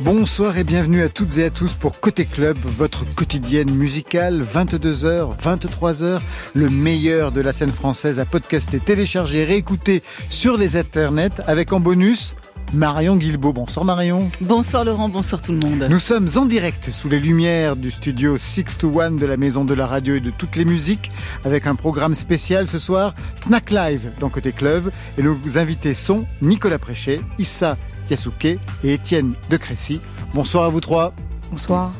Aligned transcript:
Bonsoir 0.00 0.58
et 0.58 0.64
bienvenue 0.64 1.04
à 1.04 1.08
toutes 1.08 1.38
et 1.38 1.44
à 1.44 1.50
tous 1.50 1.74
pour 1.74 2.00
Côté 2.00 2.24
Club, 2.24 2.58
votre 2.64 3.04
quotidienne 3.14 3.70
musicale, 3.70 4.42
22h, 4.42 5.38
23h, 5.40 6.20
le 6.52 6.68
meilleur 6.68 7.30
de 7.30 7.40
la 7.40 7.52
scène 7.52 7.70
française 7.70 8.18
à 8.18 8.24
podcaster, 8.24 8.80
télécharger, 8.80 9.44
réécouter 9.44 10.02
sur 10.30 10.56
les 10.56 10.76
internets 10.76 11.40
avec 11.46 11.72
en 11.72 11.78
bonus 11.78 12.34
Marion 12.72 13.16
Guilbeault. 13.16 13.52
Bonsoir 13.52 13.84
Marion. 13.84 14.32
Bonsoir 14.40 14.84
Laurent, 14.84 15.08
bonsoir 15.08 15.40
tout 15.40 15.52
le 15.52 15.58
monde. 15.58 15.86
Nous 15.88 16.00
sommes 16.00 16.28
en 16.34 16.44
direct 16.44 16.90
sous 16.90 17.08
les 17.08 17.20
lumières 17.20 17.76
du 17.76 17.92
studio 17.92 18.36
6 18.36 18.78
to 18.78 19.00
1 19.00 19.12
de 19.12 19.26
la 19.26 19.36
Maison 19.36 19.64
de 19.64 19.74
la 19.74 19.86
Radio 19.86 20.16
et 20.16 20.20
de 20.20 20.30
toutes 20.30 20.56
les 20.56 20.64
musiques 20.64 21.12
avec 21.44 21.68
un 21.68 21.76
programme 21.76 22.14
spécial 22.14 22.66
ce 22.66 22.80
soir, 22.80 23.14
Fnac 23.42 23.70
Live 23.70 24.10
dans 24.18 24.28
Côté 24.28 24.50
Club. 24.50 24.90
Et 25.18 25.22
nos 25.22 25.38
invités 25.56 25.94
sont 25.94 26.26
Nicolas 26.42 26.80
Préchet, 26.80 27.20
Issa 27.38 27.76
Yasuke 28.10 28.44
et 28.44 28.58
Étienne 28.92 29.34
de 29.50 29.56
Crécy. 29.56 30.00
Bonsoir 30.34 30.64
à 30.64 30.68
vous 30.68 30.80
trois. 30.80 31.14
Bonsoir. 31.50 31.92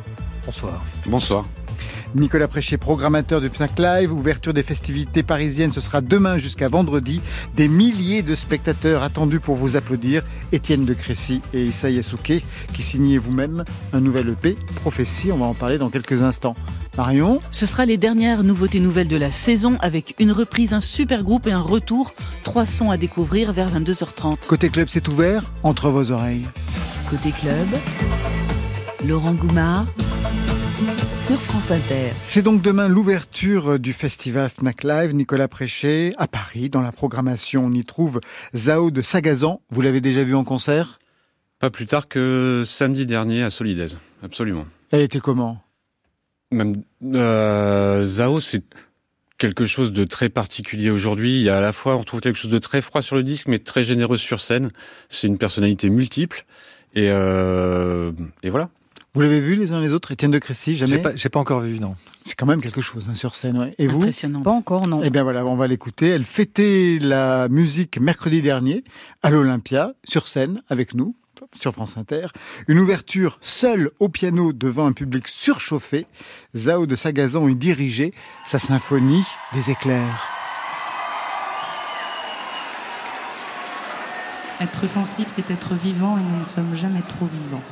Bonsoir. 0.44 0.82
Bonsoir. 1.06 1.44
Nicolas 2.14 2.46
Préchet, 2.46 2.78
programmateur 2.78 3.40
du 3.40 3.48
Fnac 3.48 3.76
Live, 3.76 4.12
ouverture 4.12 4.52
des 4.52 4.62
festivités 4.62 5.24
parisiennes, 5.24 5.72
ce 5.72 5.80
sera 5.80 6.00
demain 6.00 6.38
jusqu'à 6.38 6.68
vendredi. 6.68 7.20
Des 7.56 7.66
milliers 7.66 8.22
de 8.22 8.36
spectateurs 8.36 9.02
attendus 9.02 9.40
pour 9.40 9.56
vous 9.56 9.74
applaudir. 9.74 10.22
Étienne 10.52 10.84
de 10.84 10.94
Crécy 10.94 11.42
et 11.52 11.64
Issa 11.64 11.90
Yasuke, 11.90 12.44
qui 12.72 12.82
signez 12.82 13.18
vous-même 13.18 13.64
un 13.92 14.00
nouvel 14.00 14.28
EP, 14.28 14.56
Prophétie, 14.76 15.32
on 15.32 15.38
va 15.38 15.46
en 15.46 15.54
parler 15.54 15.76
dans 15.76 15.90
quelques 15.90 16.22
instants. 16.22 16.54
Marion 16.96 17.40
Ce 17.50 17.66
sera 17.66 17.86
les 17.86 17.96
dernières 17.96 18.44
nouveautés 18.44 18.80
nouvelles 18.80 19.08
de 19.08 19.16
la 19.16 19.30
saison 19.30 19.76
avec 19.80 20.14
une 20.18 20.30
reprise, 20.30 20.72
un 20.72 20.80
super 20.80 21.24
groupe 21.24 21.46
et 21.46 21.52
un 21.52 21.60
retour. 21.60 22.14
Trois 22.42 22.66
sons 22.66 22.90
à 22.90 22.96
découvrir 22.96 23.52
vers 23.52 23.68
22h30. 23.68 24.46
Côté 24.46 24.68
club, 24.68 24.88
c'est 24.88 25.08
ouvert 25.08 25.44
entre 25.62 25.90
vos 25.90 26.10
oreilles. 26.12 26.46
Côté 27.10 27.30
club, 27.32 27.66
Laurent 29.06 29.34
Goumard 29.34 29.86
sur 31.16 31.40
France 31.40 31.70
Inter. 31.70 32.10
C'est 32.22 32.42
donc 32.42 32.60
demain 32.62 32.88
l'ouverture 32.88 33.78
du 33.78 33.92
festival 33.92 34.50
Fnac 34.50 34.84
Live. 34.84 35.14
Nicolas 35.14 35.48
Préchet, 35.48 36.12
à 36.18 36.26
Paris, 36.26 36.68
dans 36.68 36.82
la 36.82 36.92
programmation, 36.92 37.66
on 37.66 37.72
y 37.72 37.84
trouve 37.84 38.20
Zao 38.54 38.90
de 38.90 39.00
Sagazan. 39.00 39.60
Vous 39.70 39.80
l'avez 39.80 40.00
déjà 40.00 40.22
vu 40.22 40.34
en 40.34 40.44
concert? 40.44 40.98
Pas 41.60 41.70
plus 41.70 41.86
tard 41.86 42.08
que 42.08 42.64
samedi 42.66 43.06
dernier 43.06 43.42
à 43.42 43.50
Solidez. 43.50 43.96
Absolument. 44.22 44.66
Elle 44.90 45.00
était 45.02 45.20
comment? 45.20 45.63
Même 46.50 46.82
euh, 47.04 48.06
Zao, 48.06 48.40
c'est 48.40 48.62
quelque 49.38 49.66
chose 49.66 49.92
de 49.92 50.04
très 50.04 50.28
particulier 50.28 50.90
aujourd'hui. 50.90 51.38
Il 51.38 51.42
y 51.42 51.50
a 51.50 51.58
à 51.58 51.60
la 51.60 51.72
fois, 51.72 51.96
on 51.96 52.04
trouve 52.04 52.20
quelque 52.20 52.36
chose 52.38 52.50
de 52.50 52.58
très 52.58 52.80
froid 52.80 53.02
sur 53.02 53.16
le 53.16 53.22
disque, 53.22 53.48
mais 53.48 53.58
très 53.58 53.84
généreux 53.84 54.16
sur 54.16 54.40
scène. 54.40 54.70
C'est 55.08 55.26
une 55.26 55.38
personnalité 55.38 55.90
multiple. 55.90 56.44
Et, 56.94 57.08
euh, 57.10 58.12
et 58.42 58.50
voilà. 58.50 58.70
Vous 59.14 59.20
l'avez 59.20 59.38
vu 59.40 59.54
les 59.54 59.72
uns 59.72 59.80
les 59.80 59.92
autres 59.92 60.10
Étienne 60.10 60.32
de 60.32 60.40
Crécy, 60.40 60.74
jamais 60.76 61.00
J'ai 61.14 61.28
pas, 61.28 61.38
encore 61.38 61.60
vu, 61.60 61.78
non. 61.78 61.94
C'est 62.24 62.34
quand 62.34 62.46
même 62.46 62.60
quelque 62.60 62.80
chose 62.80 63.06
hein, 63.08 63.14
sur 63.14 63.36
scène. 63.36 63.58
ouais. 63.58 63.74
Et 63.78 63.86
vous 63.86 63.98
Impressionnant. 64.00 64.40
Pas 64.40 64.50
encore, 64.50 64.88
non. 64.88 65.02
Eh 65.04 65.10
bien 65.10 65.22
voilà, 65.22 65.46
on 65.46 65.56
va 65.56 65.68
l'écouter. 65.68 66.08
Elle 66.08 66.24
fêtait 66.24 66.98
la 67.00 67.48
musique 67.48 68.00
mercredi 68.00 68.42
dernier 68.42 68.82
à 69.22 69.30
l'Olympia, 69.30 69.94
sur 70.02 70.26
scène, 70.26 70.62
avec 70.68 70.94
nous, 70.94 71.14
sur 71.54 71.72
France 71.72 71.96
Inter. 71.96 72.26
Une 72.68 72.78
ouverture 72.78 73.38
seule 73.40 73.90
au 74.00 74.08
piano 74.08 74.52
devant 74.52 74.86
un 74.86 74.92
public 74.92 75.28
surchauffé. 75.28 76.06
Zao 76.56 76.86
de 76.86 76.96
Sagazan 76.96 77.48
y 77.48 77.54
dirigeait 77.54 78.12
sa 78.44 78.58
symphonie 78.58 79.24
des 79.52 79.70
éclairs. 79.70 80.28
Être 84.60 84.88
sensible, 84.88 85.28
c'est 85.30 85.50
être 85.50 85.74
vivant 85.74 86.16
et 86.16 86.22
nous 86.22 86.38
ne 86.38 86.44
sommes 86.44 86.74
jamais 86.74 87.02
trop 87.02 87.26
vivants. 87.26 87.62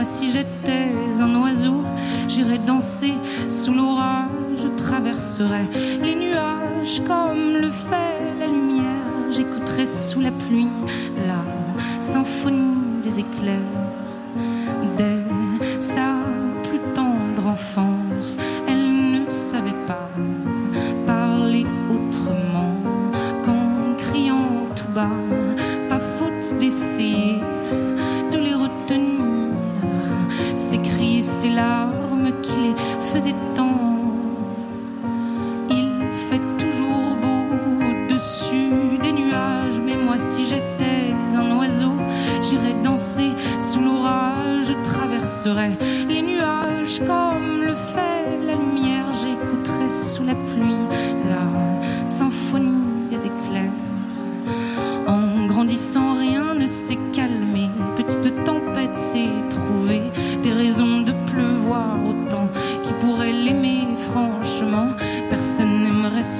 Moi 0.00 0.06
si 0.06 0.30
j'étais 0.30 0.88
un 1.20 1.34
oiseau, 1.42 1.82
j'irais 2.26 2.56
danser 2.56 3.12
sous 3.50 3.74
l'orage, 3.74 4.30
je 4.62 4.68
traverserais 4.82 5.68
les 6.00 6.14
nuages 6.14 7.02
comme 7.06 7.58
le 7.60 7.68
fait 7.68 8.38
la 8.38 8.46
lumière, 8.46 9.30
j'écouterais 9.30 9.84
sous 9.84 10.20
la 10.20 10.30
pluie 10.30 10.68
la 11.26 11.42
symphonie 12.00 13.02
des 13.02 13.18
éclairs. 13.18 13.76
Dès 14.96 15.20
sa 15.80 16.14
plus 16.62 16.80
tendre 16.94 17.48
enfance, 17.48 18.38
elle 18.66 19.24
ne 19.26 19.30
savait 19.30 19.82
pas 19.86 20.08
parler 21.06 21.66
autrement 21.94 22.72
qu'en 23.44 23.94
criant 23.98 24.66
tout 24.74 24.92
bas. 24.94 25.18
Pas 25.90 25.98
faute 25.98 26.58
d'essayer 26.58 27.36
larmes 31.54 32.30
qui 32.42 32.58
les 32.58 32.74
faisaient 33.00 33.34
tant. 33.54 33.78
Il 35.70 35.88
fait 36.28 36.40
toujours 36.58 37.16
beau 37.22 37.44
au-dessus 37.88 38.98
des 39.02 39.12
nuages, 39.12 39.80
mais 39.84 39.96
moi 39.96 40.18
si 40.18 40.44
j'étais 40.44 41.14
un 41.34 41.56
oiseau, 41.56 41.92
j'irais 42.42 42.74
danser 42.82 43.30
sous 43.58 43.80
l'orage, 43.80 44.64
je 44.68 44.74
traverserais 44.82 45.76
les 46.08 46.22
nuages 46.22 47.00
comme 47.06 47.62
le 47.62 47.74
fait 47.74 48.38
la 48.46 48.54
lumière, 48.54 49.09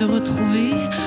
se 0.01 0.07
retrouver 0.07 1.00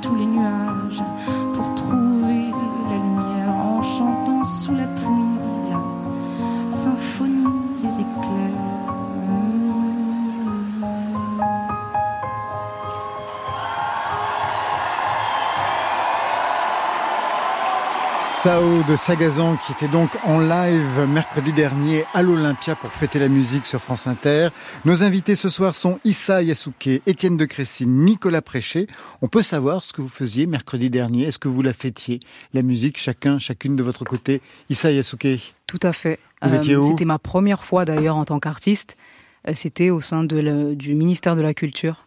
tous 0.00 0.16
les 0.16 0.26
nuages 0.26 0.71
Sao 18.52 18.82
de 18.82 18.96
Sagazan 18.96 19.56
qui 19.64 19.72
était 19.72 19.88
donc 19.88 20.10
en 20.24 20.38
live 20.38 21.06
mercredi 21.08 21.52
dernier 21.52 22.04
à 22.12 22.20
l'Olympia 22.20 22.74
pour 22.76 22.90
fêter 22.92 23.18
la 23.18 23.28
musique 23.28 23.64
sur 23.64 23.80
France 23.80 24.06
Inter. 24.06 24.50
Nos 24.84 25.02
invités 25.02 25.36
ce 25.36 25.48
soir 25.48 25.74
sont 25.74 25.98
Issa 26.04 26.42
Yasuke, 26.42 27.00
Étienne 27.06 27.38
de 27.38 27.46
Crécy, 27.46 27.86
Nicolas 27.86 28.42
Préché. 28.42 28.88
On 29.22 29.28
peut 29.28 29.42
savoir 29.42 29.84
ce 29.84 29.94
que 29.94 30.02
vous 30.02 30.10
faisiez 30.10 30.44
mercredi 30.44 30.90
dernier. 30.90 31.24
Est-ce 31.28 31.38
que 31.38 31.48
vous 31.48 31.62
la 31.62 31.72
fêtiez 31.72 32.20
La 32.52 32.60
musique, 32.60 32.98
chacun, 32.98 33.38
chacune 33.38 33.74
de 33.74 33.82
votre 33.82 34.04
côté? 34.04 34.42
Issa 34.68 34.90
Yasuke. 34.92 35.54
Tout 35.66 35.80
à 35.82 35.94
fait. 35.94 36.18
Vous 36.42 36.54
étiez 36.54 36.76
où? 36.76 36.82
C'était 36.82 37.06
ma 37.06 37.18
première 37.18 37.64
fois 37.64 37.86
d'ailleurs 37.86 38.18
en 38.18 38.26
tant 38.26 38.38
qu'artiste. 38.38 38.98
Euh, 39.48 39.52
C'était 39.54 39.88
au 39.88 40.02
sein 40.02 40.24
de 40.24 40.38
le- 40.38 40.76
du 40.76 40.94
ministère 40.94 41.36
de 41.36 41.40
la 41.40 41.54
Culture. 41.54 42.06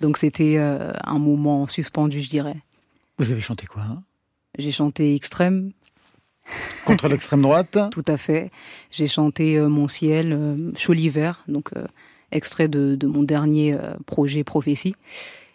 Donc 0.00 0.16
c'était 0.18 0.56
euh, 0.58 0.92
un 1.04 1.20
moment 1.20 1.68
suspendu, 1.68 2.20
je 2.20 2.28
dirais. 2.28 2.56
Vous 3.18 3.30
avez 3.30 3.40
chanté 3.40 3.66
quoi 3.66 3.82
hein? 3.82 4.02
J'ai 4.58 4.72
chanté 4.72 5.14
Extrême, 5.14 5.72
Contre 6.84 7.08
l'extrême 7.08 7.42
droite 7.42 7.78
tout 7.90 8.04
à 8.06 8.16
fait. 8.16 8.50
J'ai 8.90 9.08
chanté 9.08 9.56
euh, 9.58 9.68
Mon 9.68 9.88
ciel, 9.88 10.32
euh, 10.32 10.72
Chaud 10.76 10.94
l'hiver, 10.94 11.44
donc 11.48 11.70
euh, 11.76 11.86
extrait 12.32 12.68
de, 12.68 12.94
de 12.94 13.06
mon 13.06 13.22
dernier 13.22 13.74
euh, 13.74 13.94
projet 14.06 14.44
Prophétie. 14.44 14.94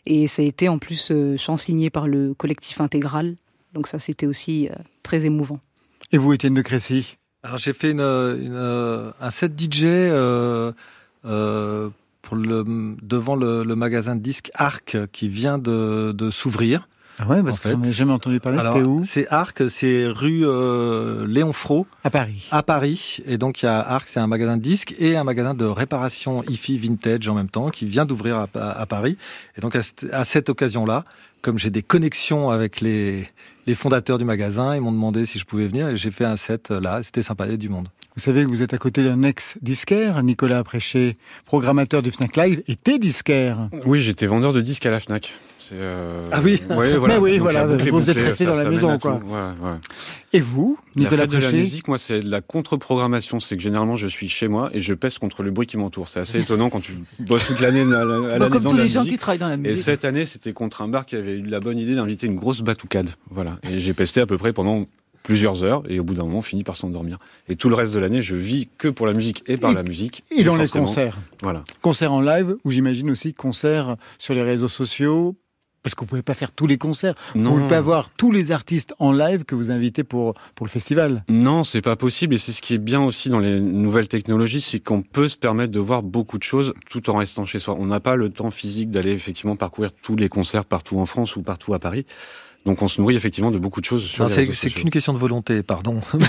Et 0.05 0.27
ça 0.27 0.41
a 0.41 0.45
été 0.45 0.69
en 0.69 0.79
plus 0.79 1.11
euh, 1.11 1.37
chant 1.37 1.57
signé 1.57 1.89
par 1.89 2.07
le 2.07 2.33
collectif 2.33 2.81
intégral. 2.81 3.35
Donc 3.73 3.87
ça, 3.87 3.99
c'était 3.99 4.25
aussi 4.25 4.69
euh, 4.69 4.75
très 5.01 5.25
émouvant. 5.25 5.59
Et 6.11 6.17
vous, 6.17 6.33
Étienne 6.33 6.53
de 6.53 6.61
Crécy? 6.61 7.17
Alors 7.43 7.57
j'ai 7.57 7.73
fait 7.73 7.91
une, 7.91 7.99
une, 7.99 8.53
euh, 8.55 9.11
un 9.19 9.29
set 9.29 9.59
DJ 9.59 9.83
euh, 9.83 10.71
euh, 11.25 11.89
pour 12.21 12.37
le, 12.37 12.63
devant 13.01 13.35
le, 13.35 13.63
le 13.63 13.75
magasin 13.75 14.15
de 14.15 14.21
disques 14.21 14.49
Arc 14.53 14.97
qui 15.11 15.27
vient 15.27 15.57
de, 15.57 16.13
de 16.13 16.31
s'ouvrir. 16.31 16.87
Ah 17.19 17.27
ouais, 17.27 17.43
parce 17.43 17.55
En 17.55 17.61
fait. 17.61 17.69
que 17.69 17.75
j'en 17.83 17.83
ai 17.89 17.93
jamais 17.93 18.11
entendu 18.13 18.39
parler. 18.39 18.57
C'était 18.59 18.83
où? 18.83 19.03
c'est 19.05 19.27
Arc, 19.29 19.69
c'est 19.69 20.07
rue 20.07 20.41
euh, 20.45 21.27
Léon 21.27 21.53
Fro 21.53 21.85
À 22.03 22.09
Paris. 22.09 22.47
à 22.51 22.63
Paris. 22.63 23.19
Et 23.25 23.37
donc 23.37 23.61
il 23.61 23.65
y 23.65 23.69
a 23.69 23.79
Arc, 23.79 24.07
c'est 24.07 24.19
un 24.19 24.27
magasin 24.27 24.57
de 24.57 24.61
disques 24.63 24.95
et 24.99 25.15
un 25.15 25.23
magasin 25.23 25.53
de 25.53 25.65
réparation 25.65 26.43
hi-fi 26.43 26.77
vintage 26.79 27.27
en 27.27 27.35
même 27.35 27.49
temps 27.49 27.69
qui 27.69 27.85
vient 27.85 28.05
d'ouvrir 28.05 28.37
à, 28.37 28.47
à- 28.55 28.81
à 28.81 28.85
Paris. 28.85 29.17
Et 29.57 29.61
donc 29.61 29.75
à, 29.75 29.83
cette- 29.83 30.07
à 30.11 30.23
cette 30.25 30.49
occasion-là, 30.49 31.05
comme 31.41 31.59
j'ai 31.59 31.69
des 31.69 31.83
connexions 31.83 32.49
avec 32.49 32.81
les, 32.81 33.27
les 33.67 33.75
fondateurs 33.75 34.17
du 34.17 34.25
magasin, 34.25 34.75
ils 34.75 34.81
m'ont 34.81 34.91
demandé 34.91 35.25
si 35.25 35.37
je 35.39 35.45
pouvais 35.45 35.67
venir 35.67 35.89
et 35.89 35.97
j'ai 35.97 36.09
fait 36.11 36.25
un 36.25 36.37
set 36.37 36.71
euh, 36.71 36.79
là. 36.79 37.03
C'était 37.03 37.21
sympa, 37.21 37.43
il 37.45 37.47
y 37.47 37.49
avait 37.49 37.57
du 37.57 37.69
monde. 37.69 37.89
Vous 38.15 38.21
savez 38.21 38.43
que 38.43 38.49
vous 38.49 38.61
êtes 38.61 38.73
à 38.75 38.77
côté 38.77 39.03
d'un 39.03 39.23
ex-disquaire, 39.23 40.21
Nicolas 40.21 40.59
Apréché, 40.59 41.17
programmateur 41.45 42.03
du 42.03 42.11
Fnac 42.11 42.35
Live, 42.37 42.61
était 42.67 42.99
disquaire. 42.99 43.69
Oui, 43.85 44.01
j'étais 44.01 44.27
vendeur 44.27 44.53
de 44.53 44.61
disques 44.61 44.85
à 44.85 44.91
la 44.91 44.99
Fnac. 44.99 45.33
C'est, 45.59 45.75
euh, 45.81 46.23
Ah 46.31 46.39
oui. 46.43 46.61
ouais, 46.69 46.97
voilà. 46.97 47.15
Mais 47.19 47.19
oui, 47.19 47.31
Donc, 47.33 47.39
voilà, 47.41 47.65
la 47.65 47.75
vous 47.89 48.09
êtes 48.11 48.19
resté 48.19 48.45
dans 48.45 48.53
la 48.53 48.65
maison, 48.69 48.99
quoi. 48.99 49.13
Ouais, 49.15 49.67
ouais. 49.67 49.77
Et 50.31 50.41
vous, 50.41 50.77
La 50.95 51.03
Nicolas 51.03 51.21
fête 51.23 51.31
de 51.31 51.37
la 51.39 51.51
musique, 51.53 51.87
moi, 51.87 51.97
c'est 51.97 52.19
de 52.19 52.29
la 52.29 52.41
contre-programmation. 52.41 53.39
C'est 53.39 53.57
que 53.57 53.63
généralement, 53.63 53.95
je 53.95 54.05
suis 54.07 54.29
chez 54.29 54.47
moi 54.47 54.69
et 54.73 54.81
je 54.81 54.93
pèse 54.93 55.17
contre 55.17 55.41
le 55.41 55.49
bruit 55.49 55.65
qui 55.65 55.77
m'entoure. 55.77 56.07
C'est 56.07 56.19
assez 56.19 56.39
étonnant 56.39 56.69
quand 56.69 56.81
tu 56.81 56.93
bosses 57.19 57.45
toute 57.47 57.61
l'année 57.61 57.81
à 57.81 57.85
la- 57.85 58.01
à 58.01 58.37
l'année 58.37 58.49
comme 58.51 58.61
dans 58.63 58.69
tous 58.71 58.77
la 58.77 58.83
les 58.83 58.89
gens 58.89 59.05
qui 59.05 59.17
travaillent 59.17 59.39
dans 59.39 59.47
la 59.47 59.55
Et 59.55 59.57
musique. 59.57 59.77
cette 59.83 60.05
année, 60.05 60.25
c'était 60.27 60.53
contre 60.53 60.81
un 60.83 60.87
bar 60.87 61.05
qui 61.07 61.15
avait 61.15 61.37
eu 61.37 61.43
la 61.43 61.59
bonne 61.59 61.79
idée 61.79 61.95
d'inviter 61.95 62.27
une 62.27 62.35
grosse 62.35 62.61
batoucade. 62.61 63.09
Voilà. 63.31 63.57
Et 63.71 63.79
j'ai 63.79 63.93
pesté 63.93 64.21
à 64.21 64.25
peu 64.27 64.37
près 64.37 64.53
pendant 64.53 64.85
plusieurs 65.23 65.63
heures 65.63 65.83
et 65.89 65.99
au 65.99 66.03
bout 66.03 66.13
d'un 66.13 66.23
moment, 66.23 66.39
on 66.39 66.41
finit 66.43 66.63
par 66.63 66.75
s'endormir. 66.75 67.17
Et 67.49 67.55
tout 67.55 67.69
le 67.69 67.75
reste 67.75 67.93
de 67.93 67.99
l'année, 67.99 68.21
je 68.21 68.35
vis 68.35 68.67
que 68.77 68.87
pour 68.89 69.07
la 69.07 69.13
musique 69.13 69.43
et 69.47 69.57
par 69.57 69.71
Et- 69.71 69.75
la 69.75 69.83
musique. 69.83 70.23
Et 70.31 70.43
dans 70.43 70.55
les 70.57 70.67
concerts. 70.67 71.17
Voilà. 71.41 71.63
Concerts 71.81 72.11
en 72.13 72.21
live, 72.21 72.55
ou 72.63 72.71
j'imagine 72.71 73.09
aussi 73.09 73.33
concerts 73.33 73.95
sur 74.19 74.33
les 74.33 74.41
réseaux 74.43 74.67
sociaux, 74.67 75.35
parce 75.81 75.95
que 75.95 75.99
vous 76.01 76.05
pouvez 76.05 76.21
pas 76.21 76.33
faire 76.33 76.51
tous 76.53 76.65
les 76.65 76.77
concerts. 76.77 77.13
Vous 77.35 77.41
Non. 77.41 77.51
pouvez 77.55 77.67
pas 77.67 77.77
avoir 77.77 78.09
tous 78.09 78.31
les 78.31 78.53
artistes 78.53 78.93
en 78.99 79.11
live 79.11 79.43
que 79.43 79.53
vous 79.53 79.69
invitez 79.69 80.05
pour, 80.05 80.33
pour 80.55 80.65
le 80.65 80.71
festival. 80.71 81.25
Non, 81.27 81.65
c'est 81.65 81.81
pas 81.81 81.97
possible 81.97 82.35
et 82.35 82.37
c'est 82.37 82.53
ce 82.53 82.61
qui 82.61 82.73
est 82.73 82.77
bien 82.77 83.01
aussi 83.03 83.27
dans 83.29 83.39
les 83.39 83.59
nouvelles 83.59 84.07
technologies, 84.07 84.61
c'est 84.61 84.79
qu'on 84.79 85.01
peut 85.01 85.27
se 85.27 85.35
permettre 85.35 85.73
de 85.73 85.79
voir 85.81 86.01
beaucoup 86.01 86.37
de 86.37 86.43
choses 86.43 86.73
tout 86.89 87.09
en 87.09 87.17
restant 87.17 87.45
chez 87.45 87.59
soi. 87.59 87.75
On 87.77 87.85
n'a 87.87 87.99
pas 87.99 88.15
le 88.15 88.29
temps 88.29 88.49
physique 88.51 88.91
d'aller 88.91 89.11
effectivement 89.11 89.57
parcourir 89.57 89.91
tous 90.01 90.15
les 90.15 90.29
concerts 90.29 90.63
partout 90.63 90.99
en 90.99 91.05
France 91.05 91.35
ou 91.35 91.41
partout 91.41 91.73
à 91.73 91.79
Paris. 91.79 92.05
Donc 92.65 92.81
on 92.81 92.87
se 92.87 93.01
nourrit 93.01 93.15
effectivement 93.17 93.51
de 93.51 93.57
beaucoup 93.59 93.81
de 93.81 93.85
choses 93.85 94.05
sur 94.05 94.23
Non, 94.23 94.29
les 94.29 94.33
c'est 94.35 94.39
réseaux 94.41 94.53
c'est 94.53 94.69
sociaux. 94.69 94.81
qu'une 94.81 94.89
question 94.89 95.11
de 95.13 95.17
volonté, 95.17 95.63
pardon. 95.63 95.99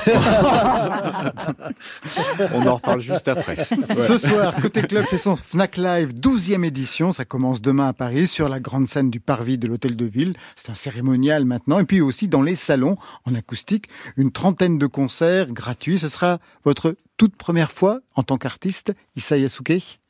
On 2.54 2.66
en 2.66 2.74
reparle 2.74 3.00
juste 3.00 3.28
après. 3.28 3.56
Ce 3.94 4.18
soir, 4.18 4.54
Côté 4.60 4.82
Club 4.82 5.04
fait 5.06 5.18
son 5.18 5.36
Fnac 5.36 5.76
Live 5.76 6.12
12e 6.14 6.64
édition. 6.64 7.12
Ça 7.12 7.24
commence 7.24 7.60
demain 7.62 7.88
à 7.88 7.92
Paris 7.92 8.26
sur 8.26 8.48
la 8.48 8.60
grande 8.60 8.88
scène 8.88 9.10
du 9.10 9.20
Parvis 9.20 9.58
de 9.58 9.68
l'Hôtel 9.68 9.96
de 9.96 10.04
Ville. 10.04 10.32
C'est 10.56 10.70
un 10.70 10.74
cérémonial 10.74 11.44
maintenant. 11.44 11.78
Et 11.78 11.84
puis 11.84 12.00
aussi 12.00 12.28
dans 12.28 12.42
les 12.42 12.56
salons 12.56 12.96
en 13.26 13.34
acoustique, 13.34 13.86
une 14.16 14.32
trentaine 14.32 14.78
de 14.78 14.86
concerts 14.86 15.52
gratuits. 15.52 15.98
Ce 15.98 16.08
sera 16.08 16.38
votre 16.64 16.96
toute 17.16 17.36
première 17.36 17.70
fois 17.70 18.00
en 18.16 18.22
tant 18.24 18.38
qu'artiste, 18.38 18.92
Issa 19.16 19.36
Yasuke 19.36 20.00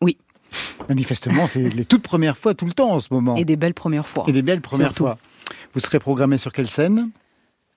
Oui. 0.00 0.18
Manifestement, 0.88 1.48
c'est 1.48 1.68
les 1.68 1.84
toutes 1.84 2.02
premières 2.04 2.36
fois 2.38 2.54
tout 2.54 2.66
le 2.66 2.72
temps 2.72 2.92
en 2.92 3.00
ce 3.00 3.08
moment. 3.10 3.34
Et 3.34 3.44
des 3.44 3.56
belles 3.56 3.74
premières 3.74 4.06
fois. 4.06 4.24
Et 4.28 4.32
des 4.32 4.42
belles 4.42 4.60
premières 4.60 4.88
Surtout. 4.90 5.04
fois. 5.04 5.18
Vous 5.74 5.80
serez 5.80 5.98
programmé 5.98 6.38
sur 6.38 6.52
quelle 6.52 6.70
scène? 6.70 7.10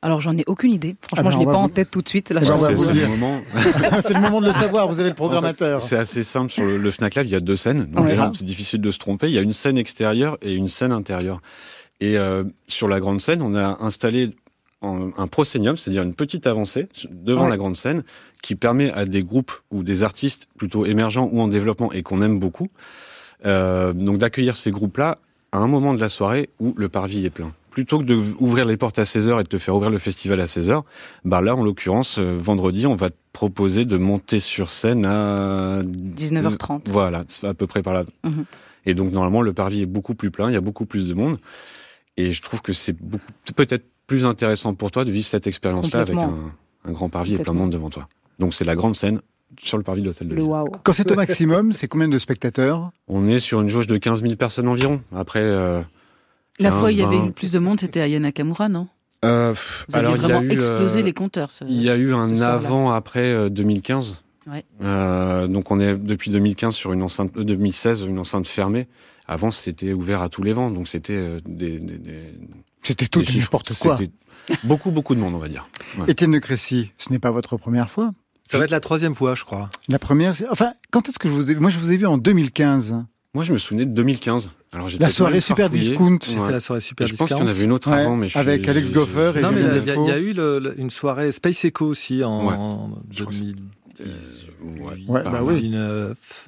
Alors 0.04 0.22
j'en 0.22 0.38
ai 0.38 0.44
aucune 0.46 0.72
idée. 0.72 0.96
Franchement, 1.02 1.18
Ah 1.18 1.24
ben, 1.24 1.32
je 1.32 1.36
on 1.38 1.40
l'ai 1.40 1.46
pas 1.48 1.52
vous- 1.54 1.58
en 1.58 1.70
tête 1.70 1.90
tout 1.90 2.02
de 2.04 2.08
suite. 2.08 2.30
Là, 2.30 2.42
Eh 2.44 2.48
ben, 2.48 2.58
C'est 2.68 2.74
vous 2.74 2.84
c'est 2.84 2.94
dire. 2.94 3.10
le 3.10 3.16
moment. 3.18 3.42
C'est 4.02 4.14
le 4.14 4.22
moment 4.22 4.42
de 4.42 4.48
le 4.48 4.54
savoir, 4.54 4.88
vous 4.88 5.00
avez 5.00 5.10
le 5.10 5.16
programmateur. 5.16 5.78
En 5.78 5.80
fait, 5.80 5.88
C'est 5.88 5.98
assez 5.98 6.24
simple 6.24 6.52
sur 6.52 6.64
le, 6.64 6.78
le 6.78 6.92
Fnac 6.92 7.16
Live. 7.16 7.26
Il 7.26 7.32
y 7.32 7.36
a 7.36 7.40
deux 7.40 7.58
scènes. 7.58 7.86
Donc 7.88 8.04
Ouais. 8.06 8.12
déjà, 8.12 8.32
c'est 8.34 8.46
difficile 8.46 8.80
de 8.82 8.92
se 8.92 9.00
tromper. 9.00 9.28
Il 9.28 9.34
y 9.34 9.40
a 9.40 9.42
une 9.42 9.54
scène 9.54 9.78
extérieure 9.78 10.38
et 10.44 10.54
une 10.54 10.68
scène 10.68 10.92
intérieure. 10.92 11.42
Et 12.00 12.16
euh, 12.18 12.44
sur 12.68 12.88
la 12.88 13.00
grande 13.00 13.20
scène, 13.22 13.42
on 13.42 13.56
a 13.56 13.78
installé 13.84 14.36
un, 14.84 15.10
un 15.18 15.26
proscenium, 15.26 15.76
c'est-à-dire 15.76 16.04
une 16.04 16.14
petite 16.14 16.46
avancée 16.46 16.88
devant 17.10 17.46
Ouais. 17.46 17.50
la 17.50 17.58
grande 17.58 17.76
scène, 17.76 18.04
qui 18.44 18.54
permet 18.54 18.92
à 18.94 19.06
des 19.06 19.24
groupes 19.24 19.52
ou 19.72 19.82
des 19.82 20.04
artistes 20.04 20.48
plutôt 20.60 20.86
émergents 20.86 21.28
ou 21.32 21.42
en 21.42 21.48
développement 21.48 21.92
et 21.92 22.04
qu'on 22.04 22.22
aime 22.22 22.38
beaucoup, 22.40 22.68
euh, 23.48 23.94
donc 23.94 24.20
d'accueillir 24.20 24.56
ces 24.58 24.70
groupes-là 24.70 25.18
à 25.52 25.58
un 25.58 25.66
moment 25.68 25.96
de 25.96 26.00
la 26.00 26.10
soirée 26.10 26.50
où 26.60 26.76
le 26.78 26.88
parvis 26.88 27.26
est 27.26 27.32
plein. 27.32 27.52
Plutôt 27.78 28.00
que 28.00 28.06
de 28.06 28.20
ouvrir 28.40 28.66
les 28.66 28.76
portes 28.76 28.98
à 28.98 29.04
16h 29.04 29.40
et 29.40 29.44
de 29.44 29.48
te 29.48 29.60
faire 29.60 29.76
ouvrir 29.76 29.92
le 29.92 30.00
festival 30.00 30.42
à 30.42 30.46
16h, 30.46 30.82
bah 31.26 31.42
là, 31.42 31.56
en 31.56 31.64
l'occurrence, 31.64 32.18
euh, 32.18 32.36
vendredi, 32.36 32.88
on 32.88 32.96
va 32.96 33.12
te 33.12 33.16
proposer 33.34 33.86
de 33.86 33.98
monter 33.98 34.40
sur 34.40 34.72
scène 34.72 35.06
à 35.06 35.84
19h30. 35.84 36.90
Voilà, 36.90 37.22
c'est 37.30 37.46
à 37.46 37.54
peu 37.54 37.68
près 37.68 37.84
par 37.84 37.94
là. 37.94 38.04
Mhm. 38.24 38.46
Et 38.88 38.96
donc, 38.96 39.12
normalement, 39.12 39.44
le 39.44 39.54
parvis 39.54 39.84
est 39.84 39.86
beaucoup 39.86 40.16
plus 40.16 40.32
plein, 40.32 40.50
il 40.50 40.56
y 40.56 40.58
a 40.58 40.62
beaucoup 40.62 40.88
plus 40.88 41.08
de 41.08 41.14
monde. 41.14 41.38
Et 42.18 42.32
je 42.32 42.42
trouve 42.42 42.64
que 42.64 42.74
c'est 42.74 42.96
peut-être 43.56 43.86
plus 44.08 44.26
intéressant 44.26 44.74
pour 44.74 44.90
toi 44.90 45.06
de 45.06 45.12
vivre 45.12 45.28
cette 45.28 45.46
expérience-là 45.46 46.00
avec 46.00 46.18
un, 46.18 46.34
un 46.84 46.92
grand 46.92 47.10
parvis 47.10 47.36
et 47.36 47.38
plein 47.38 47.54
de 47.54 47.60
monde 47.60 47.72
devant 47.72 47.92
toi. 47.92 48.10
Donc, 48.40 48.56
c'est 48.56 48.66
la 48.66 48.76
grande 48.76 48.96
scène 48.96 49.22
sur 49.62 49.78
le 49.78 49.84
parvis 49.84 50.02
de 50.02 50.08
l'hôtel 50.08 50.30
de 50.30 50.34
Le 50.34 50.42
ville. 50.42 50.52
Quand 50.82 50.94
c'est 50.94 51.12
au 51.12 51.16
maximum, 51.16 51.74
c'est 51.74 51.88
combien 51.88 52.08
de 52.08 52.18
spectateurs? 52.18 52.90
On 53.08 53.28
est 53.28 53.40
sur 53.40 53.62
une 53.62 53.70
jauge 53.70 53.86
de 53.86 53.98
15 53.98 54.24
000 54.24 54.34
personnes 54.34 54.68
environ. 54.68 55.00
Après, 55.16 55.42
euh, 55.44 55.84
La 56.60 56.70
15, 56.70 56.80
fois 56.80 56.88
où 56.88 56.92
il 56.92 56.98
y 56.98 57.04
avait 57.04 57.18
20. 57.18 57.24
eu 57.24 57.26
le 57.28 57.32
plus 57.32 57.52
de 57.52 57.60
monde, 57.60 57.80
c'était 57.80 58.02
à 58.02 58.08
Yanakamura, 58.08 58.70
non? 58.70 58.88
Euh, 59.26 59.52
pff, 59.52 59.86
Vous 59.90 59.96
avez 59.96 60.06
alors 60.06 60.16
il 60.18 60.22
y 60.22 60.26
a 60.26 60.28
vraiment 60.28 60.42
eu, 60.50 60.52
explosé 60.54 61.00
euh, 61.00 61.04
les 61.04 61.14
compteurs. 61.14 61.52
ce- 61.52 61.66
Il 61.66 61.82
y 61.82 61.90
a 61.90 61.96
eu 61.98 62.14
un 62.14 62.40
avant 62.42 62.92
après 62.92 63.32
euh, 63.34 63.50
2015. 63.50 64.22
Ouais. 64.46 64.64
Euh, 64.84 65.48
donc 65.48 65.72
on 65.72 65.80
est 65.80 65.96
depuis 65.96 66.32
2015 66.32 66.74
sur 66.74 66.94
une 66.94 67.04
enceinte 67.04 67.36
euh, 67.36 67.44
2016 67.44 68.02
une 68.08 68.20
enceinte 68.20 68.48
fermée. 68.48 68.88
Avant 69.28 69.52
c'était 69.52 69.92
ouvert 69.92 70.22
à 70.22 70.30
tous 70.30 70.42
les 70.44 70.54
vents, 70.54 70.72
donc 70.72 70.88
c'était 70.88 71.14
euh, 71.16 71.40
des, 71.46 71.80
des, 71.80 71.98
des, 71.98 72.14
C'était 72.84 73.08
tout 73.08 73.22
n'importe 73.36 73.74
quoi. 73.78 73.98
C'était 73.98 74.12
beaucoup 74.64 74.92
beaucoup 74.92 75.16
de 75.16 75.20
monde 75.20 75.34
on 75.36 75.40
va 75.40 75.50
dire. 75.50 75.68
Étienne 76.08 76.32
de 76.32 76.40
Crécy, 76.40 76.92
ce 76.98 77.12
n'est 77.12 77.20
pas 77.20 77.32
votre 77.32 77.58
première 77.58 77.90
fois. 77.90 78.12
Ça 78.46 78.58
va 78.58 78.64
être 78.64 78.72
la 78.72 78.80
troisième 78.80 79.14
fois, 79.16 79.36
je 79.36 79.44
crois. 79.44 79.70
La 79.90 80.00
première, 80.00 80.34
c'est... 80.34 80.48
Enfin, 80.50 80.72
quand 80.92 81.10
est-ce 81.10 81.20
que 81.20 81.28
je 81.28 81.34
vous 81.34 81.52
ai 81.52 81.56
vu? 81.56 81.60
Moi, 81.60 81.70
je 81.70 81.80
vous 81.80 81.92
ai 81.92 81.98
vu 81.98 82.06
en 82.06 82.18
2015 82.18 83.04
Moi, 83.34 83.44
je 83.44 83.54
me 83.54 83.58
souvenais 83.58 83.86
de 83.86 83.92
2015. 83.92 84.52
Alors, 84.74 84.90
la 85.00 85.10
soirée 85.10 85.42
super 85.42 85.70
discount. 85.70 86.18
J'ai 86.28 86.38
fait 86.38 86.52
la 86.52 86.60
soirée 86.60 86.82
super 86.82 87.08
Je 87.08 87.16
pense 87.16 87.30
qu'il 87.30 87.38
y 87.38 87.42
en 87.42 87.48
avait 87.48 87.64
une 87.64 87.72
autre 87.72 87.90
avant, 87.92 88.16
mais 88.16 88.28
je 88.28 88.38
avec 88.38 88.68
Alex 88.68 88.92
Goffer 88.92 89.34
et 89.36 89.42
non, 89.42 89.52
mais 89.52 89.62
il 89.62 89.84
y, 89.84 90.08
y, 90.08 90.12
a 90.12 90.18
eu 90.18 90.34
le, 90.34 90.74
une 90.78 90.90
soirée 90.90 91.32
Space 91.32 91.66
Echo 91.66 91.86
aussi 91.86 92.24
en, 92.24 92.90
ouais. 92.90 93.26
2000. 93.26 93.56
Euh, 94.00 94.06
ouais, 94.80 94.98
ouais 95.08 95.24
bah 95.24 95.42
oui. 95.44 95.74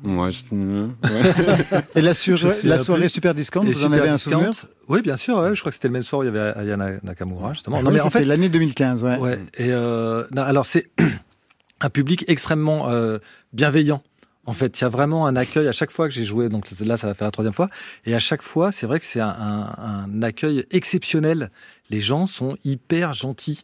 Ouais, 0.03 0.29
et 1.95 2.01
la, 2.01 2.13
sur, 2.13 2.37
la 2.63 2.77
soirée 2.77 3.01
plus. 3.01 3.09
super 3.09 3.33
discount, 3.33 3.63
vous 3.63 3.85
en 3.85 3.91
avez 3.91 4.09
un 4.09 4.17
souvenir 4.17 4.51
Oui, 4.87 5.01
bien 5.01 5.17
sûr. 5.17 5.37
Ouais, 5.37 5.55
je 5.55 5.59
crois 5.59 5.71
que 5.71 5.75
c'était 5.75 5.87
le 5.87 5.93
même 5.93 6.03
soir 6.03 6.21
où 6.21 6.23
il 6.23 6.27
y 6.27 6.29
avait 6.29 6.57
Ayana 6.59 6.91
Nakamura 7.03 7.53
justement. 7.53 7.77
Ah, 7.79 7.81
non, 7.81 7.89
oui, 7.89 7.95
mais 7.95 8.01
en 8.01 8.09
fait, 8.09 8.23
l'année 8.25 8.49
2015. 8.49 9.03
Ouais. 9.03 9.17
ouais 9.17 9.39
et 9.57 9.71
euh, 9.71 10.23
non, 10.33 10.43
alors 10.43 10.65
c'est 10.65 10.89
un 11.81 11.89
public 11.89 12.25
extrêmement 12.27 12.89
euh, 12.89 13.19
bienveillant. 13.53 14.03
En 14.49 14.53
fait, 14.53 14.79
il 14.79 14.81
y 14.81 14.85
a 14.85 14.89
vraiment 14.89 15.27
un 15.27 15.35
accueil 15.35 15.67
à 15.67 15.71
chaque 15.71 15.91
fois 15.91 16.07
que 16.07 16.13
j'ai 16.15 16.23
joué. 16.23 16.49
Donc 16.49 16.71
là, 16.81 16.97
ça 16.97 17.05
va 17.05 17.13
faire 17.13 17.27
la 17.27 17.31
troisième 17.31 17.53
fois. 17.53 17.69
Et 18.07 18.15
à 18.15 18.19
chaque 18.19 18.41
fois, 18.41 18.71
c'est 18.71 18.87
vrai 18.87 18.97
que 18.99 19.05
c'est 19.05 19.19
un, 19.19 19.27
un, 19.29 19.75
un, 19.77 20.23
accueil 20.23 20.65
exceptionnel. 20.71 21.51
Les 21.91 21.99
gens 21.99 22.25
sont 22.25 22.55
hyper 22.65 23.13
gentils. 23.13 23.63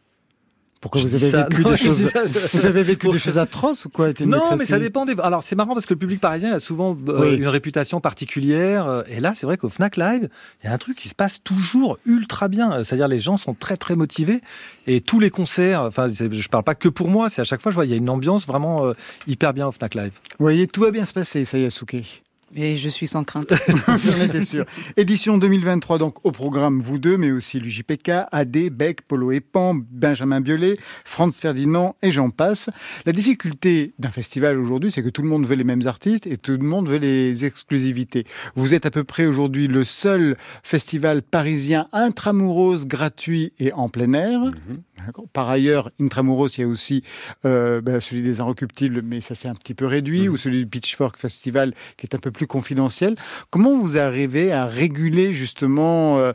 Pourquoi 0.81 1.01
vous 1.01 1.15
avez, 1.15 1.31
vécu 1.31 1.61
non, 1.63 1.71
des 1.71 1.77
choses, 1.77 2.09
ça, 2.09 2.27
je... 2.27 2.57
vous 2.57 2.65
avez 2.65 2.83
vécu 2.83 3.07
des 3.07 3.17
choses 3.17 3.37
atroces 3.37 3.85
ou 3.85 3.89
quoi 3.89 4.09
Non, 4.23 4.55
mais 4.57 4.65
ça 4.65 4.77
dépend 4.77 5.05
des. 5.05 5.15
Alors 5.19 5.41
c'est 5.41 5.55
marrant 5.55 5.73
parce 5.73 5.85
que 5.85 5.93
le 5.93 5.99
public 5.99 6.21
parisien 6.21 6.53
a 6.53 6.59
souvent 6.59 6.95
euh, 7.07 7.21
oui. 7.21 7.37
une 7.37 7.47
réputation 7.47 8.01
particulière. 8.01 8.87
Euh, 8.87 9.03
et 9.07 9.19
là, 9.19 9.33
c'est 9.35 9.45
vrai 9.45 9.57
qu'au 9.57 9.69
Fnac 9.69 9.97
Live, 9.97 10.29
il 10.63 10.67
y 10.67 10.69
a 10.69 10.73
un 10.73 10.77
truc 10.77 10.97
qui 10.97 11.09
se 11.09 11.15
passe 11.15 11.41
toujours 11.43 11.97
ultra 12.05 12.47
bien. 12.47 12.83
C'est-à-dire 12.83 13.07
les 13.07 13.19
gens 13.19 13.37
sont 13.37 13.53
très 13.53 13.77
très 13.77 13.95
motivés 13.95 14.41
et 14.85 15.01
tous 15.01 15.19
les 15.19 15.29
concerts. 15.29 15.81
Enfin, 15.81 16.07
je 16.07 16.47
parle 16.49 16.63
pas 16.63 16.75
que 16.75 16.89
pour 16.89 17.09
moi. 17.09 17.29
C'est 17.29 17.41
à 17.41 17.45
chaque 17.45 17.61
fois, 17.61 17.71
je 17.71 17.75
vois, 17.75 17.85
il 17.85 17.91
y 17.91 17.95
a 17.95 17.97
une 17.97 18.09
ambiance 18.09 18.45
vraiment 18.45 18.85
euh, 18.85 18.93
hyper 19.27 19.53
bien 19.53 19.67
au 19.67 19.71
Fnac 19.71 19.95
Live. 19.95 20.13
Vous 20.37 20.45
voyez, 20.45 20.67
tout 20.67 20.81
va 20.81 20.91
bien 20.91 21.05
se 21.05 21.13
passer, 21.13 21.45
Sayasuke. 21.45 22.23
Et 22.53 22.77
je 22.77 22.89
suis 22.89 23.07
sans 23.07 23.23
crainte. 23.23 23.53
J'en 23.87 24.23
étais 24.23 24.41
sûr. 24.41 24.65
Édition 24.97 25.37
2023, 25.37 25.97
donc 25.97 26.23
au 26.25 26.31
programme, 26.31 26.79
vous 26.79 26.99
deux, 26.99 27.17
mais 27.17 27.31
aussi 27.31 27.59
l'UJPK, 27.59 28.11
AD, 28.31 28.69
Beck, 28.69 29.01
Polo 29.01 29.31
et 29.31 29.41
Pan, 29.41 29.75
Benjamin 29.75 30.41
Biolay, 30.41 30.77
Franz 31.03 31.39
Ferdinand 31.41 31.95
et 32.01 32.11
j'en 32.11 32.29
passe. 32.29 32.69
La 33.05 33.11
difficulté 33.11 33.93
d'un 33.99 34.11
festival 34.11 34.59
aujourd'hui, 34.59 34.91
c'est 34.91 35.01
que 35.01 35.09
tout 35.09 35.21
le 35.21 35.27
monde 35.27 35.45
veut 35.45 35.55
les 35.55 35.63
mêmes 35.63 35.85
artistes 35.87 36.27
et 36.27 36.37
tout 36.37 36.51
le 36.51 36.59
monde 36.59 36.87
veut 36.87 36.97
les 36.97 37.45
exclusivités. 37.45 38.25
Vous 38.55 38.73
êtes 38.73 38.85
à 38.85 38.91
peu 38.91 39.03
près 39.03 39.25
aujourd'hui 39.25 39.67
le 39.67 39.83
seul 39.83 40.37
festival 40.63 41.23
parisien 41.23 41.87
intramuros, 41.93 42.85
gratuit 42.85 43.53
et 43.59 43.73
en 43.73 43.89
plein 43.89 44.13
air. 44.13 44.39
Mm 44.39 44.49
-hmm. 44.49 44.95
Par 45.33 45.49
ailleurs, 45.49 45.91
Intramuros, 45.99 46.57
il 46.57 46.61
y 46.61 46.63
a 46.63 46.67
aussi 46.67 47.03
euh, 47.45 47.81
ben, 47.81 47.99
celui 47.99 48.21
des 48.21 48.39
Inrecuptibles, 48.39 49.01
mais 49.03 49.21
ça 49.21 49.35
s'est 49.35 49.47
un 49.47 49.55
petit 49.55 49.73
peu 49.73 49.85
réduit, 49.85 50.27
mmh. 50.27 50.31
ou 50.31 50.37
celui 50.37 50.59
du 50.59 50.67
Pitchfork 50.67 51.17
Festival, 51.17 51.73
qui 51.97 52.05
est 52.05 52.15
un 52.15 52.19
peu 52.19 52.31
plus 52.35 52.47
confidentiel. 52.47 53.15
Comment 53.49 53.77
vous 53.77 53.97
arrivez 53.97 54.51
à 54.51 54.65
réguler 54.65 55.33
justement 55.33 56.19
euh, 56.19 56.31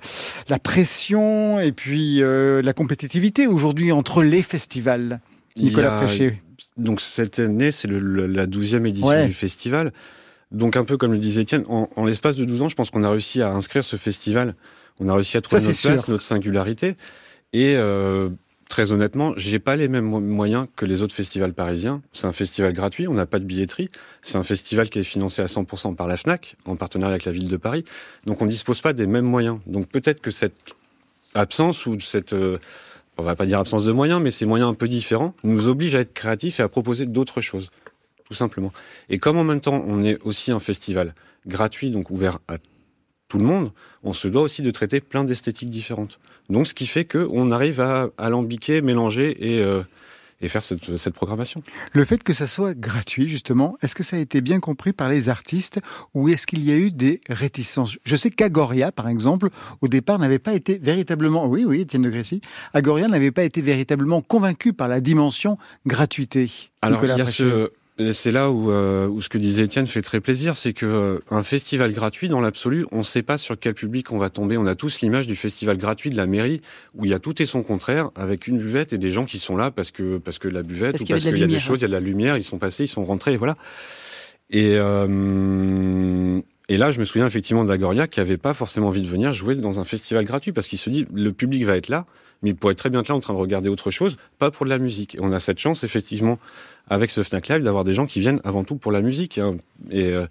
la 0.48 0.58
pression 0.58 1.60
et 1.60 1.72
puis 1.72 2.22
euh, 2.22 2.62
la 2.62 2.72
compétitivité 2.72 3.46
aujourd'hui 3.46 3.92
entre 3.92 4.22
les 4.22 4.42
festivals 4.42 5.20
Nicolas 5.56 5.96
a... 5.96 6.04
Préchet 6.04 6.40
Donc 6.76 7.00
cette 7.00 7.38
année, 7.38 7.70
c'est 7.70 7.88
la 7.88 8.46
douzième 8.46 8.86
édition 8.86 9.08
ouais. 9.08 9.26
du 9.26 9.32
festival. 9.32 9.92
Donc 10.50 10.76
un 10.76 10.84
peu 10.84 10.96
comme 10.96 11.12
le 11.12 11.18
disait 11.18 11.42
Étienne, 11.42 11.64
en, 11.68 11.88
en 11.94 12.04
l'espace 12.04 12.36
de 12.36 12.44
12 12.44 12.62
ans, 12.62 12.68
je 12.68 12.74
pense 12.74 12.90
qu'on 12.90 13.04
a 13.04 13.10
réussi 13.10 13.40
à 13.42 13.50
inscrire 13.50 13.84
ce 13.84 13.96
festival. 13.96 14.54
On 15.00 15.08
a 15.08 15.14
réussi 15.14 15.36
à 15.36 15.40
trouver 15.40 15.60
ça, 15.60 15.68
notre 15.68 15.78
sûr. 15.78 15.90
place, 15.92 16.08
notre 16.08 16.22
singularité. 16.22 16.96
Et 17.52 17.74
euh, 17.76 18.28
très 18.70 18.92
honnêtement, 18.92 19.34
j'ai 19.36 19.58
pas 19.58 19.76
les 19.76 19.88
mêmes 19.88 20.06
moyens 20.06 20.66
que 20.76 20.86
les 20.86 21.02
autres 21.02 21.14
festivals 21.14 21.52
parisiens. 21.52 22.00
C'est 22.14 22.26
un 22.26 22.32
festival 22.32 22.72
gratuit, 22.72 23.08
on 23.08 23.12
n'a 23.12 23.26
pas 23.26 23.40
de 23.40 23.44
billetterie. 23.44 23.90
C'est 24.22 24.38
un 24.38 24.44
festival 24.44 24.88
qui 24.88 25.00
est 25.00 25.04
financé 25.04 25.42
à 25.42 25.46
100% 25.46 25.96
par 25.96 26.08
la 26.08 26.16
FNAC, 26.16 26.56
en 26.64 26.76
partenariat 26.76 27.14
avec 27.14 27.24
la 27.26 27.32
ville 27.32 27.48
de 27.48 27.56
Paris. 27.56 27.84
Donc 28.24 28.40
on 28.40 28.46
dispose 28.46 28.80
pas 28.80 28.94
des 28.94 29.06
mêmes 29.06 29.26
moyens. 29.26 29.58
Donc 29.66 29.88
peut-être 29.88 30.22
que 30.22 30.30
cette 30.30 30.76
absence 31.34 31.84
ou 31.84 31.98
cette, 32.00 32.32
euh, 32.32 32.58
on 33.18 33.24
va 33.24 33.34
pas 33.34 33.44
dire 33.44 33.58
absence 33.58 33.84
de 33.84 33.92
moyens, 33.92 34.22
mais 34.22 34.30
ces 34.30 34.46
moyens 34.46 34.70
un 34.70 34.74
peu 34.74 34.88
différents, 34.88 35.34
nous 35.42 35.66
oblige 35.68 35.94
à 35.96 36.00
être 36.00 36.14
créatifs 36.14 36.60
et 36.60 36.62
à 36.62 36.68
proposer 36.68 37.06
d'autres 37.06 37.40
choses. 37.40 37.70
Tout 38.24 38.34
simplement. 38.34 38.72
Et 39.08 39.18
comme 39.18 39.36
en 39.36 39.44
même 39.44 39.60
temps, 39.60 39.84
on 39.86 40.04
est 40.04 40.18
aussi 40.22 40.52
un 40.52 40.60
festival 40.60 41.14
gratuit, 41.48 41.90
donc 41.90 42.10
ouvert 42.10 42.38
à 42.46 42.58
tout 43.30 43.38
le 43.38 43.44
monde, 43.44 43.70
on 44.02 44.12
se 44.12 44.28
doit 44.28 44.42
aussi 44.42 44.60
de 44.60 44.70
traiter 44.72 45.00
plein 45.00 45.24
d'esthétiques 45.24 45.70
différentes. 45.70 46.18
Donc, 46.50 46.66
ce 46.66 46.74
qui 46.74 46.88
fait 46.88 47.04
qu'on 47.04 47.52
arrive 47.52 47.80
à 47.80 48.10
alambiquer, 48.18 48.82
mélanger 48.82 49.36
et, 49.54 49.62
euh, 49.62 49.82
et 50.40 50.48
faire 50.48 50.64
cette, 50.64 50.96
cette, 50.96 51.14
programmation. 51.14 51.62
Le 51.92 52.04
fait 52.04 52.24
que 52.24 52.32
ça 52.32 52.48
soit 52.48 52.74
gratuit, 52.74 53.28
justement, 53.28 53.78
est-ce 53.82 53.94
que 53.94 54.02
ça 54.02 54.16
a 54.16 54.18
été 54.18 54.40
bien 54.40 54.58
compris 54.58 54.92
par 54.92 55.08
les 55.08 55.28
artistes 55.28 55.78
ou 56.12 56.28
est-ce 56.28 56.44
qu'il 56.44 56.64
y 56.64 56.72
a 56.72 56.76
eu 56.76 56.90
des 56.90 57.20
réticences? 57.28 57.98
Je 58.02 58.16
sais 58.16 58.30
qu'Agoria, 58.30 58.90
par 58.90 59.08
exemple, 59.08 59.50
au 59.80 59.86
départ, 59.86 60.18
n'avait 60.18 60.40
pas 60.40 60.54
été 60.54 60.78
véritablement... 60.78 61.46
Oui, 61.46 61.64
oui, 61.64 61.82
Étienne 61.82 62.02
de 62.02 62.10
Grécy. 62.10 62.40
Agoria 62.74 63.06
n'avait 63.06 63.30
pas 63.30 63.44
été 63.44 63.62
véritablement 63.62 64.22
convaincu 64.22 64.72
par 64.72 64.88
la 64.88 65.00
dimension 65.00 65.56
gratuité. 65.86 66.50
Alors, 66.82 66.98
Nicolas 67.00 67.14
il 67.14 67.18
y 67.18 67.22
a 67.22 67.26
ce 67.26 67.70
c'est 68.12 68.30
là 68.30 68.50
où, 68.50 68.70
euh, 68.70 69.06
où, 69.06 69.20
ce 69.20 69.28
que 69.28 69.38
disait 69.38 69.64
Étienne 69.64 69.86
fait 69.86 70.02
très 70.02 70.20
plaisir, 70.20 70.56
c'est 70.56 70.72
que 70.72 70.86
euh, 70.86 71.18
un 71.30 71.42
festival 71.42 71.92
gratuit, 71.92 72.28
dans 72.28 72.40
l'absolu, 72.40 72.86
on 72.92 72.98
ne 72.98 73.02
sait 73.02 73.22
pas 73.22 73.38
sur 73.38 73.58
quel 73.58 73.74
public 73.74 74.12
on 74.12 74.18
va 74.18 74.30
tomber. 74.30 74.56
On 74.56 74.66
a 74.66 74.74
tous 74.74 75.00
l'image 75.00 75.26
du 75.26 75.36
festival 75.36 75.76
gratuit 75.76 76.10
de 76.10 76.16
la 76.16 76.26
mairie, 76.26 76.60
où 76.96 77.04
il 77.04 77.10
y 77.10 77.14
a 77.14 77.18
tout 77.18 77.40
et 77.42 77.46
son 77.46 77.62
contraire, 77.62 78.10
avec 78.16 78.46
une 78.46 78.58
buvette 78.58 78.92
et 78.92 78.98
des 78.98 79.10
gens 79.10 79.24
qui 79.24 79.38
sont 79.38 79.56
là 79.56 79.70
parce 79.70 79.90
que 79.90 80.18
parce 80.18 80.38
que 80.38 80.48
la 80.48 80.62
buvette 80.62 80.92
parce 80.92 81.02
ou 81.02 81.06
parce 81.06 81.22
qu'il 81.22 81.36
y, 81.36 81.40
y, 81.40 81.44
a 81.44 81.46
des 81.46 81.58
choses, 81.58 81.78
il 81.78 81.82
y 81.82 81.84
a 81.84 81.88
de 81.88 81.92
la 81.92 82.00
lumière, 82.00 82.36
ils 82.36 82.44
sont 82.44 82.58
passés, 82.58 82.84
ils 82.84 82.88
sont 82.88 83.04
rentrés, 83.04 83.34
et 83.34 83.36
voilà. 83.36 83.56
Et 84.50 84.74
euh, 84.74 86.40
et 86.70 86.76
là, 86.76 86.92
je 86.92 87.00
me 87.00 87.04
souviens 87.04 87.26
effectivement 87.26 87.64
d'Agoria 87.64 88.06
qui 88.06 88.20
avait 88.20 88.36
pas 88.36 88.54
forcément 88.54 88.86
envie 88.86 89.02
de 89.02 89.08
venir 89.08 89.32
jouer 89.32 89.56
dans 89.56 89.80
un 89.80 89.84
festival 89.84 90.24
gratuit 90.24 90.52
parce 90.52 90.68
qu'il 90.68 90.78
se 90.78 90.88
dit 90.88 91.04
le 91.12 91.32
public 91.32 91.64
va 91.64 91.76
être 91.76 91.88
là, 91.88 92.06
mais 92.42 92.50
il 92.50 92.54
pourrait 92.54 92.76
très 92.76 92.90
bien 92.90 93.00
être 93.00 93.08
là 93.08 93.16
en 93.16 93.20
train 93.20 93.34
de 93.34 93.38
regarder 93.40 93.68
autre 93.68 93.90
chose, 93.90 94.16
pas 94.38 94.52
pour 94.52 94.66
de 94.66 94.70
la 94.70 94.78
musique. 94.78 95.16
Et 95.16 95.18
on 95.20 95.32
a 95.32 95.40
cette 95.40 95.58
chance 95.58 95.82
effectivement 95.82 96.38
avec 96.88 97.10
ce 97.10 97.24
Fnac 97.24 97.48
Live 97.48 97.64
d'avoir 97.64 97.82
des 97.82 97.92
gens 97.92 98.06
qui 98.06 98.20
viennent 98.20 98.40
avant 98.44 98.62
tout 98.62 98.76
pour 98.76 98.92
la 98.92 99.00
musique. 99.00 99.38
Hein. 99.38 99.56
Et, 99.90 100.12
euh, 100.12 100.28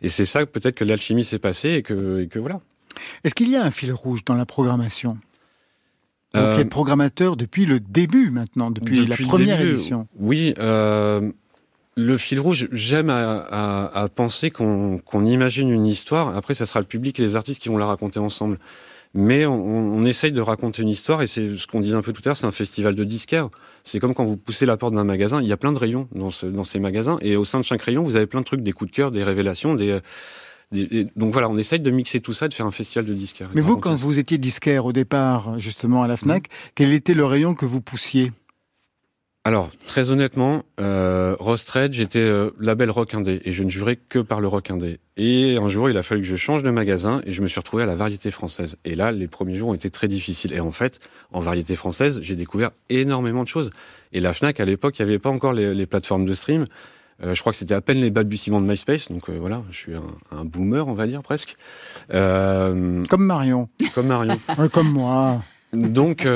et 0.00 0.08
c'est 0.08 0.24
ça 0.24 0.46
peut-être 0.46 0.76
que 0.76 0.84
l'alchimie 0.84 1.26
s'est 1.26 1.38
passée 1.38 1.72
et 1.72 1.82
que, 1.82 2.20
et 2.20 2.28
que 2.28 2.38
voilà. 2.38 2.60
Est-ce 3.22 3.34
qu'il 3.34 3.50
y 3.50 3.56
a 3.56 3.62
un 3.62 3.70
fil 3.70 3.92
rouge 3.92 4.24
dans 4.24 4.34
la 4.34 4.46
programmation? 4.46 5.18
Donc, 6.32 6.42
euh, 6.42 6.56
les 6.56 6.64
programmateurs 6.64 7.36
depuis 7.36 7.66
le 7.66 7.80
début 7.80 8.30
maintenant, 8.30 8.70
depuis, 8.70 9.00
depuis 9.00 9.24
la 9.24 9.28
première 9.28 9.58
début, 9.58 9.72
édition. 9.72 10.08
Oui, 10.18 10.54
euh, 10.58 11.30
le 11.96 12.18
fil 12.18 12.38
rouge, 12.38 12.68
j'aime 12.72 13.08
à, 13.08 13.38
à, 13.38 14.02
à, 14.02 14.08
penser 14.08 14.50
qu'on 14.50 14.98
qu 14.98 15.16
imagine 15.16 15.70
une 15.70 15.86
histoire. 15.86 16.36
Après, 16.36 16.54
ça 16.54 16.66
sera 16.66 16.80
le 16.80 16.86
public 16.86 17.18
et 17.18 17.22
les 17.22 17.36
artistes 17.36 17.60
qui 17.60 17.70
vont 17.70 17.78
la 17.78 17.86
raconter 17.86 18.18
ensemble. 18.18 18.58
Mais 19.14 19.46
on, 19.46 19.54
on 19.54 20.04
essaye 20.04 20.30
de 20.30 20.42
raconter 20.42 20.82
une 20.82 20.90
histoire 20.90 21.22
et 21.22 21.26
c'est 21.26 21.56
ce 21.56 21.66
qu'on 21.66 21.80
disait 21.80 21.96
un 21.96 22.02
peu 22.02 22.12
tout 22.12 22.20
à 22.26 22.28
l'heure, 22.28 22.36
c'est 22.36 22.46
un 22.46 22.52
festival 22.52 22.94
de 22.94 23.02
disquaires. 23.02 23.48
C'est 23.82 23.98
comme 23.98 24.14
quand 24.14 24.26
vous 24.26 24.36
poussez 24.36 24.66
la 24.66 24.76
porte 24.76 24.94
d'un 24.94 25.04
magasin, 25.04 25.40
il 25.40 25.48
y 25.48 25.52
a 25.52 25.56
plein 25.56 25.72
de 25.72 25.78
rayons 25.78 26.06
dans, 26.14 26.30
ce, 26.30 26.44
dans 26.44 26.64
ces 26.64 26.78
magasins 26.78 27.16
et 27.22 27.36
au 27.36 27.46
sein 27.46 27.58
de 27.58 27.64
chaque 27.64 27.80
rayon, 27.80 28.02
vous 28.02 28.16
avez 28.16 28.26
plein 28.26 28.40
de 28.40 28.44
trucs, 28.44 28.62
des 28.62 28.72
coups 28.72 28.90
de 28.90 28.94
cœur, 28.94 29.10
des 29.10 29.24
révélations, 29.24 29.74
des, 29.74 30.00
des 30.72 31.06
donc 31.16 31.32
voilà, 31.32 31.48
on 31.48 31.56
essaye 31.56 31.80
de 31.80 31.90
mixer 31.90 32.20
tout 32.20 32.34
ça, 32.34 32.46
de 32.48 32.52
faire 32.52 32.66
un 32.66 32.72
festival 32.72 33.06
de 33.06 33.14
disquaires. 33.14 33.48
Mais 33.54 33.62
vous, 33.62 33.78
quand 33.78 33.92
ça. 33.92 33.96
vous 33.96 34.18
étiez 34.18 34.36
disquaire 34.36 34.84
au 34.84 34.92
départ, 34.92 35.58
justement 35.58 36.02
à 36.02 36.08
la 36.08 36.18
Fnac, 36.18 36.48
mmh. 36.48 36.70
quel 36.74 36.92
était 36.92 37.14
le 37.14 37.24
rayon 37.24 37.54
que 37.54 37.64
vous 37.64 37.80
poussiez? 37.80 38.32
Alors, 39.46 39.70
très 39.86 40.10
honnêtement, 40.10 40.64
euh, 40.80 41.36
Rostred, 41.38 41.92
j'étais 41.92 42.18
euh, 42.18 42.50
label 42.58 42.90
rock 42.90 43.14
indé 43.14 43.40
et 43.44 43.52
je 43.52 43.62
ne 43.62 43.70
jurais 43.70 43.94
que 43.94 44.18
par 44.18 44.40
le 44.40 44.48
rock 44.48 44.72
indé. 44.72 44.98
Et 45.16 45.56
un 45.56 45.68
jour, 45.68 45.88
il 45.88 45.96
a 45.96 46.02
fallu 46.02 46.22
que 46.22 46.26
je 46.26 46.34
change 46.34 46.64
de 46.64 46.70
magasin 46.70 47.20
et 47.24 47.30
je 47.30 47.40
me 47.42 47.46
suis 47.46 47.60
retrouvé 47.60 47.84
à 47.84 47.86
la 47.86 47.94
variété 47.94 48.32
française. 48.32 48.76
Et 48.84 48.96
là, 48.96 49.12
les 49.12 49.28
premiers 49.28 49.54
jours 49.54 49.68
ont 49.68 49.74
été 49.74 49.88
très 49.88 50.08
difficiles. 50.08 50.52
Et 50.52 50.58
en 50.58 50.72
fait, 50.72 50.98
en 51.30 51.38
variété 51.38 51.76
française, 51.76 52.18
j'ai 52.22 52.34
découvert 52.34 52.72
énormément 52.90 53.44
de 53.44 53.48
choses. 53.48 53.70
Et 54.12 54.18
la 54.18 54.32
Fnac, 54.32 54.58
à 54.58 54.64
l'époque, 54.64 54.98
il 54.98 55.04
n'y 55.04 55.12
avait 55.12 55.20
pas 55.20 55.30
encore 55.30 55.52
les, 55.52 55.76
les, 55.76 55.86
plateformes 55.86 56.24
de 56.24 56.34
stream. 56.34 56.64
Euh, 57.22 57.32
je 57.32 57.40
crois 57.40 57.52
que 57.52 57.58
c'était 57.58 57.74
à 57.74 57.80
peine 57.80 58.00
les 58.00 58.10
balbutiements 58.10 58.60
de 58.60 58.66
MySpace. 58.66 59.12
Donc 59.12 59.28
euh, 59.28 59.38
voilà, 59.38 59.62
je 59.70 59.76
suis 59.76 59.94
un, 59.94 60.02
un, 60.36 60.44
boomer, 60.44 60.88
on 60.88 60.94
va 60.94 61.06
dire 61.06 61.22
presque. 61.22 61.56
Comme 62.10 63.06
Marion. 63.18 63.68
Comme 63.94 64.08
Marion. 64.08 64.40
comme 64.72 64.90
moi. 64.90 65.40
Donc 65.72 66.26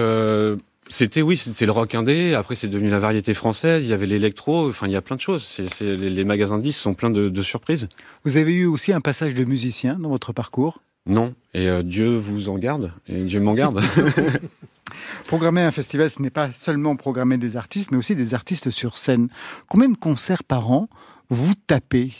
c'était 0.90 1.22
oui, 1.22 1.36
c'était 1.36 1.66
le 1.66 1.72
rock 1.72 1.94
indé. 1.94 2.34
Après, 2.34 2.56
c'est 2.56 2.68
devenu 2.68 2.90
la 2.90 2.98
variété 2.98 3.32
française. 3.32 3.84
Il 3.84 3.90
y 3.90 3.92
avait 3.92 4.06
l'électro. 4.06 4.68
Enfin, 4.68 4.86
il 4.86 4.92
y 4.92 4.96
a 4.96 5.00
plein 5.00 5.16
de 5.16 5.20
choses. 5.20 5.44
C 5.44 5.64
est, 5.64 5.72
c 5.72 5.86
est, 5.86 5.96
les, 5.96 6.24
magasins 6.24 6.58
de 6.58 6.62
disques 6.62 6.80
sont 6.80 6.94
pleins 6.94 7.10
de, 7.10 7.28
de, 7.28 7.42
surprises. 7.42 7.88
Vous 8.24 8.36
avez 8.36 8.52
eu 8.52 8.66
aussi 8.66 8.92
un 8.92 9.00
passage 9.00 9.34
de 9.34 9.44
musicien 9.44 9.94
dans 9.94 10.10
votre 10.10 10.32
parcours? 10.32 10.82
Non. 11.06 11.34
Et 11.54 11.68
euh, 11.68 11.82
Dieu 11.82 12.10
vous 12.10 12.48
en 12.48 12.58
garde. 12.58 12.92
Et 13.08 13.22
Dieu 13.22 13.40
m'en 13.40 13.54
garde. 13.54 13.80
Programmer 15.26 15.62
un 15.62 15.70
festival, 15.70 16.10
ce 16.10 16.20
n'est 16.20 16.30
pas 16.30 16.50
seulement 16.50 16.96
programmer 16.96 17.38
des 17.38 17.56
artistes, 17.56 17.90
mais 17.90 17.98
aussi 17.98 18.16
des 18.16 18.34
artistes 18.34 18.70
sur 18.70 18.98
scène. 18.98 19.28
Combien 19.68 19.88
de 19.88 19.96
concerts 19.96 20.44
par 20.44 20.70
an 20.70 20.88
vous 21.28 21.54
tapez? 21.66 22.12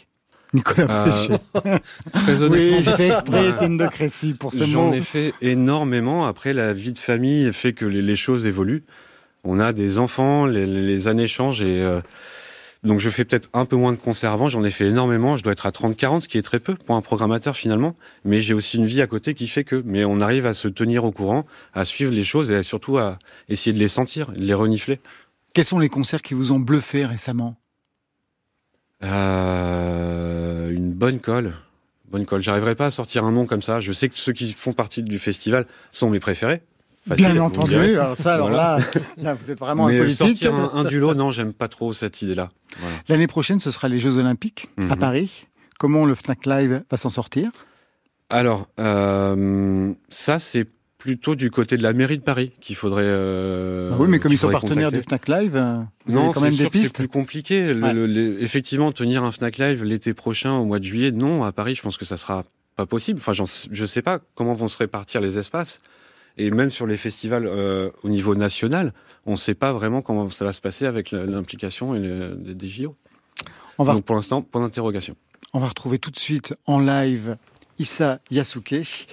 Nicolas 0.53 1.05
Péché. 1.05 1.33
Euh, 1.67 1.79
très 2.13 2.43
honnêtement. 2.43 2.77
Oui, 2.77 2.83
j'ai 2.83 2.97
fait 2.97 3.09
exprès, 3.09 3.55
Crécy, 3.93 4.35
pour 4.35 4.53
ce. 4.53 4.65
J'en 4.65 4.93
ai 4.93 5.01
fait 5.01 5.33
énormément. 5.41 6.27
Après, 6.27 6.53
la 6.53 6.73
vie 6.73 6.93
de 6.93 6.99
famille 6.99 7.53
fait 7.53 7.73
que 7.73 7.85
les, 7.85 8.03
les 8.03 8.17
choses 8.17 8.47
évoluent. 8.47 8.85
On 9.45 9.59
a 9.59 9.73
des 9.73 9.99
enfants, 9.99 10.47
les, 10.47 10.67
les 10.67 11.09
années 11.09 11.27
changent 11.27 11.63
et 11.63 11.81
euh, 11.81 12.01
Donc 12.83 12.99
je 13.01 13.11
fais 13.11 13.25
peut-être 13.25 13.49
un 13.53 13.67
peu 13.67 13.77
moins 13.77 13.93
de 13.93 13.99
concerts 13.99 14.33
avant, 14.33 14.49
j'en 14.49 14.65
ai 14.65 14.71
fait 14.71 14.87
énormément, 14.87 15.37
je 15.37 15.43
dois 15.43 15.53
être 15.53 15.67
à 15.67 15.71
30-40, 15.71 16.23
ce 16.23 16.29
qui 16.29 16.39
est 16.39 16.43
très 16.43 16.59
peu 16.59 16.75
pour 16.75 16.97
un 16.97 17.03
programmateur 17.03 17.57
finalement, 17.57 17.95
mais 18.25 18.41
j'ai 18.41 18.55
aussi 18.55 18.79
une 18.79 18.87
vie 18.87 19.03
à 19.03 19.07
côté 19.07 19.35
qui 19.35 19.49
fait 19.49 19.65
que, 19.65 19.83
mais 19.85 20.05
on 20.05 20.21
arrive 20.21 20.47
à 20.47 20.55
se 20.55 20.69
tenir 20.69 21.05
au 21.05 21.13
courant, 21.13 21.47
à 21.75 21.85
suivre 21.85 22.13
les 22.13 22.23
choses 22.23 22.51
et 22.51 22.63
surtout 22.63 22.97
à 22.97 23.19
essayer 23.49 23.75
de 23.75 23.79
les 23.79 23.89
sentir, 23.89 24.33
de 24.33 24.43
les 24.43 24.55
renifler. 24.55 25.01
Quels 25.53 25.67
sont 25.67 25.79
les 25.79 25.89
concerts 25.89 26.23
qui 26.23 26.35
vous 26.35 26.53
ont 26.53 26.61
bluffé 26.61 27.05
récemment? 27.05 27.60
Euh, 29.05 30.71
Une 30.71 30.93
bonne 30.93 31.21
colle. 31.21 31.55
Bonne 32.11 32.27
colle. 32.27 32.43
J'arriverai 32.43 32.75
pas 32.75 32.87
à 32.87 32.91
sortir 32.91 33.25
un 33.25 33.33
nom 33.33 33.47
comme 33.47 33.63
ça. 33.63 33.81
Je 33.81 33.93
sais 33.93 34.09
que 34.09 34.19
ceux 34.19 34.33
qui 34.33 34.53
font 34.53 34.73
partie 34.73 35.03
du 35.03 35.19
festival 35.19 35.67
sont 35.93 36.11
mes 36.11 36.21
préférés. 36.21 36.63
Bien 37.07 37.39
entendu. 37.39 37.77
Alors 37.77 38.17
ça, 38.17 38.35
alors 38.35 38.51
là, 38.51 38.79
là, 39.17 39.35
vous 39.35 39.51
êtes 39.51 39.59
vraiment 39.59 39.87
Mais 39.89 39.97
un 39.97 40.01
politique. 40.01 40.27
sortir 40.27 40.55
un, 40.55 40.71
un, 40.75 40.85
du 40.85 41.01
lot, 41.01 41.15
non, 41.15 41.31
j'aime 41.31 41.53
pas 41.55 41.69
trop 41.69 41.93
cette 41.93 42.21
idée-là. 42.21 42.51
Voilà. 42.79 42.97
L'année 43.09 43.27
prochaine, 43.27 43.59
ce 43.59 43.71
sera 43.71 43.89
les 43.89 43.99
Jeux 43.99 44.19
Olympiques 44.19 44.69
à 44.91 44.97
Paris. 44.97 45.47
Comment 45.79 46.05
le 46.05 46.15
Fnac 46.15 46.45
Live 46.45 46.83
va 46.91 46.97
s'en 46.99 47.09
sortir? 47.09 47.51
Alors, 48.29 48.69
euh, 48.79 49.93
ça, 50.11 50.39
c'est 50.39 50.67
plutôt 51.01 51.35
du 51.35 51.51
côté 51.51 51.77
de 51.77 51.83
la 51.83 51.93
mairie 51.93 52.19
de 52.19 52.23
Paris 52.23 52.53
qu'il 52.61 52.77
faudrait. 52.77 53.03
Euh, 53.05 53.91
ah 53.93 53.97
oui, 53.99 54.07
mais 54.09 54.21
comme 54.21 54.31
ils 54.31 54.39
sont 54.39 54.51
partenaires 54.51 54.93
du 54.93 55.01
Fnac 55.01 55.27
Live, 55.27 55.53
vous 56.07 56.15
non, 56.15 56.27
avez 56.27 56.33
quand 56.35 56.41
même 56.43 56.53
sûr 56.53 56.65
des 56.67 56.71
pistes. 56.71 56.99
C'est 56.99 57.03
plus 57.03 57.09
compliqué. 57.09 57.73
Le, 57.73 57.83
ouais. 57.83 57.93
le, 57.95 58.07
le, 58.07 58.41
effectivement, 58.43 58.93
tenir 58.93 59.25
un 59.25 59.33
Fnac 59.33 59.59
Live 59.59 59.83
l'été 59.83 60.15
prochain, 60.15 60.55
au 60.55 60.67
mois 60.67 60.79
de 60.79 60.85
juillet, 60.85 61.11
non. 61.11 61.43
À 61.43 61.53
Paris, 61.53 61.75
je 61.75 61.83
pense 61.83 61.97
que 61.97 62.05
ça 62.05 62.19
sera 62.19 62.45
pas 62.77 62.87
possible. 62.87 63.19
Enfin, 63.19 63.33
je 63.33 63.87
sais 63.87 64.03
pas 64.03 64.21
comment 64.35 64.55
vont 64.55 64.69
se 64.69 64.79
répartir 64.79 65.21
les 65.21 65.39
espaces. 65.39 65.81
Et 66.37 66.51
même 66.51 66.71
sur 66.71 66.87
les 66.87 66.97
festivals 66.97 67.47
euh, 67.47 67.91
au 68.05 68.09
niveau 68.09 68.35
national, 68.35 68.93
on 69.27 69.33
ne 69.33 69.37
sait 69.37 69.55
pas 69.55 69.73
vraiment 69.73 70.03
comment 70.03 70.29
ça 70.29 70.45
va 70.45 70.53
se 70.53 70.61
passer 70.61 70.87
avec 70.87 71.11
l'implication 71.11 71.95
des, 71.95 72.55
des 72.55 72.69
JO. 72.69 72.95
On 73.79 73.85
va 73.85 73.95
Donc 73.95 74.05
pour 74.05 74.15
l'instant, 74.15 74.43
point 74.43 74.61
d'interrogation. 74.61 75.17
On 75.53 75.59
va 75.59 75.67
retrouver 75.67 75.99
tout 75.99 76.11
de 76.11 76.19
suite 76.19 76.55
en 76.67 76.79
live 76.79 77.37
Issa 77.81 78.21
Yasuke. 78.31 79.07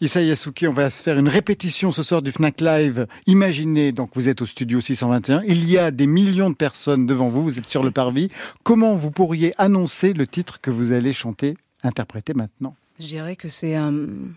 Issa 0.00 0.22
Yasuke, 0.22 0.64
on 0.68 0.72
va 0.72 0.88
se 0.88 1.02
faire 1.02 1.18
une 1.18 1.28
répétition 1.28 1.90
ce 1.90 2.02
soir 2.02 2.22
du 2.22 2.32
Fnac 2.32 2.60
Live. 2.60 3.06
Imaginez, 3.26 3.92
donc 3.92 4.10
vous 4.14 4.28
êtes 4.28 4.40
au 4.40 4.46
studio 4.46 4.80
621, 4.80 5.42
il 5.46 5.68
y 5.68 5.76
a 5.76 5.90
des 5.90 6.06
millions 6.06 6.48
de 6.48 6.54
personnes 6.54 7.06
devant 7.06 7.28
vous, 7.28 7.42
vous 7.42 7.58
êtes 7.58 7.68
sur 7.68 7.82
le 7.82 7.90
parvis. 7.90 8.30
Comment 8.62 8.94
vous 8.94 9.10
pourriez 9.10 9.52
annoncer 9.58 10.12
le 10.12 10.26
titre 10.26 10.60
que 10.60 10.70
vous 10.70 10.92
allez 10.92 11.12
chanter, 11.12 11.56
interpréter 11.82 12.32
maintenant? 12.32 12.76
Je 13.00 13.06
dirais 13.06 13.36
que 13.36 13.48
c'est 13.48 13.74
un, 13.74 13.92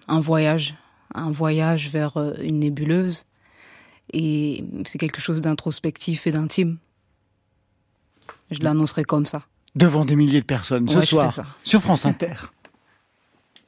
un 0.08 0.20
voyage 0.20 0.76
un 1.16 1.32
voyage 1.32 1.90
vers 1.90 2.18
une 2.42 2.60
nébuleuse 2.60 3.26
et 4.14 4.64
c'est 4.86 4.98
quelque 4.98 5.22
chose 5.22 5.42
d'introspectif 5.42 6.28
et 6.28 6.32
d'intime. 6.32 6.78
Je 8.52 8.62
l'annoncerai 8.62 9.04
comme 9.04 9.26
ça. 9.26 9.44
Devant 9.76 10.06
des 10.06 10.16
milliers 10.16 10.42
de 10.42 10.46
personnes 10.46 10.88
ce 10.88 11.02
soir 11.02 11.34
sur 11.64 11.82
France 11.82 12.06
Inter. 12.06 12.34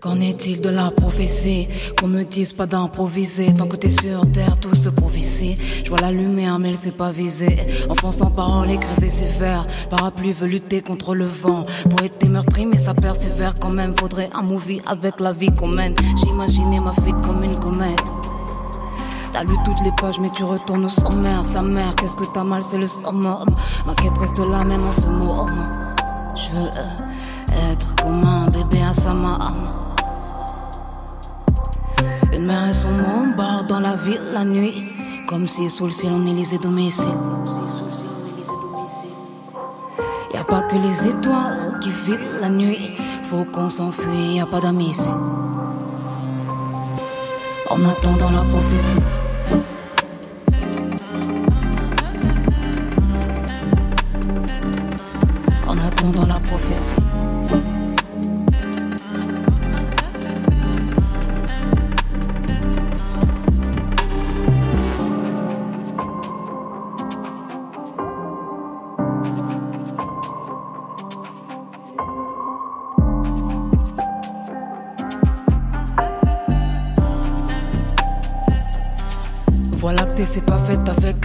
Qu'en 0.00 0.20
est-il 0.20 0.60
de 0.60 0.68
la 0.68 0.90
prophétie 0.90 1.68
Qu'on 1.96 2.08
me 2.08 2.24
dise 2.24 2.52
pas 2.52 2.66
d'improviser 2.66 3.54
Tant 3.54 3.66
que 3.66 3.76
t'es 3.76 3.88
sur 3.88 4.30
terre, 4.32 4.56
tout 4.56 4.74
se 4.74 4.88
prophétie. 4.88 5.54
Je 5.84 5.90
vois 5.90 6.00
la 6.00 6.10
lumière 6.10 6.58
mais 6.58 6.70
elle 6.70 6.76
s'est 6.76 6.90
pas 6.90 7.12
visée. 7.12 7.54
Enfant 7.88 8.10
sans 8.10 8.32
parole, 8.32 8.72
écrivez 8.72 9.08
ses 9.08 9.28
vers. 9.38 9.64
Parapluie 9.90 10.32
veut 10.32 10.48
lutter 10.48 10.82
contre 10.82 11.14
le 11.14 11.26
vent. 11.26 11.62
Poète 11.96 12.14
est 12.24 12.28
meurtri 12.28 12.66
mais 12.66 12.78
ça 12.78 12.94
persévère 12.94 13.54
quand 13.60 13.72
même. 13.72 13.94
Faudrait 13.96 14.28
un 14.34 14.42
movie 14.42 14.82
avec 14.86 15.20
la 15.20 15.32
vie 15.32 15.54
qu'on 15.54 15.68
mène. 15.68 15.94
J'ai 16.16 16.30
imaginé 16.30 16.80
ma 16.80 16.92
fuite 16.92 17.20
comme 17.24 17.44
une 17.44 17.58
comète. 17.58 18.12
T'as 19.32 19.44
lu 19.44 19.54
toutes 19.64 19.84
les 19.84 19.92
pages 20.00 20.18
mais 20.18 20.30
tu 20.34 20.42
retournes 20.42 20.86
au 20.86 20.88
sommaire. 20.88 21.46
Sa 21.46 21.62
mère, 21.62 21.94
qu'est-ce 21.94 22.16
que 22.16 22.24
t'as 22.34 22.42
mal, 22.44 22.64
c'est 22.64 22.78
le 22.78 22.88
summum. 22.88 23.46
Ma 23.86 23.94
quête 23.94 24.18
reste 24.18 24.38
là 24.40 24.64
même 24.64 24.84
en 24.84 24.92
ce 24.92 25.06
moment 25.06 25.46
Je 26.34 26.56
veux 26.56 26.70
être 27.70 27.94
comme 28.02 28.24
maman 29.06 29.38
une 32.32 32.46
mère 32.46 32.68
et 32.68 32.72
son 32.72 32.90
monde 32.90 33.36
barrent 33.36 33.64
dans 33.64 33.80
la 33.80 33.94
ville 33.94 34.20
la 34.32 34.44
nuit, 34.44 34.92
comme 35.28 35.46
si 35.46 35.70
sous 35.70 35.84
le 35.84 35.90
ciel 35.92 36.12
on 36.14 36.26
élisait 36.26 36.58
domicile. 36.58 37.06
Y 40.32 40.36
a 40.36 40.44
pas 40.44 40.62
que 40.62 40.76
les 40.76 41.06
étoiles 41.06 41.78
qui 41.80 41.90
filent 41.90 42.40
la 42.40 42.48
nuit, 42.48 42.90
faut 43.22 43.44
qu'on 43.44 43.70
s'enfuit, 43.70 44.36
y 44.36 44.40
a 44.40 44.46
pas 44.46 44.60
d'amis. 44.60 44.98
En 47.70 47.84
attendant 47.88 48.30
la 48.30 48.42
prophétie. 48.42 49.02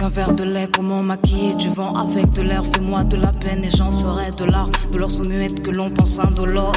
avec 0.00 0.02
un 0.02 0.08
verre 0.08 0.34
de 0.34 0.44
lait. 0.44 0.68
Comment 0.72 1.02
maquiller 1.02 1.54
du 1.54 1.68
vent 1.68 1.94
avec 1.94 2.30
de 2.30 2.42
l'air 2.42 2.62
Fais-moi 2.64 3.04
de 3.04 3.16
la 3.16 3.32
peine 3.32 3.64
et 3.64 3.70
j'en 3.70 3.90
ferai 3.92 4.30
de 4.30 4.44
l'art. 4.44 4.70
De 4.92 4.98
l'or 4.98 5.10
que 5.10 5.70
l'on 5.70 5.90
pense 5.90 6.18
indolore. 6.18 6.72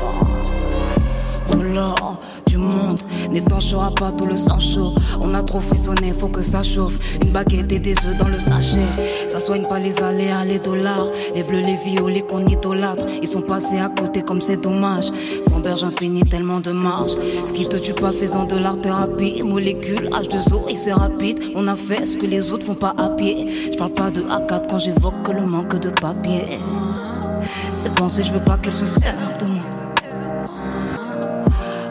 De 1.52 1.62
l'or 1.62 2.20
du 2.48 2.58
monde 2.58 3.00
n'étanchera 3.32 3.92
pas 3.92 4.12
tout 4.12 4.26
le 4.26 4.36
sang 4.36 4.60
chaud. 4.60 4.94
On 5.22 5.34
a 5.34 5.44
trop 5.44 5.60
frissonné, 5.60 6.14
faut 6.18 6.28
que 6.28 6.42
ça 6.42 6.64
chauffe. 6.64 6.96
Une 7.24 7.32
baguette 7.32 7.72
et 7.72 7.80
des 7.80 7.96
œufs 8.06 8.18
dans 8.18 8.28
le 8.28 8.40
sachet. 8.40 8.88
Soigne 9.46 9.68
pas 9.68 9.80
les 9.80 10.02
aléas, 10.02 10.46
les 10.46 10.60
dollars. 10.60 11.08
Les 11.36 11.44
bleus, 11.44 11.60
les 11.60 11.74
violets 11.74 12.22
qu'on 12.22 12.48
idolâtre. 12.48 13.06
Ils 13.22 13.28
sont 13.28 13.42
passés 13.42 13.78
à 13.78 13.90
côté 13.90 14.22
comme 14.22 14.40
c'est 14.40 14.56
dommage. 14.56 15.12
Converge 15.52 15.84
infini, 15.84 16.24
tellement 16.24 16.62
de 16.62 16.72
marge. 16.72 17.12
Ce 17.46 17.52
qui 17.52 17.68
te 17.68 17.76
tue 17.76 17.94
pas 17.94 18.14
faisant 18.14 18.46
de 18.46 18.56
l'art 18.56 18.80
thérapie. 18.80 19.44
Molécule, 19.44 20.10
H2O 20.12 20.70
et 20.70 20.78
c'est 20.78 20.94
rapide. 20.94 21.40
On 21.56 21.68
a 21.68 21.76
fait 21.76 22.06
ce 22.06 22.18
que 22.18 22.26
les 22.26 22.52
autres 22.52 22.66
font 22.66 22.76
pas 22.76 22.94
à 22.98 23.10
pied. 23.10 23.48
Je 23.74 23.78
parle 23.78 23.94
pas 23.94 24.12
de 24.12 24.22
A4 24.22 24.70
quand 24.70 24.78
j'évoque 24.78 25.28
le 25.28 25.46
manque 25.46 25.78
de 25.78 25.90
papier. 25.90 26.60
C'est 27.72 27.94
pensé, 27.96 28.24
je 28.24 28.32
veux 28.32 28.44
pas 28.44 28.58
qu'elle 28.58 28.74
se 28.74 28.86
serve 28.86 29.46
de 29.46 29.52
moi. 29.52 29.64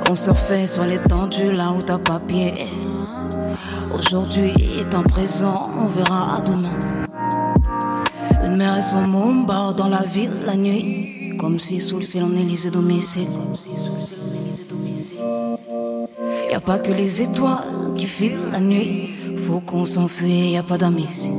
On 0.08 0.14
surfait 0.14 0.66
sur 0.66 0.84
l'étendue 0.84 1.52
là 1.52 1.70
où 1.76 1.82
t'as 1.82 1.98
papier. 1.98 2.54
Aujourd'hui 3.94 4.52
est 4.78 4.94
un 4.94 5.02
présent, 5.02 5.70
on 5.78 5.86
verra 5.86 6.36
à 6.36 6.40
demain. 6.40 6.91
Mère 8.62 8.78
et 8.78 8.82
son 8.82 9.00
môme 9.00 9.44
barrent 9.44 9.74
dans 9.74 9.88
la 9.88 10.04
ville 10.04 10.38
la 10.46 10.54
nuit. 10.54 11.36
Comme 11.36 11.58
si 11.58 11.80
sous 11.80 11.96
le 11.96 12.02
ciel 12.02 12.22
on 12.22 12.40
élisait 12.40 12.70
domicile. 12.70 13.26
Y 16.48 16.54
a 16.54 16.60
pas 16.60 16.78
que 16.78 16.92
les 16.92 17.22
étoiles 17.22 17.94
qui 17.96 18.06
filent 18.06 18.52
la 18.52 18.60
nuit. 18.60 19.10
Faut 19.36 19.58
qu'on 19.58 19.84
s'enfuit, 19.84 20.52
y 20.52 20.56
a 20.56 20.62
pas 20.62 20.78
d'amis 20.78 21.32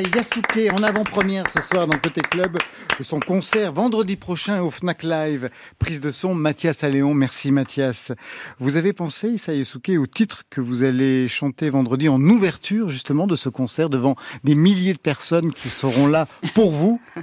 et 0.00 0.16
Yasuke 0.16 0.72
en 0.72 0.82
avant-première 0.82 1.48
ce 1.50 1.60
soir 1.60 1.86
dans 1.86 1.98
Côté 1.98 2.22
Club 2.22 2.56
de 2.98 3.04
son 3.04 3.20
concert 3.20 3.72
vendredi 3.72 4.16
prochain 4.16 4.62
au 4.62 4.70
Fnac 4.70 5.02
Live. 5.02 5.50
Prise 5.78 6.00
de 6.00 6.10
son 6.10 6.34
Mathias 6.34 6.84
Alléon. 6.84 7.12
Merci 7.12 7.52
Mathias. 7.52 8.12
Vous 8.58 8.78
avez 8.78 8.94
pensé, 8.94 9.28
Issa 9.28 9.52
Yasuke, 9.52 9.92
au 9.98 10.06
titre 10.06 10.44
que 10.48 10.62
vous 10.62 10.84
allez 10.84 11.28
chanter 11.28 11.68
vendredi 11.68 12.08
en 12.08 12.20
ouverture 12.20 12.88
justement 12.88 13.26
de 13.26 13.36
ce 13.36 13.50
concert 13.50 13.90
devant 13.90 14.16
des 14.42 14.54
milliers 14.54 14.94
de 14.94 14.98
personnes 14.98 15.52
qui 15.52 15.68
seront 15.68 16.06
là 16.06 16.26
pour 16.54 16.72
vous? 16.72 17.00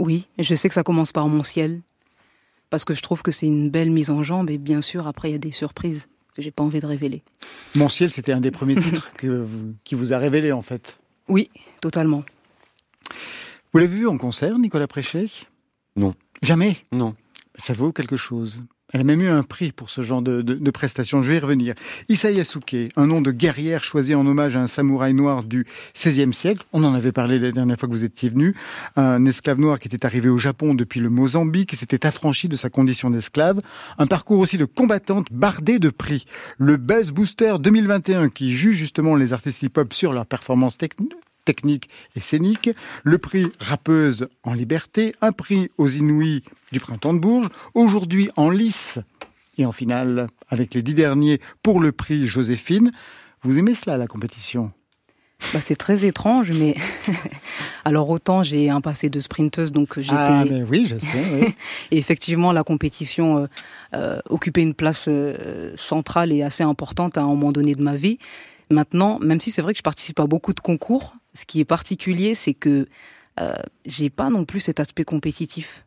Oui, 0.00 0.26
je 0.40 0.56
sais 0.56 0.66
que 0.66 0.74
ça 0.74 0.82
commence 0.82 1.12
par 1.12 1.28
Mon 1.28 1.44
ciel 1.44 1.80
parce 2.68 2.84
que 2.84 2.94
je 2.94 3.00
trouve 3.00 3.22
que 3.22 3.30
c'est 3.30 3.46
une 3.46 3.70
belle 3.70 3.90
mise 3.90 4.10
en 4.10 4.24
jambe 4.24 4.50
et 4.50 4.58
bien 4.58 4.80
sûr 4.80 5.06
après 5.06 5.28
il 5.28 5.32
y 5.32 5.36
a 5.36 5.38
des 5.38 5.52
surprises 5.52 6.08
que 6.34 6.42
j'ai 6.42 6.50
pas 6.50 6.64
envie 6.64 6.80
de 6.80 6.86
révéler. 6.86 7.22
Mon 7.76 7.88
ciel, 7.88 8.10
c'était 8.10 8.32
un 8.32 8.40
des 8.40 8.50
premiers 8.50 8.74
titres 8.82 9.12
que 9.12 9.46
qui 9.84 9.94
vous 9.94 10.12
a 10.12 10.18
révélé 10.18 10.50
en 10.50 10.62
fait. 10.62 10.98
Oui, 11.28 11.50
totalement. 11.80 12.24
Vous 13.72 13.78
l'avez 13.78 13.94
vu 13.94 14.06
en 14.06 14.18
concert, 14.18 14.58
Nicolas 14.58 14.86
Préchet? 14.86 15.26
Non. 15.96 16.14
Jamais? 16.42 16.76
Non. 16.92 17.14
Ça 17.56 17.72
vaut 17.72 17.92
quelque 17.92 18.16
chose? 18.16 18.62
Elle 18.94 19.00
a 19.00 19.04
même 19.04 19.22
eu 19.22 19.28
un 19.28 19.42
prix 19.42 19.72
pour 19.72 19.90
ce 19.90 20.02
genre 20.02 20.22
de, 20.22 20.40
de, 20.40 20.54
de 20.54 20.70
prestations. 20.70 21.20
Je 21.20 21.28
vais 21.28 21.36
y 21.38 21.40
revenir. 21.40 21.74
Issa 22.08 22.30
Yasuke, 22.30 22.76
un 22.94 23.08
nom 23.08 23.20
de 23.20 23.32
guerrière 23.32 23.82
choisi 23.82 24.14
en 24.14 24.24
hommage 24.24 24.54
à 24.54 24.60
un 24.60 24.68
samouraï 24.68 25.12
noir 25.14 25.42
du 25.42 25.66
XVIe 25.96 26.32
siècle. 26.32 26.64
On 26.72 26.84
en 26.84 26.94
avait 26.94 27.10
parlé 27.10 27.40
la 27.40 27.50
dernière 27.50 27.76
fois 27.76 27.88
que 27.88 27.92
vous 27.92 28.04
étiez 28.04 28.28
venu. 28.28 28.54
Un 28.94 29.24
esclave 29.26 29.58
noir 29.58 29.80
qui 29.80 29.88
était 29.88 30.06
arrivé 30.06 30.28
au 30.28 30.38
Japon 30.38 30.76
depuis 30.76 31.00
le 31.00 31.08
Mozambique 31.08 31.72
et 31.72 31.76
s'était 31.76 32.06
affranchi 32.06 32.46
de 32.46 32.54
sa 32.54 32.70
condition 32.70 33.10
d'esclave. 33.10 33.58
Un 33.98 34.06
parcours 34.06 34.38
aussi 34.38 34.58
de 34.58 34.64
combattante 34.64 35.26
bardé 35.32 35.80
de 35.80 35.90
prix. 35.90 36.24
Le 36.58 36.76
Buzz 36.76 37.10
Booster 37.10 37.56
2021 37.58 38.28
qui 38.28 38.52
juge 38.52 38.76
justement 38.76 39.16
les 39.16 39.32
artistes 39.32 39.64
hip-hop 39.64 39.92
sur 39.92 40.12
leur 40.12 40.24
performance 40.24 40.78
technique 40.78 41.14
technique 41.44 41.88
et 42.16 42.20
scénique, 42.20 42.70
le 43.02 43.18
prix 43.18 43.46
Rappeuse 43.60 44.28
en 44.42 44.54
liberté, 44.54 45.14
un 45.20 45.32
prix 45.32 45.70
aux 45.78 45.88
Inouïs 45.88 46.42
du 46.72 46.80
Printemps 46.80 47.14
de 47.14 47.18
Bourges, 47.18 47.48
aujourd'hui 47.74 48.30
en 48.36 48.50
lice 48.50 48.98
et 49.58 49.66
en 49.66 49.72
finale 49.72 50.28
avec 50.48 50.74
les 50.74 50.82
dix 50.82 50.94
derniers 50.94 51.40
pour 51.62 51.80
le 51.80 51.92
prix 51.92 52.26
Joséphine. 52.26 52.92
Vous 53.42 53.58
aimez 53.58 53.74
cela, 53.74 53.96
la 53.96 54.06
compétition? 54.06 54.72
Bah, 55.52 55.60
c'est 55.60 55.76
très 55.76 56.04
étrange, 56.04 56.52
mais 56.52 56.74
alors 57.84 58.08
autant 58.08 58.42
j'ai 58.42 58.70
un 58.70 58.80
passé 58.80 59.10
de 59.10 59.20
sprinteuse, 59.20 59.72
donc 59.72 60.00
j'étais. 60.00 60.14
Ah 60.16 60.44
ben 60.48 60.66
oui, 60.68 60.86
je 60.88 60.98
sais. 60.98 61.24
Oui. 61.32 61.54
et 61.90 61.98
effectivement, 61.98 62.52
la 62.52 62.64
compétition 62.64 63.38
euh, 63.38 63.46
euh, 63.94 64.20
occupait 64.28 64.62
une 64.62 64.74
place 64.74 65.06
euh, 65.08 65.72
centrale 65.76 66.32
et 66.32 66.42
assez 66.42 66.62
importante 66.62 67.18
à 67.18 67.22
un 67.22 67.26
moment 67.26 67.52
donné 67.52 67.74
de 67.74 67.82
ma 67.82 67.96
vie. 67.96 68.18
Maintenant, 68.70 69.18
même 69.20 69.40
si 69.40 69.50
c'est 69.50 69.60
vrai 69.60 69.74
que 69.74 69.78
je 69.78 69.82
participe 69.82 70.18
à 70.20 70.26
beaucoup 70.26 70.54
de 70.54 70.60
concours, 70.60 71.14
ce 71.34 71.44
qui 71.46 71.60
est 71.60 71.64
particulier, 71.64 72.34
c'est 72.34 72.54
que 72.54 72.86
euh, 73.40 73.54
j'ai 73.84 74.10
pas 74.10 74.30
non 74.30 74.44
plus 74.44 74.60
cet 74.60 74.80
aspect 74.80 75.04
compétitif. 75.04 75.84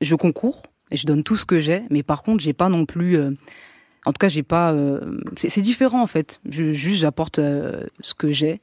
Je 0.00 0.14
concours 0.14 0.62
et 0.90 0.96
je 0.96 1.06
donne 1.06 1.22
tout 1.22 1.36
ce 1.36 1.44
que 1.44 1.60
j'ai, 1.60 1.82
mais 1.90 2.02
par 2.02 2.22
contre, 2.22 2.42
j'ai 2.42 2.52
pas 2.52 2.68
non 2.68 2.86
plus. 2.86 3.16
Euh, 3.16 3.30
en 4.04 4.12
tout 4.12 4.18
cas, 4.18 4.28
j'ai 4.28 4.42
pas. 4.42 4.72
Euh, 4.72 5.20
c'est 5.36 5.62
différent 5.62 6.02
en 6.02 6.06
fait. 6.06 6.40
Je, 6.48 6.72
juste, 6.72 7.00
j'apporte 7.00 7.38
euh, 7.38 7.86
ce 8.00 8.14
que 8.14 8.32
j'ai. 8.32 8.60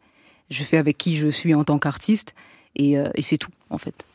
Je 0.49 0.63
fais 0.63 0.77
avec 0.77 0.97
qui 0.97 1.15
je 1.15 1.27
suis 1.27 1.53
en 1.53 1.63
tant 1.63 1.79
qu'artiste 1.79 2.33
et, 2.75 2.97
euh, 2.97 3.07
et 3.15 3.21
c'est 3.21 3.37
tout 3.37 3.51
en 3.69 3.77
fait. 3.77 4.05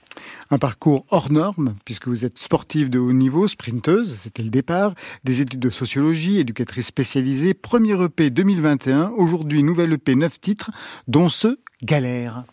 Un 0.50 0.58
parcours 0.58 1.06
hors 1.10 1.30
norme, 1.30 1.74
puisque 1.84 2.08
vous 2.08 2.24
êtes 2.24 2.38
sportive 2.38 2.90
de 2.90 2.98
haut 2.98 3.12
niveau, 3.12 3.46
sprinteuse, 3.46 4.16
c'était 4.22 4.42
le 4.42 4.50
départ, 4.50 4.94
des 5.24 5.40
études 5.40 5.60
de 5.60 5.70
sociologie, 5.70 6.38
éducatrice 6.38 6.86
spécialisée, 6.86 7.54
premier 7.54 8.02
EP 8.02 8.30
2021, 8.30 9.10
aujourd'hui 9.16 9.62
nouvelle 9.62 9.92
EP 9.92 10.14
9 10.14 10.40
titres, 10.40 10.70
dont 11.08 11.28
ce 11.28 11.58
Galère. 11.82 12.44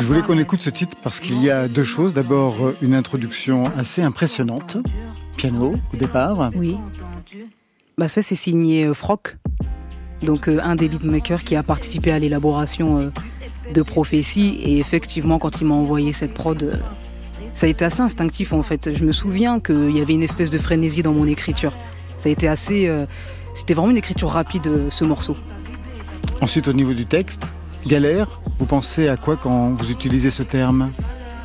Je 0.00 0.06
voulais 0.06 0.22
qu'on 0.22 0.38
écoute 0.38 0.60
ce 0.60 0.70
titre 0.70 0.96
parce 1.02 1.20
qu'il 1.20 1.42
y 1.42 1.50
a 1.50 1.68
deux 1.68 1.84
choses. 1.84 2.14
D'abord, 2.14 2.64
euh, 2.64 2.76
une 2.80 2.94
introduction 2.94 3.64
assez 3.76 4.02
impressionnante, 4.02 4.78
piano 5.36 5.74
au 5.92 5.96
départ. 5.96 6.50
Oui. 6.54 6.76
Bah 7.98 8.08
ça, 8.08 8.22
c'est 8.22 8.34
signé 8.34 8.84
euh, 8.84 8.94
Frock, 8.94 9.36
donc 10.22 10.48
euh, 10.48 10.58
un 10.62 10.76
des 10.76 10.88
beatmakers 10.88 11.44
qui 11.44 11.56
a 11.56 11.62
participé 11.62 12.12
à 12.12 12.18
l'élaboration 12.18 13.12
de 13.74 13.82
Prophétie. 13.82 14.58
Et 14.62 14.78
effectivement, 14.78 15.38
quand 15.38 15.60
il 15.60 15.66
m'a 15.66 15.74
envoyé 15.74 16.12
cette 16.12 16.34
prod, 16.34 16.80
ça 17.52 17.66
a 17.66 17.68
été 17.68 17.84
assez 17.84 18.00
instinctif 18.00 18.52
en 18.52 18.62
fait. 18.62 18.94
Je 18.96 19.04
me 19.04 19.12
souviens 19.12 19.60
qu'il 19.60 19.96
y 19.96 20.00
avait 20.00 20.14
une 20.14 20.22
espèce 20.22 20.50
de 20.50 20.58
frénésie 20.58 21.02
dans 21.02 21.12
mon 21.12 21.26
écriture. 21.26 21.72
Ça 22.18 22.28
a 22.28 22.32
été 22.32 22.48
assez, 22.48 22.88
euh, 22.88 23.06
c'était 23.54 23.74
vraiment 23.74 23.90
une 23.90 23.96
écriture 23.96 24.30
rapide 24.30 24.66
euh, 24.66 24.86
ce 24.90 25.04
morceau. 25.04 25.36
Ensuite, 26.40 26.68
au 26.68 26.72
niveau 26.72 26.94
du 26.94 27.06
texte, 27.06 27.46
galère, 27.86 28.40
vous 28.58 28.66
pensez 28.66 29.08
à 29.08 29.16
quoi 29.16 29.36
quand 29.36 29.70
vous 29.70 29.90
utilisez 29.90 30.30
ce 30.30 30.42
terme? 30.42 30.90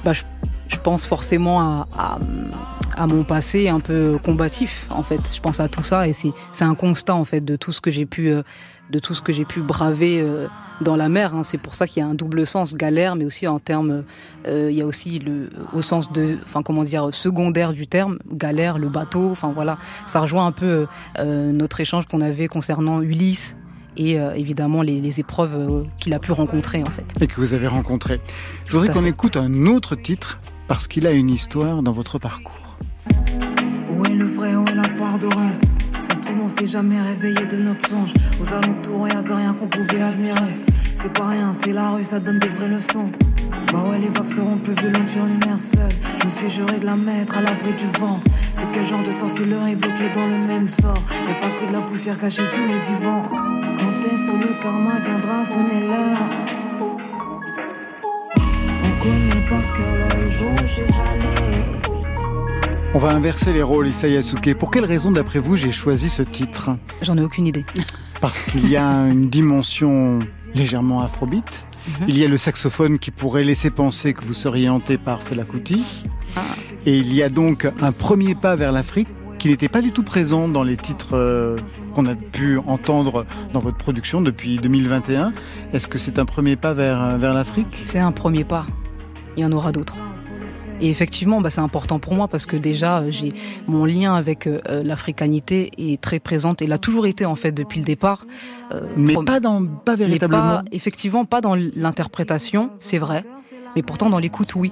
Bah 0.03 0.13
je, 0.13 0.23
je 0.69 0.77
pense 0.77 1.05
forcément 1.05 1.59
à, 1.61 1.87
à, 1.97 2.19
à 2.95 3.07
mon 3.07 3.23
passé 3.23 3.67
un 3.69 3.79
peu 3.79 4.17
combatif 4.23 4.87
en 4.89 5.03
fait. 5.03 5.21
Je 5.33 5.39
pense 5.39 5.59
à 5.59 5.67
tout 5.67 5.83
ça 5.83 6.07
et 6.07 6.13
c'est 6.13 6.65
un 6.65 6.75
constat 6.75 7.15
en 7.15 7.25
fait 7.25 7.41
de 7.41 7.55
tout 7.55 7.71
ce 7.71 7.81
que 7.81 7.91
j'ai 7.91 8.05
pu 8.05 8.29
euh, 8.29 8.43
de 8.91 8.99
tout 8.99 9.15
ce 9.15 9.21
que 9.21 9.33
j'ai 9.33 9.45
pu 9.45 9.61
braver 9.61 10.21
dans 10.81 10.95
la 10.95 11.09
mer. 11.09 11.33
hein. 11.35 11.43
C'est 11.43 11.57
pour 11.57 11.75
ça 11.75 11.87
qu'il 11.87 12.01
y 12.01 12.05
a 12.05 12.07
un 12.09 12.13
double 12.13 12.45
sens 12.45 12.75
galère, 12.75 13.15
mais 13.15 13.25
aussi 13.25 13.47
en 13.47 13.59
termes, 13.59 14.03
euh, 14.47 14.69
il 14.71 14.77
y 14.77 14.81
a 14.81 14.85
aussi 14.85 15.19
le 15.19 15.49
au 15.73 15.81
sens 15.81 16.11
de, 16.11 16.37
enfin 16.43 16.61
comment 16.63 16.83
dire 16.83 17.09
secondaire 17.13 17.73
du 17.73 17.87
terme 17.87 18.17
galère, 18.31 18.77
le 18.77 18.89
bateau. 18.89 19.29
Enfin 19.31 19.51
voilà, 19.53 19.77
ça 20.05 20.19
rejoint 20.21 20.45
un 20.45 20.51
peu 20.51 20.87
euh, 21.19 21.51
notre 21.51 21.79
échange 21.79 22.05
qu'on 22.07 22.21
avait 22.21 22.47
concernant 22.47 23.01
Ulysse 23.01 23.55
et 23.97 24.19
euh, 24.19 24.33
évidemment 24.35 24.81
les, 24.81 24.99
les 24.99 25.19
épreuves 25.21 25.55
euh, 25.55 25.83
qu'il 25.99 26.13
a 26.13 26.19
pu 26.19 26.33
rencontrer 26.33 26.81
en 26.81 26.91
fait. 26.91 27.05
et 27.21 27.27
que 27.27 27.35
vous 27.35 27.53
avez 27.53 27.67
rencontré. 27.67 28.19
Je 28.65 28.71
voudrais 28.71 28.89
qu'on 28.93 29.05
écoute 29.05 29.37
un 29.37 29.67
autre 29.67 29.95
titre 29.95 30.39
parce 30.67 30.87
qu'il 30.87 31.07
a 31.07 31.11
une 31.11 31.29
histoire 31.29 31.81
dans 31.83 31.91
votre 31.93 32.19
parcours. 32.19 32.77
Où 33.89 34.03
est 34.05 34.15
le 34.15 34.25
vrai, 34.25 34.53
où 34.55 34.65
est 34.67 34.75
la 34.75 34.89
part 34.97 35.17
de 35.19 35.27
rêve? 35.27 35.59
On 36.45 36.47
s'est 36.47 36.67
jamais 36.67 37.01
réveillé 37.01 37.43
de 37.47 37.57
notre 37.57 37.89
songe. 37.89 38.13
Aux 38.39 38.53
alentours, 38.53 39.07
y 39.07 39.11
avait 39.11 39.33
rien 39.33 39.53
qu'on 39.53 39.67
pouvait 39.67 40.01
admirer. 40.01 40.55
C'est 40.93 41.11
pas 41.11 41.29
rien, 41.29 41.51
c'est 41.51 41.73
la 41.73 41.89
rue, 41.89 42.03
ça 42.03 42.19
donne 42.19 42.37
des 42.37 42.49
vraies 42.49 42.67
leçons. 42.67 43.09
Bah 43.73 43.83
ouais, 43.89 43.97
les 43.97 44.09
vagues 44.09 44.27
seront 44.27 44.57
plus 44.57 44.75
violentes 44.75 45.09
sur 45.09 45.25
une 45.25 45.39
mer 45.43 45.57
seule. 45.57 45.91
Je 46.19 46.25
me 46.25 46.29
suis 46.29 46.49
juré 46.49 46.77
de 46.79 46.85
la 46.85 46.95
mettre 46.95 47.39
à 47.39 47.41
l'abri 47.41 47.73
du 47.73 47.99
vent. 47.99 48.19
C'est 48.53 48.71
quel 48.73 48.85
genre 48.85 49.01
de 49.01 49.11
sorcellerie 49.11 49.75
bloquée 49.75 50.11
dans 50.13 50.27
le 50.27 50.47
même 50.47 50.67
sort? 50.67 51.01
Y'a 51.27 51.33
pas 51.33 51.49
que 51.49 51.67
de 51.67 51.73
la 51.73 51.81
poussière 51.81 52.17
cachée 52.19 52.43
sous 52.43 52.61
les 52.61 52.79
divans. 52.95 53.23
Quand 53.31 54.13
est-ce 54.13 54.27
que 54.27 54.37
le 54.37 54.61
karma 54.61 54.99
viendra 55.03 55.43
sonner 55.43 55.87
l'heure 55.87 56.29
On 58.83 59.03
connaît 59.03 59.49
par 59.49 59.73
cœur 59.73 59.93
l'horizon, 59.97 60.45
on 60.51 60.67
sait 60.67 60.93
jamais. 60.93 61.94
On 62.95 62.97
va 62.97 63.13
inverser 63.13 63.53
les 63.53 63.61
rôles, 63.61 63.87
Issa 63.89 64.07
Yasuke. 64.07 64.57
Pour 64.57 64.71
quelle 64.71 64.85
raison, 64.85 65.11
d'après 65.11 65.39
vous, 65.39 65.55
j'ai 65.55 65.71
choisi 65.71 66.09
ce 66.09 66.23
titre 66.23 66.71
J'en 67.03 67.17
ai 67.17 67.21
aucune 67.21 67.45
idée. 67.45 67.65
Parce 68.21 68.41
qu'il 68.41 68.67
y 68.67 68.77
a 68.77 68.89
une 69.07 69.29
dimension 69.29 70.17
légèrement 70.55 71.01
afrobeat 71.01 71.67
Mhm. 71.87 72.05
Il 72.07 72.17
y 72.17 72.25
a 72.25 72.27
le 72.27 72.37
saxophone 72.37 72.99
qui 72.99 73.11
pourrait 73.11 73.43
laisser 73.43 73.69
penser 73.69 74.13
que 74.13 74.23
vous 74.23 74.33
seriez 74.33 74.69
hanté 74.69 74.97
par 74.97 75.21
Fela 75.21 75.43
Kuti. 75.43 75.83
Ah. 76.35 76.41
Et 76.85 76.97
il 76.97 77.13
y 77.13 77.21
a 77.21 77.29
donc 77.29 77.67
un 77.81 77.91
premier 77.91 78.35
pas 78.35 78.55
vers 78.55 78.71
l'Afrique 78.71 79.09
qui 79.37 79.49
n'était 79.49 79.69
pas 79.69 79.81
du 79.81 79.91
tout 79.91 80.03
présent 80.03 80.47
dans 80.47 80.63
les 80.63 80.77
titres 80.77 81.15
euh, 81.15 81.55
qu'on 81.93 82.07
a 82.07 82.15
pu 82.15 82.57
entendre 82.65 83.25
dans 83.53 83.59
votre 83.59 83.77
production 83.77 84.21
depuis 84.21 84.57
2021. 84.57 85.33
Est-ce 85.73 85.87
que 85.87 85.97
c'est 85.97 86.17
un 86.17 86.25
premier 86.25 86.55
pas 86.55 86.73
vers, 86.73 87.17
vers 87.17 87.33
l'Afrique? 87.33 87.81
C'est 87.83 87.99
un 87.99 88.11
premier 88.11 88.43
pas. 88.43 88.65
Il 89.37 89.41
y 89.41 89.45
en 89.45 89.51
aura 89.51 89.71
d'autres. 89.71 89.95
Et 90.81 90.89
effectivement, 90.89 91.41
bah, 91.41 91.49
c'est 91.49 91.61
important 91.61 91.99
pour 91.99 92.15
moi 92.15 92.27
parce 92.27 92.45
que 92.45 92.57
déjà, 92.57 93.09
j'ai 93.09 93.33
mon 93.67 93.85
lien 93.85 94.13
avec 94.15 94.45
euh, 94.45 94.59
l'africanité 94.83 95.71
est 95.77 96.01
très 96.01 96.19
présente 96.19 96.61
et 96.61 96.67
l'a 96.67 96.77
toujours 96.77 97.07
été 97.07 97.25
en 97.25 97.35
fait 97.35 97.51
depuis 97.51 97.79
le 97.79 97.85
départ. 97.85 98.25
Euh, 98.71 98.81
mais 98.97 99.15
pas 99.25 99.39
dans, 99.39 99.65
pas 99.65 99.95
véritablement. 99.95 100.61
effectivement, 100.71 101.23
pas 101.23 101.39
dans 101.39 101.55
l'interprétation, 101.55 102.71
c'est 102.81 102.97
vrai, 102.97 103.23
mais 103.75 103.83
pourtant 103.83 104.09
dans 104.09 104.19
l'écoute, 104.19 104.55
oui. 104.55 104.71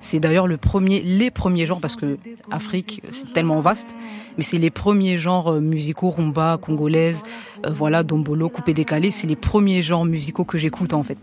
C'est 0.00 0.18
d'ailleurs 0.18 0.48
le 0.48 0.56
premier, 0.56 1.00
les 1.00 1.30
premiers 1.30 1.64
genres 1.64 1.80
parce 1.80 1.94
que 1.94 2.18
Afrique 2.50 3.02
c'est 3.12 3.32
tellement 3.32 3.60
vaste, 3.60 3.94
mais 4.36 4.42
c'est 4.42 4.58
les 4.58 4.70
premiers 4.70 5.16
genres 5.16 5.52
euh, 5.52 5.60
musicaux 5.60 6.10
rumba, 6.10 6.58
congolaise, 6.60 7.22
voilà, 7.68 8.02
dombolo, 8.02 8.48
coupé 8.48 8.74
décalé. 8.74 9.12
C'est 9.12 9.28
les 9.28 9.36
premiers 9.36 9.82
genres 9.82 10.04
musicaux 10.04 10.44
que 10.44 10.58
j'écoute 10.58 10.92
en 10.92 11.04
fait 11.04 11.18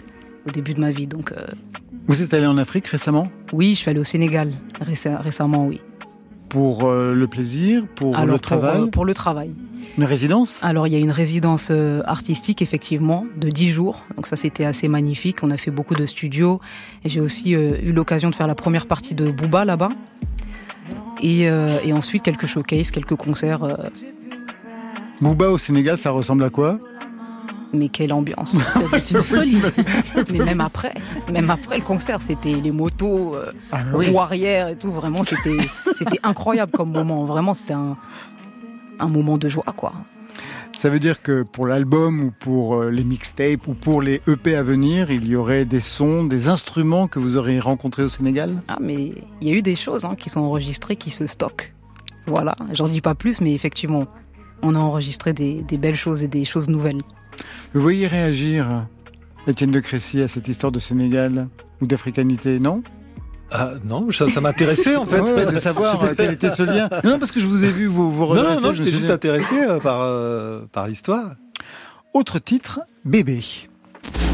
au 0.48 0.52
début 0.52 0.74
de 0.74 0.80
ma 0.80 0.92
vie. 0.92 1.08
Donc 1.08 1.34
vous 2.08 2.22
êtes 2.22 2.34
allé 2.34 2.46
en 2.46 2.58
Afrique 2.58 2.88
récemment? 2.88 3.28
Oui, 3.54 3.72
je 3.76 3.82
suis 3.82 3.90
allé 3.90 4.00
au 4.00 4.04
Sénégal 4.04 4.52
récemment, 4.82 5.68
oui. 5.68 5.82
Pour 6.50 6.86
euh, 6.86 7.14
le 7.14 7.28
plaisir, 7.28 7.86
pour 7.96 8.18
le 8.18 8.40
travail 8.40 8.78
pour, 8.78 8.84
euh, 8.84 8.90
pour, 8.90 9.06
le 9.06 9.14
travail. 9.14 9.52
Une 9.98 10.04
résidence? 10.04 10.60
Alors 10.64 10.88
il 10.88 10.94
y 10.94 10.96
a 10.96 11.00
une 11.00 11.12
résidence 11.12 11.68
euh, 11.70 12.02
artistique 12.06 12.64
effectivement 12.64 13.26
de 13.38 13.50
10 13.50 13.70
jours, 13.70 14.04
donc 14.16 14.26
ça 14.26 14.36
c'était 14.36 14.66
assez 14.66 14.88
magnifique. 14.88 15.44
On 15.44 15.52
a 15.52 15.58
fait 15.58 15.70
beaucoup 15.70 15.94
de 15.94 16.08
studios 16.08 16.60
et 17.06 17.10
j'ai 17.10 17.22
aussi 17.22 17.52
eu 17.52 17.92
l'occasion 17.92 18.32
de 18.32 18.36
faire 18.36 18.48
la 18.48 18.56
première 18.56 18.88
partie 18.88 19.14
de 19.14 19.30
Booba 19.30 19.64
là-bas. 19.66 19.90
Et, 21.22 21.42
et, 21.42 21.94
ensuite 21.94 22.24
quelques 22.24 22.48
showcases, 22.48 22.92
quelques 22.92 23.16
concerts. 23.16 23.68
Booba 25.20 25.50
au 25.50 25.58
Sénégal, 25.58 25.98
ça 25.98 26.12
ressemble 26.12 26.46
à 26.46 26.50
quoi? 26.50 26.76
Mais 27.74 27.90
quelle 27.90 28.14
ambiance 28.14 28.58
C'était 28.92 29.16
une 29.16 29.22
folie. 29.22 29.62
mais 30.32 30.40
même 30.40 30.62
après, 30.62 30.94
même 31.32 31.50
après 31.50 31.78
le 31.78 31.84
concert, 31.84 32.22
c'était 32.22 32.54
les 32.54 32.72
motos, 32.72 33.36
euh, 33.36 33.52
ah 33.72 33.84
et 34.02 34.76
tout. 34.76 34.92
Vraiment, 34.92 35.24
c'était 35.24 35.58
c'était 35.98 36.20
incroyable 36.24 36.72
comme 36.72 36.92
moment. 36.92 37.26
Vraiment, 37.26 37.54
c'était 37.54 37.74
un, 37.74 37.98
un 39.00 39.08
moment 39.08 39.38
de 39.38 39.50
joie, 39.50 39.74
quoi. 39.76 39.94
Ça 40.80 40.90
veut 40.90 41.00
dire 41.00 41.22
que 41.22 41.44
pour 41.44 41.68
l'album 41.68 42.22
ou 42.22 42.32
pour 42.32 42.76
euh, 42.76 42.90
les 42.90 43.04
mixtapes 43.04 43.68
ou 43.68 43.74
pour 43.74 44.02
les 44.02 44.22
EP 44.28 44.56
à 44.56 44.64
venir, 44.64 45.12
il 45.12 45.28
y 45.28 45.36
aurait 45.36 45.66
des 45.66 45.82
sons, 45.82 46.24
des 46.24 46.48
instruments 46.48 47.10
que 47.10 47.20
vous 47.20 47.36
auriez 47.36 47.60
rencontrés 47.60 48.04
au 48.04 48.08
Sénégal? 48.08 48.62
Ah, 48.70 48.78
mais 48.80 49.12
il 49.42 49.48
y 49.48 49.52
a 49.52 49.56
eu 49.56 49.62
des 49.62 49.76
choses 49.76 50.06
hein, 50.06 50.16
qui 50.18 50.30
sont 50.30 50.40
enregistrées, 50.40 50.96
qui 50.96 51.12
se 51.12 51.28
stockent. 51.28 51.74
Voilà, 52.28 52.56
j'en 52.72 52.88
dis 52.88 53.02
pas 53.02 53.14
plus, 53.14 53.42
mais 53.42 53.54
effectivement, 53.54 54.06
on 54.62 54.74
a 54.74 54.80
enregistré 54.80 55.34
des, 55.34 55.64
des 55.64 55.78
belles 55.78 55.98
choses 55.98 56.24
et 56.24 56.30
des 56.30 56.46
choses 56.46 56.70
nouvelles. 56.70 57.02
Vous 57.74 57.82
voyez 57.82 58.08
réagir, 58.08 58.86
Étienne 59.48 59.72
de 59.72 59.80
Crécy, 59.80 60.22
à 60.22 60.28
cette 60.28 60.48
histoire 60.48 60.72
de 60.72 60.80
Sénégal 60.80 61.48
ou 61.82 61.88
d'africanité, 61.88 62.60
non? 62.60 62.84
Ah, 63.52 63.74
non, 63.84 64.12
ça, 64.12 64.26
m'intéressait 64.42 64.96
en 64.96 65.06
fait 65.06 65.22
de 65.52 65.58
savoir 65.58 66.00
quel 66.16 66.34
était 66.34 66.52
ce 66.52 66.64
lien. 66.64 66.90
Non, 67.04 67.18
parce 67.18 67.32
que 67.32 67.40
je 67.40 67.48
vous 67.48 67.64
ai 67.64 67.72
vu 67.72 67.88
vous 67.88 68.12
vous 68.12 68.26
redresser. 68.26 68.62
Non, 68.62 68.70
non, 68.70 68.74
j'étais 68.74 68.92
juste 68.92 69.10
intéressé 69.10 69.56
euh, 69.56 69.80
par 69.80 70.02
euh, 70.02 70.62
par 70.72 70.88
l'histoire. 70.88 71.36
Autre 72.14 72.40
titre, 72.40 72.82
bébé. 73.06 73.42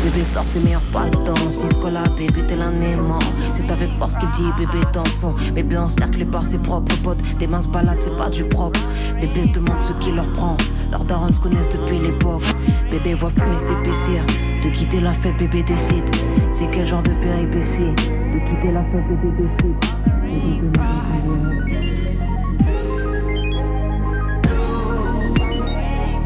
Bébé 0.06 0.24
sort 0.24 0.44
ses 0.44 0.60
meilleurs 0.60 0.84
patins, 0.94 1.34
si 1.50 1.68
ce 1.68 1.90
là, 1.90 2.04
bébé 2.16 2.44
t'es 2.48 2.62
un 2.62 2.80
aimant. 2.80 3.18
C'est 3.56 3.72
avec 3.72 3.92
force 3.96 4.16
qu'il 4.18 4.30
dit 4.32 4.52
bébé 4.56 4.78
dans 4.94 5.06
son. 5.06 5.34
Bébé 5.54 5.78
encerclé 5.78 6.26
par 6.26 6.46
ses 6.46 6.60
propres 6.60 6.96
potes, 7.02 7.24
des 7.40 7.48
mains 7.48 7.62
se 7.62 7.70
baladent, 7.70 8.00
c'est 8.00 8.16
pas 8.16 8.30
du 8.30 8.44
propre. 8.46 8.80
Bébé 9.20 9.46
se 9.46 9.50
demande 9.50 9.84
ce 9.84 9.94
qui 9.94 10.12
leur 10.12 10.32
prend, 10.34 10.58
leurs 10.92 11.06
darons 11.06 11.34
se 11.34 11.40
connaissent 11.40 11.70
depuis 11.70 11.98
l'époque. 11.98 12.44
Bébé 12.92 13.16
voit 13.16 13.32
fumer 13.32 13.58
s'épaissir, 13.58 14.22
de 14.64 14.70
quitter 14.70 15.02
la 15.02 15.12
fête, 15.12 15.38
bébé 15.38 15.64
décide. 15.64 16.06
C'est 16.52 16.70
quel 16.70 16.86
genre 16.86 17.02
de 17.02 17.14
péripétie, 17.24 17.82
de 17.82 18.40
quitter 18.48 18.72
la 18.72 18.84
fête, 18.84 19.08
bébé 19.10 19.32
décide. 19.40 19.76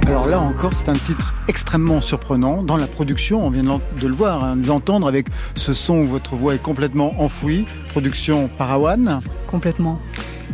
Alors 0.10 0.26
là 0.26 0.40
encore, 0.40 0.74
c'est 0.74 0.90
un 0.90 0.94
titre 0.94 1.36
extrêmement 1.48 2.02
surprenant. 2.02 2.64
Dans 2.64 2.78
la 2.78 2.88
production, 2.88 3.46
on 3.46 3.52
vient 3.52 3.62
de 3.62 4.08
le 4.08 4.14
voir, 4.14 4.44
hein, 4.44 4.56
de 4.56 4.66
l'entendre 4.66 5.08
avec 5.08 5.28
ce 5.54 5.72
son 5.72 6.00
où 6.00 6.08
votre 6.08 6.36
voix 6.36 6.56
est 6.56 6.62
complètement 6.64 7.22
enfouie. 7.22 7.68
Production 7.90 8.48
Parawan. 8.58 9.20
Complètement. 9.46 10.00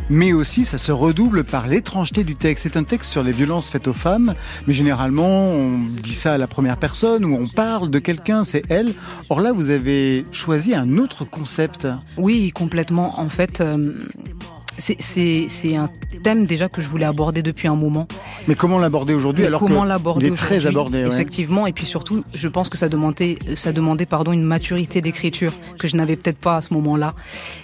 Mais 0.10 0.34
aussi, 0.34 0.65
ça 0.65 0.78
se 0.78 0.91
redouble 0.91 1.46
par 1.46 1.68
l'étrangeté 1.68 2.26
du 2.26 2.36
texte. 2.36 2.63
C'est 2.63 2.78
un 2.78 2.84
texte 2.84 3.10
sur 3.10 3.24
les 3.24 3.32
violences 3.32 3.70
faites 3.70 3.88
aux 3.88 3.94
femmes, 3.94 4.36
mais 4.68 4.74
généralement, 4.74 5.46
on 5.46 5.80
dit 6.04 6.15
ça 6.15 6.34
à 6.34 6.38
la 6.38 6.48
première 6.48 6.76
personne, 6.76 7.24
ou 7.24 7.34
on 7.34 7.48
parle 7.48 7.89
de 7.89 8.00
quelqu'un, 8.00 8.44
c'est 8.44 8.63
elle. 8.70 8.94
Or 9.30 9.39
là, 9.39 9.54
vous 9.54 9.70
avez 9.70 10.26
choisi 10.34 10.76
un 10.76 10.98
autre 10.98 11.24
concept. 11.24 11.88
Oui, 12.18 12.52
complètement. 12.52 13.22
En 13.22 13.30
fait, 13.30 13.62
euh, 13.62 13.94
c'est 14.77 15.75
un 15.75 15.89
thème 16.23 16.45
déjà 16.45 16.67
que 16.69 16.81
je 16.81 16.88
voulais 16.88 17.05
aborder 17.05 17.41
depuis 17.41 17.67
un 17.67 17.75
moment. 17.75 18.07
Mais 18.47 18.55
comment 18.55 18.79
l'aborder 18.79 19.13
aujourd'hui 19.13 19.45
alors 19.45 19.59
comment 19.59 19.83
l'aborder 19.83 20.27
est 20.27 20.35
très 20.35 20.65
abordé 20.65 20.99
Effectivement, 20.99 21.67
et 21.67 21.73
puis 21.73 21.85
surtout, 21.85 22.23
je 22.33 22.47
pense 22.47 22.69
que 22.69 22.77
ça 22.77 22.89
demandait, 22.89 23.38
ça 23.55 23.71
demandait 23.71 24.05
pardon 24.05 24.31
une 24.31 24.43
maturité 24.43 25.01
d'écriture 25.01 25.53
que 25.79 25.88
je 25.88 25.95
n'avais 25.95 26.15
peut-être 26.15 26.39
pas 26.39 26.57
à 26.57 26.61
ce 26.61 26.73
moment-là. 26.73 27.13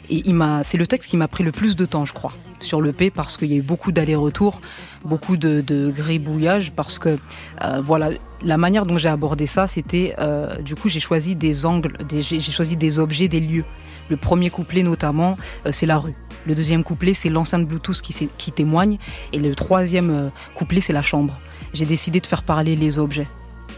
Et 0.09 0.23
il 0.25 0.33
m'a, 0.33 0.63
c'est 0.63 0.77
le 0.77 0.87
texte 0.87 1.09
qui 1.09 1.17
m'a 1.17 1.27
pris 1.27 1.43
le 1.43 1.51
plus 1.51 1.75
de 1.75 1.85
temps, 1.85 2.05
je 2.05 2.13
crois, 2.13 2.33
sur 2.59 2.81
le 2.81 2.91
P 2.91 3.09
parce 3.09 3.37
qu'il 3.37 3.51
y 3.51 3.53
a 3.53 3.57
eu 3.57 3.61
beaucoup 3.61 3.91
d'allers-retours, 3.91 4.61
beaucoup 5.05 5.37
de, 5.37 5.61
de 5.61 5.91
gribouillage 5.91 6.71
parce 6.71 6.99
que 6.99 7.17
euh, 7.63 7.81
voilà, 7.83 8.11
la 8.43 8.57
manière 8.57 8.85
dont 8.85 8.97
j'ai 8.97 9.09
abordé 9.09 9.47
ça, 9.47 9.67
c'était 9.67 10.15
euh, 10.19 10.55
du 10.57 10.75
coup 10.75 10.89
j'ai 10.89 10.99
choisi 10.99 11.35
des 11.35 11.65
angles, 11.65 11.97
j'ai 12.11 12.39
choisi 12.41 12.77
des 12.77 12.99
objets, 12.99 13.27
des 13.27 13.39
lieux. 13.39 13.65
Le 14.11 14.17
premier 14.17 14.49
couplet 14.49 14.83
notamment, 14.83 15.37
euh, 15.65 15.71
c'est 15.71 15.85
la 15.85 15.97
rue. 15.97 16.13
Le 16.45 16.53
deuxième 16.53 16.83
couplet, 16.83 17.13
c'est 17.13 17.29
l'enceinte 17.29 17.65
Bluetooth 17.65 18.01
qui, 18.01 18.29
qui 18.37 18.51
témoigne. 18.51 18.97
Et 19.31 19.39
le 19.39 19.55
troisième 19.55 20.09
euh, 20.09 20.29
couplet, 20.53 20.81
c'est 20.81 20.91
la 20.91 21.01
chambre. 21.01 21.39
J'ai 21.73 21.85
décidé 21.85 22.19
de 22.19 22.27
faire 22.27 22.43
parler 22.43 22.75
les 22.75 22.99
objets. 22.99 23.27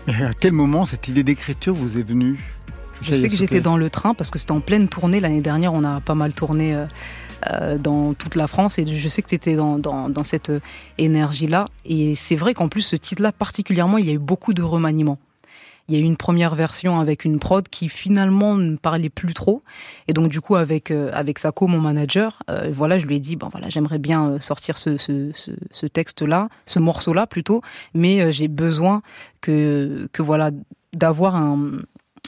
Et 0.07 0.23
à 0.23 0.31
quel 0.33 0.53
moment 0.53 0.87
cette 0.87 1.07
idée 1.07 1.23
d'écriture 1.23 1.75
vous 1.75 1.99
est 1.99 2.03
venue? 2.03 2.39
Je 3.01 3.13
sais 3.13 3.27
que 3.27 3.35
j'étais 3.35 3.61
dans 3.61 3.77
le 3.77 3.91
train 3.91 4.15
parce 4.15 4.31
que 4.31 4.39
c'était 4.39 4.53
en 4.53 4.59
pleine 4.59 4.89
tournée. 4.89 5.19
L'année 5.19 5.41
dernière, 5.41 5.71
on 5.71 5.83
a 5.83 6.01
pas 6.01 6.15
mal 6.15 6.33
tourné 6.33 6.73
euh, 7.51 7.77
dans 7.77 8.13
toute 8.15 8.33
la 8.35 8.47
France 8.47 8.79
et 8.79 8.87
je 8.87 9.07
sais 9.07 9.21
que 9.21 9.27
tu 9.27 9.35
étais 9.35 9.55
dans, 9.55 9.77
dans, 9.77 10.09
dans 10.09 10.23
cette 10.23 10.51
énergie-là. 10.97 11.67
Et 11.85 12.15
c'est 12.15 12.35
vrai 12.35 12.55
qu'en 12.55 12.69
plus, 12.69 12.81
ce 12.81 12.95
titre-là, 12.95 13.31
particulièrement, 13.31 13.99
il 13.99 14.07
y 14.07 14.09
a 14.09 14.13
eu 14.13 14.19
beaucoup 14.19 14.53
de 14.53 14.63
remaniements. 14.63 15.19
Il 15.87 15.95
y 15.95 15.97
a 15.97 16.01
eu 16.01 16.03
une 16.03 16.17
première 16.17 16.55
version 16.55 16.99
avec 16.99 17.25
une 17.25 17.39
prod 17.39 17.67
qui 17.67 17.89
finalement 17.89 18.55
ne 18.55 18.77
parlait 18.77 19.09
plus 19.09 19.33
trop. 19.33 19.63
Et 20.07 20.13
donc 20.13 20.29
du 20.29 20.39
coup 20.39 20.55
avec 20.55 20.91
euh, 20.91 21.11
avec 21.13 21.39
Sako, 21.39 21.67
mon 21.67 21.79
manager, 21.79 22.41
euh, 22.49 22.69
voilà, 22.73 22.99
je 22.99 23.05
lui 23.05 23.17
ai 23.17 23.19
dit 23.19 23.35
bon 23.35 23.49
voilà, 23.51 23.69
j'aimerais 23.69 23.99
bien 23.99 24.29
euh, 24.29 24.39
sortir 24.39 24.77
ce 24.77 24.97
ce, 24.97 25.31
ce, 25.33 25.51
ce 25.71 25.85
texte-là, 25.85 26.47
ce 26.65 26.79
morceau-là 26.79 27.27
plutôt, 27.27 27.61
mais 27.93 28.31
j'ai 28.31 28.47
besoin 28.47 29.01
que 29.41 30.07
que 30.13 30.21
voilà 30.21 30.51
d'avoir 30.93 31.35
un 31.35 31.71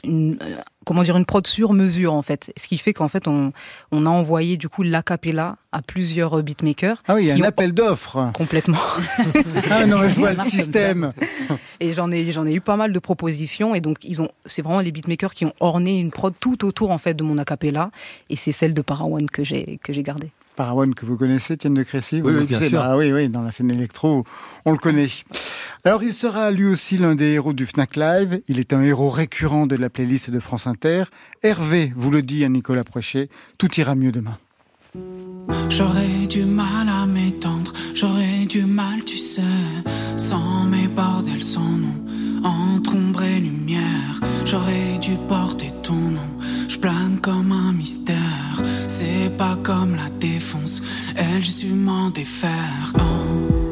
une, 0.04 0.38
comment 0.84 1.02
dire 1.02 1.16
une 1.16 1.24
prod 1.24 1.46
sur 1.46 1.72
mesure 1.72 2.14
en 2.14 2.22
fait. 2.22 2.52
Ce 2.56 2.68
qui 2.68 2.78
fait 2.78 2.92
qu'en 2.92 3.08
fait 3.08 3.28
on, 3.28 3.52
on 3.92 4.06
a 4.06 4.10
envoyé 4.10 4.56
du 4.56 4.68
coup 4.68 4.82
l'acapella 4.82 5.56
à 5.72 5.82
plusieurs 5.82 6.42
beatmakers. 6.42 7.02
Ah 7.08 7.14
oui, 7.14 7.24
il 7.24 7.28
y 7.28 7.30
a 7.30 7.34
un 7.34 7.48
appel 7.48 7.72
d'offres. 7.72 8.30
Complètement. 8.34 8.78
ah 9.70 9.86
non, 9.86 10.08
je 10.08 10.14
vois 10.18 10.32
le 10.32 10.38
système. 10.44 11.12
Et 11.80 11.92
j'en 11.92 12.10
ai 12.10 12.30
j'en 12.32 12.46
ai 12.46 12.52
eu 12.52 12.60
pas 12.60 12.76
mal 12.76 12.92
de 12.92 12.98
propositions 12.98 13.74
et 13.74 13.80
donc 13.80 13.98
ils 14.04 14.22
ont 14.22 14.30
c'est 14.44 14.62
vraiment 14.62 14.80
les 14.80 14.92
beatmakers 14.92 15.34
qui 15.34 15.44
ont 15.44 15.54
orné 15.60 15.98
une 15.98 16.10
prod 16.10 16.34
tout 16.38 16.64
autour 16.64 16.90
en 16.90 16.98
fait 16.98 17.14
de 17.14 17.22
mon 17.22 17.38
acapella 17.38 17.90
et 18.30 18.36
c'est 18.36 18.52
celle 18.52 18.74
de 18.74 18.82
Parawan 18.82 19.28
que 19.28 19.44
j'ai 19.44 19.78
que 19.82 19.92
j'ai 19.92 20.02
gardée. 20.02 20.30
Parawan 20.56 20.94
que 20.94 21.06
vous 21.06 21.16
connaissez, 21.16 21.56
Tienne 21.56 21.74
de 21.74 21.82
Crécy 21.82 22.20
Oui, 22.22 22.32
oui 22.34 22.44
bien 22.46 22.60
sûr. 22.60 22.80
Ah 22.80 22.96
oui, 22.96 23.12
oui, 23.12 23.28
dans 23.28 23.42
la 23.42 23.52
scène 23.52 23.70
électro, 23.70 24.24
on 24.64 24.72
le 24.72 24.78
connaît. 24.78 25.08
Alors, 25.84 26.02
il 26.02 26.14
sera 26.14 26.50
lui 26.50 26.66
aussi 26.66 26.96
l'un 26.96 27.14
des 27.14 27.32
héros 27.32 27.52
du 27.52 27.66
Fnac 27.66 27.96
Live. 27.96 28.40
Il 28.48 28.58
est 28.58 28.72
un 28.72 28.82
héros 28.82 29.10
récurrent 29.10 29.66
de 29.66 29.76
la 29.76 29.90
playlist 29.90 30.30
de 30.30 30.40
France 30.40 30.66
Inter. 30.66 31.04
Hervé 31.42 31.92
vous 31.94 32.10
le 32.10 32.22
dit 32.22 32.44
à 32.44 32.48
Nicolas 32.48 32.84
Prochet, 32.84 33.28
tout 33.58 33.72
ira 33.78 33.94
mieux 33.94 34.12
demain. 34.12 34.38
J'aurais 35.68 36.26
du 36.28 36.44
mal 36.44 36.88
à 36.88 37.06
m'étendre, 37.06 37.72
j'aurais 37.94 38.46
du 38.46 38.64
mal, 38.64 39.04
tu 39.04 39.16
sais, 39.16 39.42
sans 40.16 40.64
mes 40.64 40.88
bordels, 40.88 41.42
sans 41.42 41.60
nom, 41.60 42.04
entre 42.44 42.94
ombre 42.94 43.22
et 43.22 43.40
lumière. 43.40 44.20
J'aurais 44.44 44.98
dû 44.98 45.12
porter 45.28 45.70
ton 45.82 45.94
nom, 45.94 46.25
je 52.14 53.65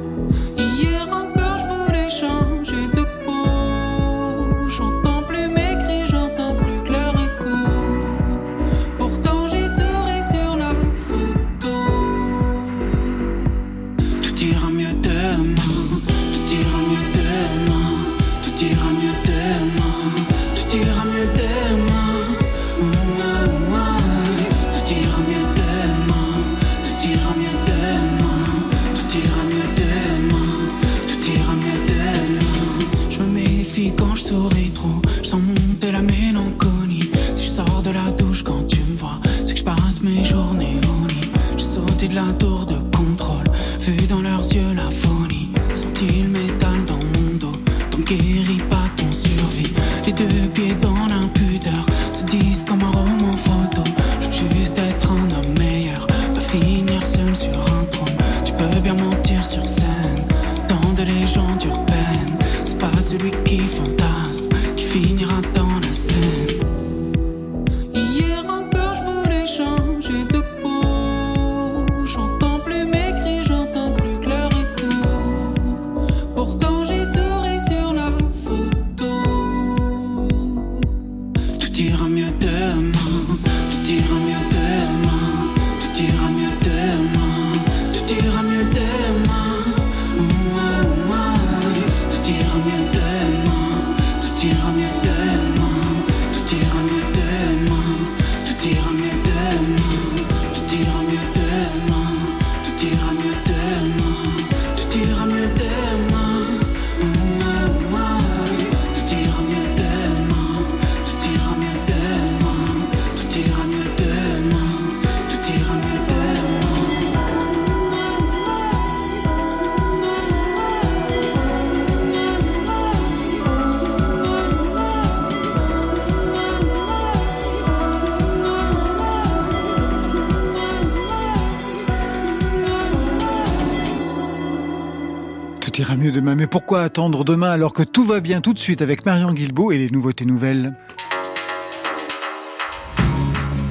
demain. 136.35 136.45
Mais 136.45 136.47
pourquoi 136.47 136.83
attendre 136.83 137.25
demain 137.25 137.51
alors 137.51 137.73
que 137.73 137.83
tout 137.83 138.05
va 138.05 138.21
bien 138.21 138.41
tout 138.41 138.53
de 138.53 138.59
suite 138.59 138.83
avec 138.83 139.07
Marion 139.07 139.33
Guilbault 139.33 139.73
et 139.73 139.79
les 139.79 139.91
nouveautés 139.91 140.25
nouvelles? 140.25 140.75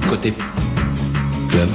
Côté 0.08 0.32
club. 1.50 1.68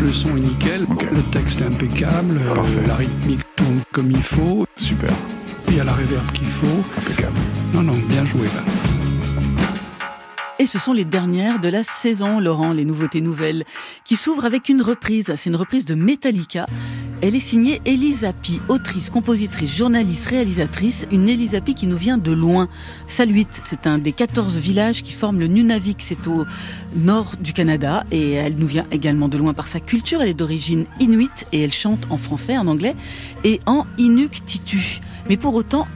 Le 0.00 0.12
son 0.12 0.36
est 0.36 0.40
nickel, 0.40 0.86
le 1.10 1.22
texte 1.32 1.62
est 1.62 1.64
impeccable, 1.64 2.38
euh, 2.38 2.86
la 2.86 2.96
rythmique 2.96 3.40
tourne 3.56 3.80
comme 3.92 4.10
il 4.10 4.22
faut. 4.22 4.66
Super. 4.76 5.10
Il 5.68 5.76
y 5.76 5.80
a 5.80 5.84
la 5.84 5.94
réverb 5.94 6.30
qu'il 6.32 6.46
faut. 6.46 6.82
Impeccable. 6.98 7.38
Non, 7.72 7.82
non, 7.82 7.96
bien 8.06 8.24
joué 8.26 8.44
là. 8.44 8.62
Et 10.58 10.66
ce 10.66 10.78
sont 10.78 10.92
les 10.92 11.04
dernières 11.04 11.60
de 11.60 11.68
la 11.68 11.82
saison, 11.82 12.40
Laurent, 12.40 12.72
les 12.72 12.84
nouveautés 12.84 13.20
nouvelles, 13.20 13.64
qui 14.04 14.16
s'ouvrent 14.16 14.44
avec 14.44 14.68
une 14.68 14.80
reprise. 14.80 15.34
C'est 15.36 15.50
une 15.50 15.56
reprise 15.56 15.84
de 15.84 15.94
Metallica. 15.94 16.66
Elle 17.22 17.34
est 17.34 17.40
signée 17.40 17.80
Elisa 17.86 18.34
Pi, 18.34 18.60
autrice, 18.68 19.08
compositrice, 19.08 19.74
journaliste, 19.74 20.26
réalisatrice. 20.26 21.06
Une 21.10 21.30
Elisa 21.30 21.62
Pi 21.62 21.74
qui 21.74 21.86
nous 21.86 21.96
vient 21.96 22.18
de 22.18 22.30
loin. 22.30 22.68
Saluit, 23.06 23.46
c'est 23.64 23.86
un 23.86 23.96
des 23.96 24.12
14 24.12 24.58
villages 24.58 25.02
qui 25.02 25.12
forment 25.12 25.40
le 25.40 25.46
Nunavik. 25.46 26.02
C'est 26.02 26.26
au 26.26 26.44
nord 26.94 27.32
du 27.40 27.54
Canada. 27.54 28.04
Et 28.10 28.32
elle 28.32 28.56
nous 28.56 28.66
vient 28.66 28.86
également 28.90 29.28
de 29.28 29.38
loin 29.38 29.54
par 29.54 29.66
sa 29.66 29.80
culture. 29.80 30.20
Elle 30.20 30.28
est 30.28 30.34
d'origine 30.34 30.84
inuit 31.00 31.30
et 31.52 31.62
elle 31.62 31.72
chante 31.72 32.06
en 32.10 32.18
français, 32.18 32.58
en 32.58 32.66
anglais 32.66 32.94
et 33.44 33.60
en 33.64 33.86
inuktitut. 33.96 35.00
Mais 35.30 35.38
pour 35.38 35.54
autant, 35.54 35.88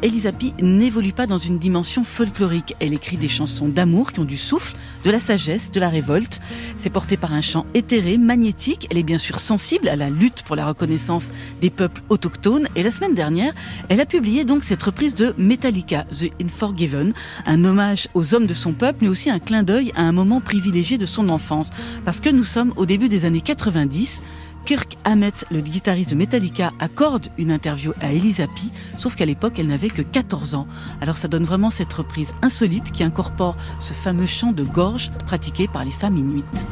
Elisa 0.00 0.30
Pi 0.30 0.54
n'évolue 0.62 1.12
pas 1.12 1.26
dans 1.26 1.38
une 1.38 1.58
dimension 1.58 2.04
folklorique. 2.04 2.76
Elle 2.78 2.94
écrit 2.94 3.16
des 3.16 3.28
chansons 3.28 3.68
d'amour 3.68 4.12
qui 4.12 4.20
ont 4.20 4.24
du 4.24 4.36
souffle, 4.36 4.76
de 5.02 5.10
la 5.10 5.18
sagesse, 5.18 5.72
de 5.72 5.80
la 5.80 5.88
révolte. 5.88 6.40
C'est 6.76 6.88
porté 6.88 7.16
par 7.16 7.32
un 7.32 7.40
chant 7.40 7.66
éthéré, 7.74 8.16
magnétique. 8.16 8.86
Elle 8.90 8.98
est 8.98 9.02
bien 9.02 9.18
sûr 9.18 9.40
sensible 9.40 9.88
à 9.88 9.96
la 9.96 10.08
lutte 10.08 10.44
pour 10.44 10.54
la 10.54 10.66
reconnaissance 10.66 11.32
des 11.60 11.70
peuples 11.70 12.02
autochtones. 12.10 12.68
Et 12.76 12.84
la 12.84 12.92
semaine 12.92 13.16
dernière, 13.16 13.52
elle 13.88 14.00
a 14.00 14.06
publié 14.06 14.44
donc 14.44 14.62
cette 14.62 14.82
reprise 14.84 15.16
de 15.16 15.34
Metallica, 15.36 16.04
The 16.04 16.30
Unforgiven, 16.40 17.12
un 17.46 17.64
hommage 17.64 18.08
aux 18.14 18.34
hommes 18.34 18.46
de 18.46 18.54
son 18.54 18.74
peuple, 18.74 18.98
mais 19.02 19.08
aussi 19.08 19.30
un 19.30 19.40
clin 19.40 19.64
d'œil 19.64 19.92
à 19.96 20.02
un 20.02 20.12
moment 20.12 20.40
privilégié 20.40 20.96
de 20.96 21.06
son 21.06 21.28
enfance. 21.28 21.70
Parce 22.04 22.20
que 22.20 22.28
nous 22.28 22.44
sommes 22.44 22.72
au 22.76 22.86
début 22.86 23.08
des 23.08 23.24
années 23.24 23.40
90. 23.40 24.22
Kirk 24.64 24.96
Hammett, 25.04 25.44
le 25.50 25.60
guitariste 25.60 26.10
de 26.10 26.14
Metallica, 26.14 26.72
accorde 26.78 27.28
une 27.38 27.50
interview 27.50 27.92
à 28.00 28.12
Elisa 28.12 28.46
Pi, 28.46 28.72
sauf 28.96 29.16
qu'à 29.16 29.24
l'époque, 29.24 29.58
elle 29.58 29.68
n'avait 29.68 29.88
que 29.88 30.02
14 30.02 30.54
ans. 30.54 30.66
Alors 31.00 31.16
ça 31.16 31.28
donne 31.28 31.44
vraiment 31.44 31.70
cette 31.70 31.92
reprise 31.92 32.28
insolite 32.42 32.90
qui 32.90 33.02
incorpore 33.02 33.56
ce 33.78 33.94
fameux 33.94 34.26
chant 34.26 34.52
de 34.52 34.64
gorge 34.64 35.10
pratiqué 35.26 35.68
par 35.68 35.84
les 35.84 35.92
femmes 35.92 36.16
inuites. 36.16 36.66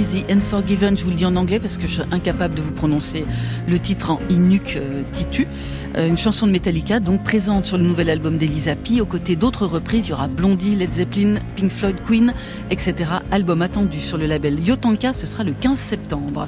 Pi, 0.00 0.24
The 0.24 0.30
Unforgiven, 0.30 0.96
je 0.96 1.04
vous 1.04 1.10
le 1.10 1.16
dis 1.16 1.26
en 1.26 1.36
anglais 1.36 1.58
parce 1.58 1.76
que 1.76 1.86
je 1.86 1.94
suis 1.94 2.02
incapable 2.10 2.54
de 2.54 2.62
vous 2.62 2.72
prononcer 2.72 3.24
le 3.68 3.78
titre 3.78 4.10
en 4.10 4.20
Inuk 4.30 4.76
euh, 4.76 5.02
Titu. 5.12 5.46
Euh, 5.96 6.08
une 6.08 6.16
chanson 6.16 6.46
de 6.46 6.52
Metallica, 6.52 7.00
donc 7.00 7.24
présente 7.24 7.66
sur 7.66 7.76
le 7.76 7.84
nouvel 7.84 8.08
album 8.10 8.38
d'Elisa 8.38 8.76
Pi, 8.76 9.00
aux 9.00 9.06
côtés 9.06 9.36
d'autres 9.36 9.66
reprises. 9.66 10.06
Il 10.06 10.10
y 10.10 10.12
aura 10.12 10.28
Blondie, 10.28 10.76
Led 10.76 10.92
Zeppelin, 10.92 11.40
Pink 11.56 11.70
Floyd, 11.70 11.96
Queen, 12.06 12.32
etc. 12.70 13.10
Album 13.30 13.62
attendu 13.62 14.00
sur 14.00 14.16
le 14.16 14.26
label 14.26 14.60
Yotanka, 14.66 15.12
ce 15.12 15.26
sera 15.26 15.44
le 15.44 15.52
15 15.52 15.78
septembre. 15.78 16.46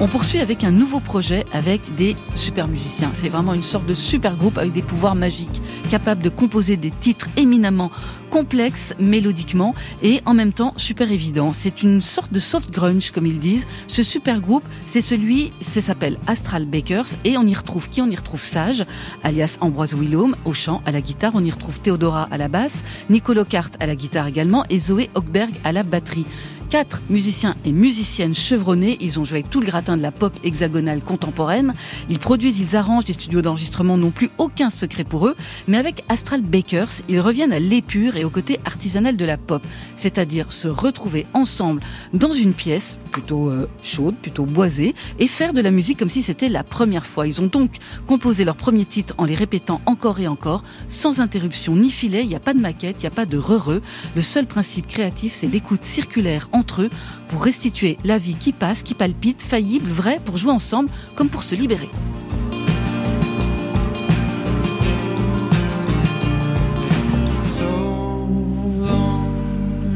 On 0.00 0.08
poursuit 0.08 0.40
avec 0.40 0.62
un 0.62 0.70
nouveau 0.70 1.00
projet 1.00 1.44
avec 1.52 1.80
des 1.96 2.16
super 2.36 2.68
musiciens. 2.68 3.10
C'est 3.14 3.28
vraiment 3.28 3.54
une 3.54 3.62
sorte 3.62 3.86
de 3.86 3.94
super 3.94 4.36
groupe 4.36 4.58
avec 4.58 4.72
des 4.72 4.82
pouvoirs 4.82 5.14
magiques, 5.14 5.60
capable 5.90 6.22
de 6.22 6.28
composer 6.28 6.76
des 6.76 6.90
titres 6.90 7.26
éminemment 7.36 7.90
complexes 8.30 8.94
mélodiquement 8.98 9.74
et 10.02 10.20
en 10.26 10.34
même 10.34 10.52
temps 10.52 10.74
super 10.76 11.10
évidents. 11.10 11.52
C'est 11.52 11.82
une 11.82 12.00
sorte 12.00 12.32
de 12.32 12.38
soft 12.38 12.70
grunge 12.70 13.10
comme 13.10 13.26
ils 13.26 13.38
disent. 13.38 13.66
Ce 13.86 14.02
super 14.02 14.40
groupe, 14.40 14.64
c'est 14.88 15.00
celui, 15.00 15.52
ça 15.60 15.80
s'appelle 15.80 16.18
Astral 16.26 16.66
Bakers 16.66 17.06
et 17.24 17.38
on 17.38 17.46
y 17.46 17.54
retrouve 17.54 17.88
qui? 17.88 18.02
On 18.02 18.10
y 18.10 18.16
retrouve 18.16 18.40
Sage, 18.40 18.84
alias 19.22 19.56
Ambroise 19.60 19.94
Willaume 19.94 20.36
au 20.44 20.54
chant, 20.54 20.82
à 20.86 20.92
la 20.92 21.00
guitare. 21.00 21.32
On 21.34 21.44
y 21.44 21.50
retrouve 21.50 21.80
Theodora 21.80 22.28
à 22.30 22.38
la 22.38 22.48
basse, 22.48 22.82
Nicolo 23.10 23.44
Cart 23.44 23.70
à 23.80 23.86
la 23.86 23.96
guitare 23.96 24.26
également 24.26 24.64
et 24.70 24.78
Zoé 24.78 25.10
Hochberg 25.14 25.52
à 25.64 25.72
la 25.72 25.82
batterie. 25.82 26.26
Quatre 26.68 27.00
musiciens 27.08 27.54
et 27.64 27.70
musiciennes 27.70 28.34
chevronnés, 28.34 28.98
ils 29.00 29.20
ont 29.20 29.24
joué 29.24 29.38
avec 29.38 29.50
tout 29.50 29.60
le 29.60 29.66
gratin 29.66 29.96
de 29.96 30.02
la 30.02 30.10
pop 30.10 30.32
hexagonale 30.42 31.00
contemporaine. 31.00 31.74
Ils 32.10 32.18
produisent, 32.18 32.58
ils 32.58 32.74
arrangent, 32.74 33.04
des 33.04 33.12
studios 33.12 33.40
d'enregistrement 33.40 33.96
n'ont 33.96 34.10
plus 34.10 34.30
aucun 34.38 34.70
secret 34.70 35.04
pour 35.04 35.28
eux, 35.28 35.36
mais 35.68 35.78
avec 35.78 36.02
Astral 36.08 36.42
Bakers, 36.42 36.90
ils 37.08 37.20
reviennent 37.20 37.52
à 37.52 37.60
l'épure 37.60 38.16
et 38.16 38.24
au 38.24 38.30
côté 38.30 38.58
artisanal 38.64 39.16
de 39.16 39.24
la 39.24 39.36
pop, 39.36 39.64
c'est-à-dire 39.94 40.52
se 40.52 40.66
retrouver 40.66 41.26
ensemble 41.34 41.82
dans 42.12 42.32
une 42.32 42.52
pièce 42.52 42.98
plutôt 43.12 43.48
euh, 43.48 43.68
chaude, 43.84 44.16
plutôt 44.16 44.44
boisée, 44.44 44.96
et 45.20 45.28
faire 45.28 45.52
de 45.52 45.60
la 45.60 45.70
musique 45.70 46.00
comme 46.00 46.10
si 46.10 46.22
c'était 46.22 46.48
la 46.48 46.64
première 46.64 47.06
fois. 47.06 47.28
Ils 47.28 47.40
ont 47.40 47.46
donc 47.46 47.76
composé 48.08 48.44
leur 48.44 48.56
premier 48.56 48.84
titre 48.84 49.14
en 49.18 49.24
les 49.24 49.36
répétant 49.36 49.80
encore 49.86 50.18
et 50.18 50.26
encore, 50.26 50.64
sans 50.88 51.20
interruption 51.20 51.76
ni 51.76 51.90
filet, 51.90 52.22
il 52.22 52.28
n'y 52.28 52.34
a 52.34 52.40
pas 52.40 52.54
de 52.54 52.60
maquette, 52.60 52.96
il 52.98 53.02
n'y 53.02 53.06
a 53.06 53.10
pas 53.10 53.24
de 53.24 53.38
re-re. 53.38 53.80
Le 54.16 54.22
seul 54.22 54.46
principe 54.46 54.88
créatif, 54.88 55.32
c'est 55.32 55.46
l'écoute 55.46 55.84
circulaire 55.84 56.48
entre 56.56 56.82
eux 56.82 56.90
pour 57.28 57.42
restituer 57.42 57.98
la 58.04 58.18
vie 58.18 58.34
qui 58.34 58.52
passe, 58.52 58.82
qui 58.82 58.94
palpite, 58.94 59.42
faillible, 59.42 59.90
vraie, 59.90 60.20
pour 60.24 60.36
jouer 60.36 60.52
ensemble 60.52 60.90
comme 61.14 61.28
pour 61.28 61.42
se 61.42 61.54
libérer. 61.54 61.90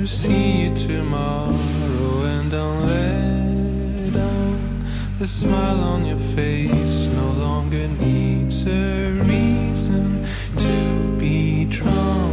see 0.07 0.65
you 0.65 0.75
tomorrow 0.77 2.23
and 2.25 2.51
don't 2.51 2.87
let 2.87 4.13
down 4.13 4.85
the 5.21 5.27
smile 5.27 5.81
on 5.81 6.05
your 6.05 6.19
face 6.35 7.07
no 7.07 7.31
longer 7.39 7.87
needs 8.01 8.67
a 8.67 9.13
reason 9.25 10.27
to 10.59 11.17
be 11.17 11.65
drawn 11.67 12.30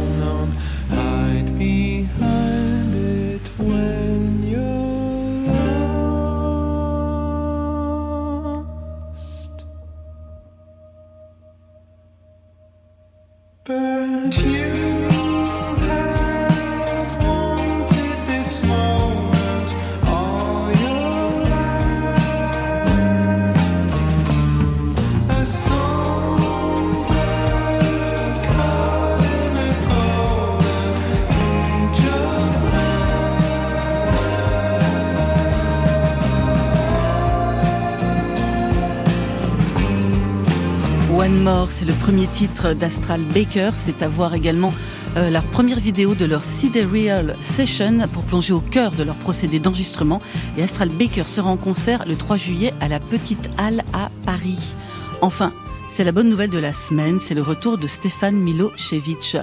titre 42.26 42.74
d'Astral 42.74 43.22
Bakers. 43.24 43.74
C'est 43.74 44.02
à 44.02 44.08
voir 44.08 44.34
également 44.34 44.72
euh, 45.16 45.30
la 45.30 45.42
première 45.42 45.78
vidéo 45.78 46.14
de 46.14 46.24
leur 46.24 46.44
Sidereal 46.44 47.36
Session 47.40 48.06
pour 48.12 48.22
plonger 48.24 48.52
au 48.52 48.60
cœur 48.60 48.92
de 48.92 49.02
leur 49.02 49.16
procédé 49.16 49.58
d'enregistrement. 49.58 50.20
Et 50.56 50.62
Astral 50.62 50.88
Bakers 50.88 51.28
sera 51.28 51.50
en 51.50 51.56
concert 51.56 52.04
le 52.06 52.16
3 52.16 52.36
juillet 52.36 52.74
à 52.80 52.88
la 52.88 53.00
Petite 53.00 53.48
Halle 53.58 53.84
à 53.92 54.10
Paris. 54.24 54.74
Enfin, 55.20 55.52
c'est 55.98 56.04
la 56.04 56.12
bonne 56.12 56.28
nouvelle 56.28 56.50
de 56.50 56.58
la 56.58 56.72
semaine, 56.72 57.18
c'est 57.20 57.34
le 57.34 57.42
retour 57.42 57.76
de 57.76 57.88
Stéphane 57.88 58.36
Milosevic. 58.36 59.36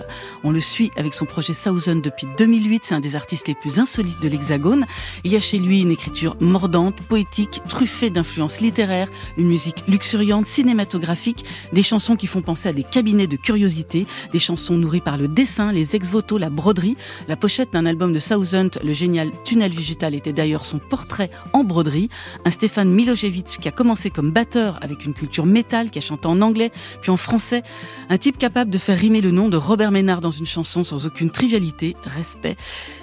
On 0.45 0.51
le 0.51 0.61
suit 0.61 0.89
avec 0.95 1.13
son 1.13 1.25
projet 1.25 1.53
Thousand 1.53 1.97
depuis 1.97 2.27
2008, 2.37 2.83
c'est 2.85 2.95
un 2.95 3.01
des 3.01 3.17
artistes 3.17 3.49
les 3.49 3.55
plus 3.55 3.77
insolites 3.77 4.21
de 4.21 4.29
l'Hexagone. 4.29 4.85
Il 5.25 5.33
y 5.33 5.35
a 5.35 5.41
chez 5.41 5.59
lui 5.59 5.81
une 5.81 5.91
écriture 5.91 6.37
mordante, 6.39 6.95
poétique, 7.09 7.59
truffée 7.67 8.09
d'influences 8.09 8.61
littéraires, 8.61 9.09
une 9.37 9.47
musique 9.47 9.83
luxuriante, 9.89 10.47
cinématographique, 10.47 11.43
des 11.73 11.83
chansons 11.83 12.15
qui 12.15 12.25
font 12.25 12.41
penser 12.41 12.69
à 12.69 12.73
des 12.73 12.83
cabinets 12.83 13.27
de 13.27 13.35
curiosité, 13.35 14.07
des 14.31 14.39
chansons 14.39 14.77
nourries 14.77 15.01
par 15.01 15.17
le 15.17 15.27
dessin, 15.27 15.73
les 15.73 15.97
ex-voto, 15.97 16.37
la 16.37 16.49
broderie. 16.49 16.95
La 17.27 17.35
pochette 17.35 17.73
d'un 17.73 17.85
album 17.85 18.13
de 18.13 18.19
Thousand, 18.19 18.69
le 18.81 18.93
génial 18.93 19.29
Tunnel 19.43 19.71
Digital, 19.71 20.15
était 20.15 20.31
d'ailleurs 20.31 20.63
son 20.63 20.79
portrait 20.79 21.31
en 21.51 21.65
broderie. 21.65 22.07
Un 22.45 22.51
Stéphane 22.51 22.93
Milosevic 22.93 23.57
qui 23.59 23.67
a 23.67 23.71
commencé 23.71 24.09
comme 24.09 24.31
batteur 24.31 24.79
avec 24.81 25.03
une 25.03 25.13
culture 25.13 25.45
métal, 25.45 25.89
qui 25.89 25.99
a 25.99 26.01
chanté 26.01 26.29
en 26.29 26.44
anglais, 26.45 26.71
puis 27.01 27.11
en 27.11 27.17
français. 27.17 27.63
Un 28.09 28.17
type 28.17 28.37
capable 28.37 28.71
de 28.71 28.77
faire 28.77 28.97
rimer 28.97 29.21
le 29.21 29.31
nom 29.31 29.49
de 29.49 29.57
Robert 29.57 29.91
Ménard 29.91 30.21
dans 30.21 30.31
une 30.31 30.45
chanson 30.45 30.83
sans 30.83 31.05
aucune 31.05 31.31
trivialité, 31.31 31.95
respect. 32.03 32.55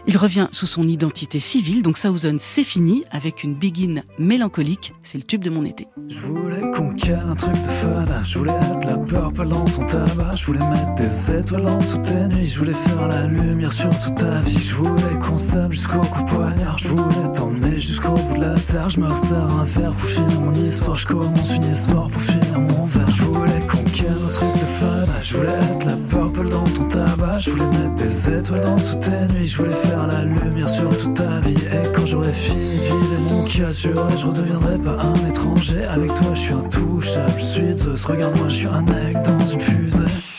Il 0.07 0.17
revient 0.17 0.49
sous 0.51 0.67
son 0.67 0.89
identité 0.89 1.39
civile, 1.39 1.83
donc 1.83 1.99
Thousand, 1.99 2.39
c'est 2.41 2.65
fini, 2.65 3.05
avec 3.13 3.45
une 3.45 3.55
begin 3.55 4.03
mélancolique. 4.19 4.93
C'est 5.05 5.17
le 5.17 5.25
tube 5.25 5.45
de 5.45 5.51
mon 5.51 5.65
été. 5.65 5.87
Je 6.09 6.19
voulais 6.19 6.61
qu'on 6.73 6.91
un 6.91 7.35
truc 7.35 7.53
de 7.53 7.69
fada, 7.69 8.23
je 8.25 8.39
voulais 8.39 8.53
être 8.53 8.87
la 8.87 8.99
purple 8.99 9.49
dans 9.49 9.65
ton 9.65 9.87
tabac, 9.87 10.37
je 10.37 10.47
voulais 10.47 10.69
mettre 10.71 10.95
des 10.97 11.39
étoiles 11.39 11.63
dans 11.63 11.79
toutes 11.79 12.03
tes 12.03 12.29
nuits, 12.29 12.49
je 12.49 12.59
voulais 12.59 12.75
faire 12.75 13.09
la 13.09 13.27
lumière 13.27 13.73
sur 13.73 13.91
toute 14.01 14.15
ta 14.17 14.41
vie, 14.41 14.59
je 14.59 14.75
voulais 14.75 15.19
qu'on 15.23 15.39
s'aime 15.39 15.73
jusqu'au 15.73 16.01
coup 16.01 16.25
poignard, 16.25 16.79
je 16.79 16.89
voulais 16.89 17.33
t'emmener 17.33 17.81
jusqu'au 17.81 18.15
bout 18.15 18.37
de 18.37 18.41
la 18.41 18.55
terre, 18.55 18.91
je 18.91 19.01
me 19.01 19.07
resserre 19.07 19.53
un 19.53 19.65
verre 19.65 19.95
pour 19.95 20.09
finir 20.09 20.41
mon 20.41 20.55
histoire, 20.55 20.97
je 20.97 21.07
commence 21.07 21.55
une 21.55 21.65
histoire 21.65 22.09
pour 22.09 22.23
finir 22.23 22.61
mon 22.61 22.87
verre, 22.87 23.09
je 23.09 23.23
voulais 23.23 23.61
qu'on 23.71 23.79
un 23.79 24.33
truc 24.33 24.53
de 24.55 24.67
fada, 24.67 25.23
je 25.23 25.37
voulais 25.37 25.49
être 25.49 25.87
la 25.87 25.97
purple 25.97 26.22
dans 26.51 26.65
ton 26.65 26.85
tabac, 26.89 27.41
je 27.41 27.51
voulais 27.51 27.65
mettre 27.67 27.95
des 27.95 28.29
étoiles 28.29 28.65
dans 28.65 28.77
toutes 28.77 29.01
tes 29.01 29.35
nuits, 29.35 29.49
je 29.49 29.57
voulais 29.59 29.71
faire 29.71 30.07
la 30.07 30.25
lumière 30.25 30.69
sur 30.69 30.97
toute 30.97 31.15
ta 31.15 31.41
vie, 31.41 31.55
et 31.55 31.93
quand 31.95 32.07
j'aurais 32.07 32.33
fini 32.33 32.77
de 32.77 32.83
vider 32.83 33.31
mon 33.31 33.45
cassure, 33.45 34.11
je 34.17 34.27
redeviendrai 34.27 34.79
pas 34.79 34.99
un 35.03 35.29
étranger, 35.29 35.85
avec 35.85 36.09
toi 36.15 36.35
je 36.35 36.41
suis 36.41 36.53
intouchable, 36.55 37.33
je 37.39 37.45
suis 37.45 37.77
Zeus, 37.77 38.05
regarde-moi, 38.05 38.49
je 38.49 38.55
suis 38.55 38.67
un 38.67 38.83
mec 38.83 39.17
dans 39.23 39.47
une 39.47 39.61
fusée. 39.61 40.32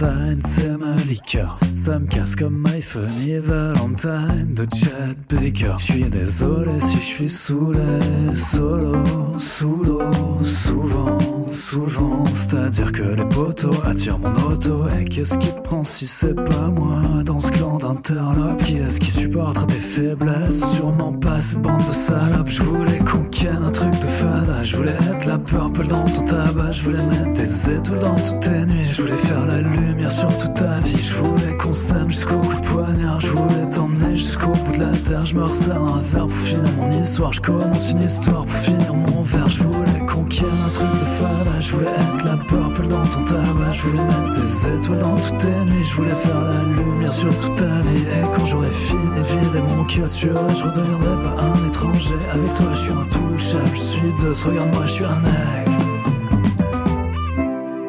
Valentine, 0.00 0.40
c'est 0.42 0.78
ma 0.78 0.94
liqueur. 0.96 1.58
Ça 1.82 1.98
me 1.98 2.06
casse 2.06 2.36
comme 2.36 2.62
My 2.62 2.82
Funny 2.82 3.38
Valentine 3.38 4.52
de 4.52 4.66
Chad 4.70 5.16
Baker. 5.30 5.76
Je 5.78 5.84
suis 5.84 6.04
désolé 6.04 6.78
si 6.78 6.96
je 6.98 7.02
suis 7.02 7.30
saoulé, 7.30 8.00
solo, 8.34 8.96
sous 9.38 9.82
l'eau, 9.82 10.44
souvent, 10.44 11.18
sous 11.50 11.86
le 11.86 11.90
vent. 11.92 12.24
C'est-à-dire 12.34 12.92
que 12.92 13.02
les 13.02 13.24
poteaux 13.24 13.72
attirent 13.86 14.18
mon 14.18 14.34
auto. 14.50 14.88
Et 15.00 15.04
qu'est-ce 15.04 15.38
qui 15.38 15.48
prend 15.64 15.82
si 15.82 16.06
c'est 16.06 16.34
pas 16.34 16.68
moi 16.68 17.00
dans 17.24 17.40
ce 17.40 17.50
clan 17.50 17.78
d'interlopes 17.78 18.62
Qui 18.62 18.76
est-ce 18.76 19.00
qui 19.00 19.10
supporte 19.10 19.66
tes 19.68 19.76
faiblesses? 19.76 20.62
Sûrement 20.74 21.14
pas 21.14 21.40
cette 21.40 21.62
bande 21.62 21.88
de 21.88 21.94
salopes. 21.94 22.50
Je 22.50 22.62
voulais 22.62 22.98
qu'on 22.98 23.24
ken 23.24 23.62
un 23.62 23.70
truc 23.70 23.92
de 23.92 24.06
fada. 24.06 24.64
Je 24.64 24.76
voulais 24.76 24.98
être 25.14 25.24
la 25.24 25.38
purple 25.38 25.86
dans 25.86 26.04
ton 26.04 26.26
tabac. 26.26 26.72
Je 26.72 26.82
voulais 26.82 27.06
mettre 27.06 27.32
des 27.32 27.70
étoiles 27.70 28.00
dans 28.00 28.16
toutes 28.16 28.40
tes 28.40 28.66
nuits. 28.66 28.88
Je 28.92 29.00
voulais 29.00 29.16
faire 29.16 29.46
la 29.46 29.62
lumière 29.62 30.12
sur 30.12 30.28
toute 30.36 30.52
ta 30.52 30.78
vie. 30.80 31.02
Je 31.02 31.14
voulais 31.14 31.56
qu'on 31.56 31.69
jusqu'au 31.74 32.40
coup 32.40 32.56
de 32.56 32.66
poignard. 32.66 33.20
Je 33.20 33.28
voulais 33.28 33.70
t'emmener 33.70 34.16
jusqu'au 34.16 34.50
bout 34.50 34.72
de 34.72 34.80
la 34.80 34.92
terre. 34.92 35.24
Je 35.24 35.34
me 35.34 35.44
resserre 35.44 35.82
un 35.82 36.00
verre 36.00 36.26
pour 36.26 36.36
finir 36.36 36.76
mon 36.76 36.90
histoire. 36.90 37.32
Je 37.32 37.40
commence 37.40 37.90
une 37.90 38.02
histoire 38.02 38.44
pour 38.44 38.56
finir 38.56 38.92
mon 38.94 39.22
verre. 39.22 39.48
Je 39.48 39.62
voulais 39.62 40.06
ken 40.28 40.46
un 40.66 40.70
truc 40.70 40.90
de 40.90 41.06
fada. 41.16 41.60
Je 41.60 41.70
voulais 41.72 41.86
être 41.86 42.24
la 42.24 42.36
purple 42.36 42.88
dans 42.88 43.02
ton 43.02 43.24
tabac. 43.24 43.70
Je 43.72 43.82
voulais 43.82 44.02
mettre 44.02 44.40
des 44.40 44.78
étoiles 44.78 44.98
dans 44.98 45.16
toutes 45.16 45.38
tes 45.38 45.64
nuits. 45.70 45.84
Je 45.84 45.94
voulais 45.94 46.12
faire 46.12 46.40
la 46.40 46.62
lumière 46.64 47.14
sur 47.14 47.40
toute 47.40 47.54
ta 47.54 47.64
vie. 47.64 48.02
Et 48.02 48.36
quand 48.36 48.46
j'aurais 48.46 48.70
fini 48.70 49.08
de 49.16 49.22
vider 49.22 49.60
mon 49.60 49.84
cœur 49.84 50.10
sur 50.10 50.34
je 50.50 50.64
redeviendrai 50.64 51.22
pas 51.22 51.36
un 51.44 51.66
étranger. 51.68 52.14
Avec 52.32 52.54
toi, 52.54 52.66
je 52.72 52.80
suis 52.80 52.92
intouchable. 52.92 53.70
Je 53.74 53.80
suis 53.80 54.16
Zeus. 54.16 54.42
Regarde-moi, 54.42 54.86
je 54.86 54.92
suis 54.92 55.04
un 55.04 55.22
aigle. 55.24 55.70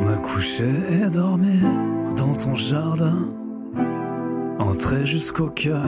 Me 0.05 0.15
coucher 0.17 0.69
et 0.91 1.09
dormir 1.09 1.61
dans 2.15 2.35
ton 2.35 2.55
jardin. 2.55 3.40
Entrer 4.71 5.05
jusqu'au 5.05 5.49
cœur 5.49 5.83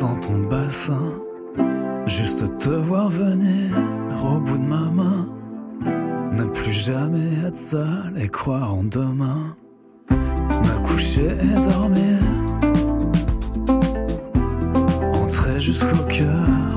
dans 0.00 0.16
ton 0.16 0.38
bassin. 0.48 1.12
Juste 2.06 2.58
te 2.58 2.70
voir 2.70 3.10
venir 3.10 3.76
au 4.24 4.40
bout 4.40 4.56
de 4.56 4.64
ma 4.64 4.90
main. 4.90 5.28
Ne 6.32 6.46
plus 6.46 6.72
jamais 6.72 7.28
être 7.46 7.58
seul 7.58 8.14
et 8.16 8.28
croire 8.28 8.72
en 8.72 8.84
demain. 8.84 9.54
Me 10.10 10.82
coucher 10.82 11.28
et 11.28 11.70
dormir 11.70 12.18
pénétrer 15.42 15.60
jusqu'au 15.60 16.04
cœur. 16.08 16.71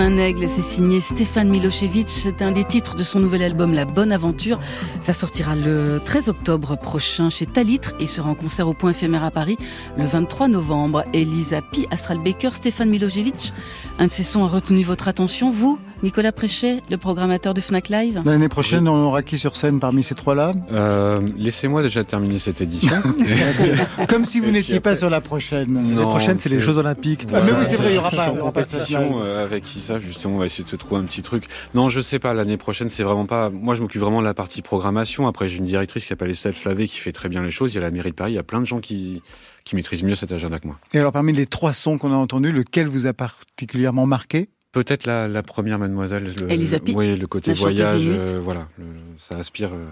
Un 0.00 0.16
aigle, 0.16 0.46
c'est 0.48 0.62
signé 0.62 1.00
Stéphane 1.00 1.48
Milosevic. 1.48 2.08
C'est 2.08 2.40
un 2.40 2.52
des 2.52 2.64
titres 2.64 2.94
de 2.94 3.02
son 3.02 3.18
nouvel 3.18 3.42
album 3.42 3.72
La 3.72 3.84
Bonne 3.84 4.12
Aventure. 4.12 4.60
Ça 5.02 5.12
sortira 5.12 5.56
le 5.56 6.00
13 6.04 6.28
octobre 6.28 6.78
prochain 6.78 7.30
chez 7.30 7.46
Talitre 7.46 7.94
et 7.98 8.06
sera 8.06 8.30
en 8.30 8.36
concert 8.36 8.68
au 8.68 8.74
Point 8.74 8.92
éphémère 8.92 9.24
à 9.24 9.32
Paris 9.32 9.56
le 9.96 10.06
23 10.06 10.46
novembre. 10.46 11.04
Elisa 11.12 11.62
Pi, 11.62 11.86
Astral 11.90 12.18
Baker, 12.18 12.50
Stéphane 12.52 12.90
Milosevic. 12.90 13.52
Un 13.98 14.06
de 14.06 14.12
ces 14.12 14.22
sons 14.22 14.44
a 14.44 14.48
retenu 14.48 14.84
votre 14.84 15.08
attention. 15.08 15.50
Vous, 15.50 15.80
Nicolas 16.02 16.30
Préchet, 16.30 16.80
le 16.90 16.96
programmateur 16.96 17.54
de 17.54 17.60
Fnac 17.60 17.88
Live 17.88 18.22
L'année 18.24 18.48
prochaine, 18.48 18.86
on 18.86 19.04
aura 19.04 19.22
qui 19.24 19.36
sur 19.36 19.56
scène 19.56 19.80
parmi 19.80 20.04
ces 20.04 20.14
trois-là? 20.14 20.52
Euh, 20.70 21.20
Laissez-moi 21.36 21.82
déjà 21.82 22.04
terminer 22.04 22.38
cette 22.38 22.60
édition. 22.60 22.94
Comme 24.08 24.24
si 24.24 24.38
vous 24.38 24.52
n'étiez 24.52 24.78
pas 24.78 24.94
sur 24.94 25.10
la 25.10 25.20
prochaine. 25.20 25.72
Non, 25.72 26.00
La 26.02 26.06
prochaine, 26.06 26.38
c'est 26.38 26.50
les 26.50 26.60
Jeux 26.60 26.78
Olympiques. 26.78 27.26
Ah, 27.34 27.40
mais 27.44 27.50
oui, 27.50 27.66
c'est 27.68 27.76
vrai, 27.76 27.90
il 27.90 27.96
y 27.96 27.98
aura 27.98 28.10
pas- 28.10 28.30
compétition 28.30 29.22
euh, 29.24 29.42
avec 29.42 29.74
Issa, 29.74 29.98
justement, 29.98 30.36
on 30.36 30.38
va 30.38 30.46
essayer 30.46 30.62
de 30.62 30.70
te 30.70 30.76
trouver 30.76 31.00
un 31.00 31.04
petit 31.04 31.22
truc. 31.22 31.48
Non, 31.74 31.88
je 31.88 32.00
sais 32.00 32.20
pas, 32.20 32.32
l'année 32.32 32.56
prochaine, 32.58 32.88
c'est 32.88 33.02
vraiment 33.02 33.26
pas. 33.26 33.50
Moi, 33.50 33.74
je 33.74 33.82
m'occupe 33.82 34.00
vraiment 34.00 34.20
de 34.20 34.26
la 34.26 34.34
partie 34.34 34.62
programmation. 34.62 35.26
Après, 35.26 35.48
j'ai 35.48 35.58
une 35.58 35.64
directrice 35.64 36.04
qui 36.04 36.08
s'appelle 36.10 36.30
Estelle 36.30 36.54
Flavé 36.54 36.86
qui 36.86 36.98
fait 36.98 37.12
très 37.12 37.28
bien 37.28 37.42
les 37.42 37.50
choses. 37.50 37.72
Il 37.72 37.74
y 37.74 37.78
a 37.78 37.82
la 37.82 37.90
mairie 37.90 38.10
de 38.10 38.14
Paris, 38.14 38.32
il 38.32 38.36
y 38.36 38.38
a 38.38 38.44
plein 38.44 38.60
de 38.60 38.66
gens 38.66 38.78
qui, 38.78 39.20
qui 39.64 39.74
maîtrisent 39.74 40.04
mieux 40.04 40.14
cet 40.14 40.30
agenda 40.30 40.60
que 40.60 40.68
moi. 40.68 40.76
Et 40.94 41.00
alors, 41.00 41.10
parmi 41.12 41.32
les 41.32 41.46
trois 41.46 41.72
sons 41.72 41.98
qu'on 41.98 42.12
a 42.12 42.16
entendus, 42.16 42.52
lequel 42.52 42.86
vous 42.86 43.06
a 43.06 43.12
particulièrement 43.12 44.06
marqué? 44.06 44.48
Peut-être 44.72 45.06
la, 45.06 45.28
la 45.28 45.42
première 45.42 45.78
mademoiselle. 45.78 46.34
Le, 46.38 46.94
Oui, 46.94 47.16
le 47.16 47.26
côté 47.26 47.52
voyage, 47.54 48.02
euh, 48.06 48.38
voilà, 48.42 48.68
le- 48.78 48.84
ça 49.16 49.36
aspire. 49.36 49.70
euh, 49.72 49.86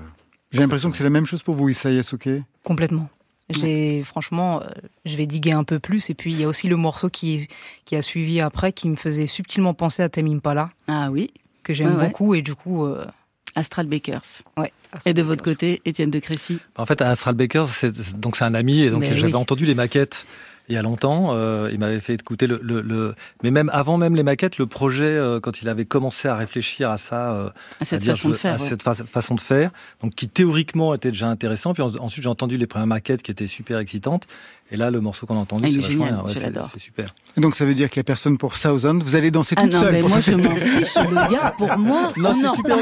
J'ai 0.52 0.60
l'impression 0.60 0.90
que 0.90 0.96
c'est 0.96 1.04
la 1.04 1.10
même 1.10 1.26
chose 1.26 1.42
pour 1.42 1.54
vous, 1.54 1.68
Issa 1.68 1.90
Yasuke. 1.90 2.28
Complètement. 2.62 3.08
J'ai 3.48 4.02
franchement, 4.02 4.60
euh, 4.62 4.66
je 5.04 5.16
vais 5.16 5.26
diguer 5.26 5.52
un 5.52 5.62
peu 5.62 5.78
plus 5.78 6.10
et 6.10 6.14
puis 6.14 6.32
il 6.32 6.40
y 6.40 6.44
a 6.44 6.48
aussi 6.48 6.66
le 6.68 6.74
morceau 6.76 7.08
qui 7.08 7.46
qui 7.84 7.94
a 7.94 8.02
suivi 8.02 8.40
après 8.40 8.72
qui 8.72 8.88
me 8.88 8.96
faisait 8.96 9.28
subtilement 9.28 9.72
penser 9.72 10.02
à 10.02 10.08
Tame 10.08 10.26
Impala 10.26 10.70
Ah 10.88 11.10
oui, 11.12 11.30
que 11.62 11.72
j'aime 11.72 11.90
Ouais, 11.94 11.96
ouais. 11.96 12.08
beaucoup 12.08 12.34
et 12.34 12.42
du 12.42 12.56
coup 12.56 12.84
euh, 12.84 13.06
Astral 13.54 13.86
Bakers. 13.86 14.22
ouais. 14.56 14.72
Et 15.04 15.14
de 15.14 15.22
votre 15.22 15.44
côté, 15.44 15.80
Étienne 15.84 16.10
de 16.10 16.18
Crécy? 16.18 16.58
En 16.76 16.86
fait, 16.86 17.00
Astral 17.02 17.34
Bakers, 17.36 17.68
c'est 17.68 18.18
donc 18.18 18.36
c'est 18.36 18.44
un 18.44 18.54
ami 18.54 18.80
et 18.82 18.90
donc 18.90 19.00
Mais 19.00 19.14
j'avais 19.14 19.32
oui. 19.34 19.34
entendu 19.40 19.64
les 19.64 19.74
maquettes 19.76 20.26
il 20.68 20.74
y 20.74 20.78
a 20.78 20.82
longtemps. 20.82 21.28
euh, 21.32 21.68
il 21.72 21.78
m'avait 21.78 22.00
fait 22.00 22.14
écouter 22.14 22.46
le, 22.46 22.58
le, 22.62 22.80
le- 22.80 23.14
mais 23.42 23.50
même 23.50 23.70
avant 23.72 23.98
même 23.98 24.16
les 24.16 24.22
maquettes, 24.22 24.58
le 24.58 24.66
projet 24.66 25.04
euh, 25.04 25.40
quand 25.40 25.62
il 25.62 25.68
avait 25.68 25.84
commencé 25.84 26.28
à 26.28 26.36
réfléchir 26.36 26.90
à 26.90 26.98
ça, 26.98 27.32
euh, 27.34 27.50
à 27.80 27.84
cette 27.84 28.02
façon 28.04 28.28
de 28.30 28.34
faire. 28.34 28.54
à 28.54 28.58
ouais. 28.62 28.68
cette 28.68 28.82
fa- 28.82 28.94
façon 28.94 29.34
de 29.34 29.40
faire, 29.40 29.70
donc 30.02 30.14
qui 30.14 30.28
théoriquement 30.28 30.94
était 30.94 31.10
déjà 31.10 31.28
intéressant. 31.28 31.72
Puis 31.74 31.82
en- 31.82 31.94
ensuite 31.96 32.22
j'ai 32.24 32.28
entendu 32.30 32.56
les 32.56 32.66
premières 32.66 32.86
maquettes 32.86 33.22
qui 33.22 33.30
étaient 33.30 33.46
super 33.46 33.78
excitantes. 33.78 34.26
Et 34.72 34.76
là, 34.76 34.90
le 34.90 35.00
morceau 35.00 35.26
qu'on 35.26 35.36
a 35.36 35.38
entendu, 35.38 35.62
Ah, 35.66 35.70
c'est 35.70 35.76
est 35.76 35.80
vachement. 35.96 36.24
Ouais, 36.24 36.32
je 36.34 36.40
c'est- 36.40 36.40
l'adore. 36.40 36.68
C'est 36.72 36.80
super. 36.80 37.06
Et 37.36 37.40
donc, 37.40 37.54
ça 37.54 37.64
veut 37.64 37.74
dire 37.74 37.88
qu'il 37.88 38.00
n'y 38.00 38.02
a 38.02 38.04
personne 38.04 38.36
pour 38.36 38.58
Thousand. 38.58 38.98
Vous 38.98 39.14
allez 39.14 39.30
danser 39.30 39.54
Ah 39.56 39.62
toute 39.62 39.72
non, 39.74 39.78
seule. 39.80 39.92
mais 39.92 40.00
pour 40.00 40.08
moi 40.10 40.20
cette- 40.20 40.42
je 40.42 40.48
m'en 40.48 40.56
fiche, 40.56 40.94
le 40.96 41.30
gars, 41.32 41.54
pour 41.56 41.78
moi, 41.78 42.12
Non, 42.16 42.30
on 42.30 42.34
c'est 42.40 42.46
en 42.48 42.54
super. 42.56 42.76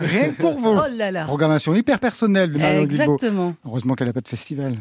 Rien 0.00 0.28
que 0.28 0.40
pour 0.40 0.56
vous. 0.56 0.76
Oh 0.78 0.82
là 0.96 1.10
là. 1.10 1.24
Programmation 1.24 1.74
hyper 1.74 1.98
personnelle 1.98 2.52
de 2.52 2.58
Marion. 2.58 2.82
Exactement. 2.82 3.56
Heureusement 3.66 3.94
qu'elle 3.96 4.06
n'a 4.06 4.12
pas 4.12 4.20
de 4.20 4.28
festival. 4.28 4.74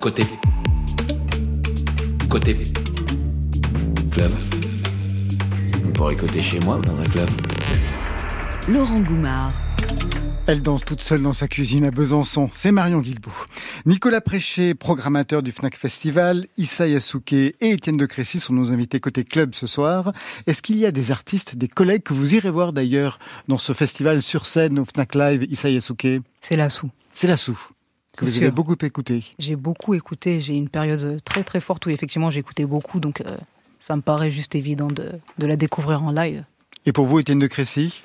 Côté. 0.00 0.24
Côté. 2.30 2.56
Club. 4.12 4.32
Vous 5.82 5.90
pourrez 5.90 6.14
côté 6.14 6.40
chez 6.40 6.60
moi 6.60 6.76
ou 6.76 6.80
dans 6.80 7.00
un 7.00 7.04
club. 7.04 7.28
Laurent 8.68 9.00
Goumard 9.00 9.52
Elle 10.46 10.62
danse 10.62 10.84
toute 10.84 11.00
seule 11.00 11.22
dans 11.22 11.32
sa 11.32 11.48
cuisine 11.48 11.84
à 11.84 11.90
Besançon. 11.90 12.48
C'est 12.52 12.70
Marion 12.70 13.00
Guilbault. 13.00 13.32
Nicolas 13.84 14.20
Préchet, 14.20 14.74
programmateur 14.74 15.42
du 15.42 15.50
FNAC 15.50 15.74
Festival, 15.74 16.46
Issa 16.56 16.86
Yasuke 16.86 17.32
et 17.32 17.56
Étienne 17.60 17.96
de 17.96 18.06
Crécy 18.06 18.38
sont 18.38 18.52
nos 18.52 18.70
invités 18.70 19.00
côté 19.00 19.24
club 19.24 19.56
ce 19.56 19.66
soir. 19.66 20.12
Est-ce 20.46 20.62
qu'il 20.62 20.78
y 20.78 20.86
a 20.86 20.92
des 20.92 21.10
artistes, 21.10 21.56
des 21.56 21.68
collègues 21.68 22.04
que 22.04 22.14
vous 22.14 22.36
irez 22.36 22.50
voir 22.50 22.72
d'ailleurs 22.72 23.18
dans 23.48 23.58
ce 23.58 23.72
festival 23.72 24.22
sur 24.22 24.46
scène 24.46 24.78
au 24.78 24.84
FNAC 24.84 25.16
Live, 25.16 25.46
Issa 25.50 25.68
Yasuke 25.68 26.20
C'est 26.40 26.56
la 26.56 26.68
sou. 26.68 26.90
C'est 27.12 27.26
la 27.26 27.36
sou. 27.36 27.58
Que 28.16 28.24
vous 28.24 28.30
sûr. 28.30 28.42
avez 28.42 28.50
beaucoup 28.50 28.76
écouté. 28.82 29.24
J'ai 29.38 29.56
beaucoup 29.56 29.94
écouté. 29.94 30.40
J'ai 30.40 30.54
une 30.54 30.68
période 30.68 31.20
très 31.24 31.44
très 31.44 31.60
forte 31.60 31.86
où 31.86 31.90
effectivement 31.90 32.30
j'écoutais 32.30 32.64
beaucoup, 32.64 32.98
donc 32.98 33.20
euh, 33.20 33.36
ça 33.78 33.94
me 33.96 34.02
paraît 34.02 34.30
juste 34.30 34.54
évident 34.54 34.88
de, 34.88 35.12
de 35.38 35.46
la 35.46 35.56
découvrir 35.56 36.02
en 36.02 36.10
live. 36.10 36.44
Et 36.86 36.92
pour 36.92 37.06
vous, 37.06 37.20
Étienne 37.20 37.38
de 37.38 37.46
Crécy? 37.46 38.04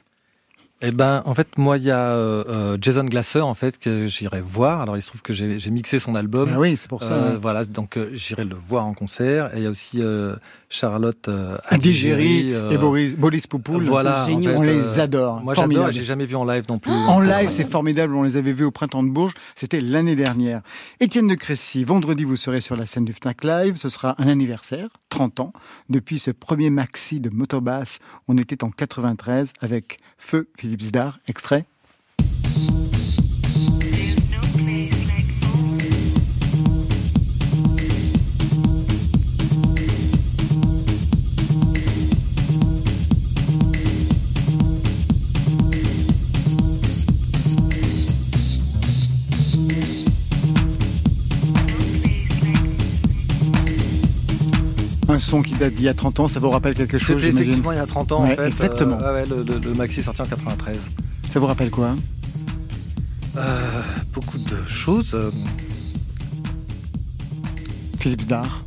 Eh 0.81 0.91
ben, 0.91 1.23
en 1.25 1.33
fait, 1.33 1.57
moi, 1.57 1.77
il 1.77 1.85
y 1.85 1.91
a 1.91 2.11
euh, 2.11 2.43
euh, 2.49 2.77
Jason 2.79 3.05
Glasser, 3.05 3.39
en 3.39 3.53
fait, 3.53 3.79
que 3.79 4.07
j'irai 4.07 4.41
voir. 4.41 4.81
Alors, 4.81 4.97
il 4.97 5.01
se 5.01 5.07
trouve 5.07 5.21
que 5.21 5.31
j'ai 5.33 5.71
mixé 5.71 5.99
son 5.99 6.15
album. 6.15 6.51
Ah 6.53 6.59
oui, 6.59 6.75
c'est 6.75 6.89
pour 6.89 7.01
ça. 7.01 7.13
Euh. 7.13 7.37
Voilà, 7.41 7.63
donc 7.63 7.97
euh, 7.97 8.09
j'irai 8.13 8.43
le 8.43 8.55
voir 8.55 8.85
en 8.85 8.93
concert. 8.93 9.55
Et 9.55 9.59
il 9.59 9.63
y 9.63 9.67
a 9.67 9.69
aussi 9.69 10.01
euh, 10.01 10.35
Charlotte 10.69 11.27
euh, 11.27 11.57
Adigéry 11.67 12.53
euh, 12.53 12.69
et 12.71 12.77
Boris, 12.77 13.15
Boris 13.15 13.47
Poupoul. 13.47 13.85
Voilà, 13.85 14.27
on 14.29 14.61
les 14.61 14.77
euh, 14.77 14.99
adore. 14.99 15.41
Moi, 15.41 15.53
j'adore. 15.53 15.91
J'ai 15.91 16.03
jamais 16.03 16.25
vu 16.25 16.35
en 16.35 16.45
live 16.45 16.65
non 16.69 16.79
plus. 16.79 16.91
En 16.91 17.19
live, 17.19 17.49
c'est 17.49 17.69
formidable. 17.69 18.15
On 18.15 18.23
les 18.23 18.37
avait 18.37 18.53
vus 18.53 18.65
au 18.65 18.71
printemps 18.71 19.03
de 19.03 19.09
Bourges. 19.09 19.33
C'était 19.55 19.81
l'année 19.81 20.15
dernière. 20.15 20.61
Étienne 20.99 21.27
de 21.27 21.35
Crécy, 21.35 21.83
vendredi, 21.83 22.23
vous 22.23 22.35
serez 22.35 22.61
sur 22.61 22.75
la 22.75 22.85
scène 22.85 23.05
du 23.05 23.13
Fnac 23.13 23.43
Live. 23.43 23.77
Ce 23.77 23.89
sera 23.89 24.15
un 24.17 24.27
anniversaire, 24.27 24.89
30 25.09 25.39
ans. 25.39 25.53
Depuis 25.89 26.19
ce 26.19 26.31
premier 26.31 26.69
maxi 26.69 27.19
de 27.19 27.29
motobass, 27.35 27.99
on 28.27 28.37
était 28.37 28.63
en 28.63 28.71
93 28.71 29.53
avec 29.61 29.97
Feu 30.17 30.49
Philippe 30.57 30.81
Zdar. 30.81 31.19
Extrait. 31.27 31.65
Son 55.25 55.41
qui 55.41 55.53
date 55.55 55.73
d'il 55.75 55.85
y 55.85 55.89
a 55.89 55.93
30 55.93 56.19
ans. 56.21 56.27
Ça 56.27 56.39
vous 56.39 56.49
rappelle 56.49 56.73
quelque 56.75 56.97
chose, 56.97 57.21
C'était 57.21 57.35
effectivement 57.37 57.71
il 57.71 57.77
y 57.77 57.81
a 57.81 57.85
30 57.85 58.11
ans, 58.11 58.23
Ouais, 58.23 58.33
en 58.33 58.35
fait. 58.35 58.47
exactement. 58.47 58.97
Euh, 59.01 59.13
ouais, 59.13 59.25
le, 59.29 59.43
le- 59.43 59.59
le 59.59 59.73
maxi 59.73 59.99
est 59.99 60.03
sorti 60.03 60.21
en 60.21 60.25
93. 60.25 60.77
Ça 61.33 61.39
vous 61.39 61.47
rappelle 61.47 61.69
quoi? 61.69 61.95
Euh, 63.37 63.59
beaucoup 64.13 64.37
de 64.37 64.55
choses. 64.67 65.11
euh, 65.13 65.29
Philippe 67.99 68.21
Zdar. 68.21 68.63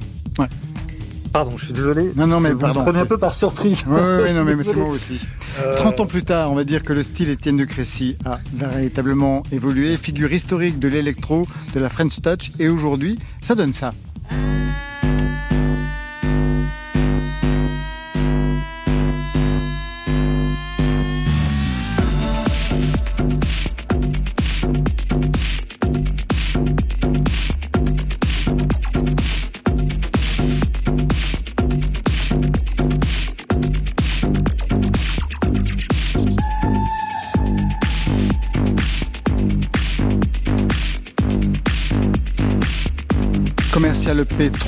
Pardon, 1.32 1.52
je 1.58 1.66
suis 1.66 1.74
désolé. 1.74 2.10
Non, 2.16 2.26
non, 2.26 2.40
mais 2.40 2.52
vous 2.52 2.58
pardon. 2.60 2.80
me 2.80 2.84
prenez 2.86 3.00
un 3.00 3.06
peu 3.06 3.18
par 3.18 3.34
surprise. 3.34 3.84
Oui, 3.86 4.32
non, 4.32 4.44
mais 4.44 4.56
c'est 4.64 4.74
moi 4.76 4.88
aussi. 4.88 5.20
Euh, 5.60 5.76
30 5.76 6.00
ans 6.00 6.06
plus 6.06 6.22
tard, 6.22 6.50
on 6.50 6.54
va 6.54 6.64
dire 6.64 6.82
que 6.82 6.92
le 6.94 7.02
style 7.02 7.28
Étienne 7.28 7.56
de 7.58 7.64
Crécy 7.64 8.16
a 8.24 8.38
véritablement 8.54 9.42
évolué. 9.52 9.96
Figure 9.98 10.32
historique 10.32 10.78
de 10.78 10.88
l'électro, 10.88 11.46
de 11.74 11.80
la 11.80 11.88
French 11.90 12.20
Touch, 12.22 12.50
et 12.58 12.68
aujourd'hui, 12.68 13.18
ça 13.42 13.54
donne 13.54 13.72
ça. 13.74 13.90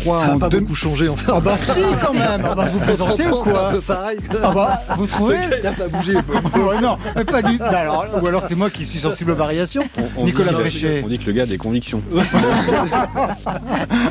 Commercial 0.05 0.29
P3 0.29 0.33
Ça 0.33 0.39
pas 0.39 0.49
deux... 0.49 0.61
beaucoup 0.61 0.75
changé 0.75 1.09
en 1.09 1.17
fait. 1.17 1.31
Ah 1.35 1.41
bah 1.41 1.57
si 1.57 1.71
quand 2.05 2.13
même 2.13 2.43
Ah 2.45 2.55
bah 2.55 2.65
vous 2.73 2.79
plaisantez 2.85 3.27
ou 3.27 3.37
un 3.39 3.43
quoi 3.43 3.69
peu 3.71 3.81
pareil. 3.81 4.19
Ah 4.43 4.53
bah 4.55 4.83
vous 4.97 5.07
trouvez 5.07 5.37
Il 5.59 5.63
n'a 5.65 5.73
pas 5.73 5.89
bougé. 5.89 6.15
Ouais, 6.61 6.81
non, 6.81 6.97
pas 7.25 7.43
du 7.43 7.57
tout. 7.59 7.65
Alors, 7.65 8.07
ou 8.23 8.27
alors 8.27 8.43
c'est 8.47 8.55
moi 8.55 8.71
qui 8.71 8.85
suis 8.85 8.99
sensible 8.99 9.31
aux 9.33 9.37
variations. 9.37 9.83
on 10.17 10.25
Nicolas 10.25 10.53
Préchet. 10.53 11.03
On 11.05 11.09
dit 11.09 11.19
que 11.19 11.27
le 11.27 11.33
gars 11.33 11.43
a 11.45 11.47
des 11.47 11.59
convictions. 11.59 12.03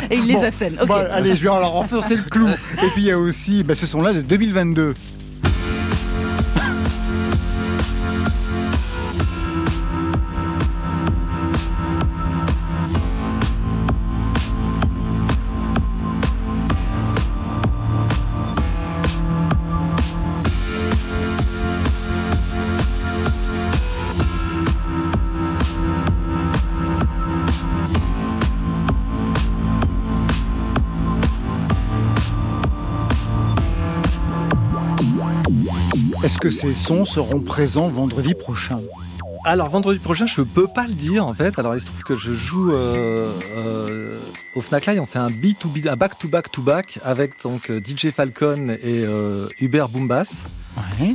Et 0.09 0.15
il 0.15 0.25
les 0.27 0.33
Bon. 0.35 0.43
assène. 0.43 0.77
Ok. 0.81 0.87
Bon, 0.87 0.95
allez, 1.11 1.35
je 1.35 1.43
vais 1.43 1.49
alors 1.49 1.71
renforcer 1.73 2.15
le 2.15 2.23
clou. 2.23 2.47
Et 2.49 2.89
puis 2.93 3.03
il 3.03 3.05
y 3.05 3.11
a 3.11 3.19
aussi 3.19 3.63
bah, 3.63 3.75
ce 3.75 3.85
son-là 3.85 4.13
de 4.13 4.21
2022. 4.21 4.93
Est-ce 36.29 36.37
que 36.37 36.51
ces 36.51 36.75
sons 36.75 37.05
seront 37.05 37.39
présents 37.39 37.87
vendredi 37.87 38.35
prochain 38.35 38.79
Alors 39.45 39.67
vendredi 39.69 39.97
prochain, 39.97 40.27
je 40.27 40.43
peux 40.43 40.67
pas 40.67 40.85
le 40.85 40.93
dire 40.93 41.25
en 41.25 41.33
fait. 41.33 41.57
Alors 41.57 41.73
il 41.73 41.81
se 41.81 41.87
trouve 41.87 42.03
que 42.03 42.13
je 42.15 42.33
joue 42.33 42.71
euh, 42.71 43.31
euh, 43.57 44.19
au 44.53 44.61
Fnac 44.61 44.85
Live. 44.85 45.01
On 45.01 45.07
fait 45.07 45.17
un 45.17 45.31
beat 45.31 45.57
to 45.57 45.69
beat, 45.69 45.87
un 45.87 45.95
back 45.95 46.19
to 46.19 46.27
back 46.27 46.51
to 46.51 46.61
back 46.61 46.99
avec 47.03 47.41
donc 47.41 47.71
euh, 47.71 47.79
DJ 47.83 48.11
Falcon 48.11 48.69
et 48.83 49.03
euh, 49.07 49.47
Hubert 49.59 49.89
Boombas. 49.89 50.43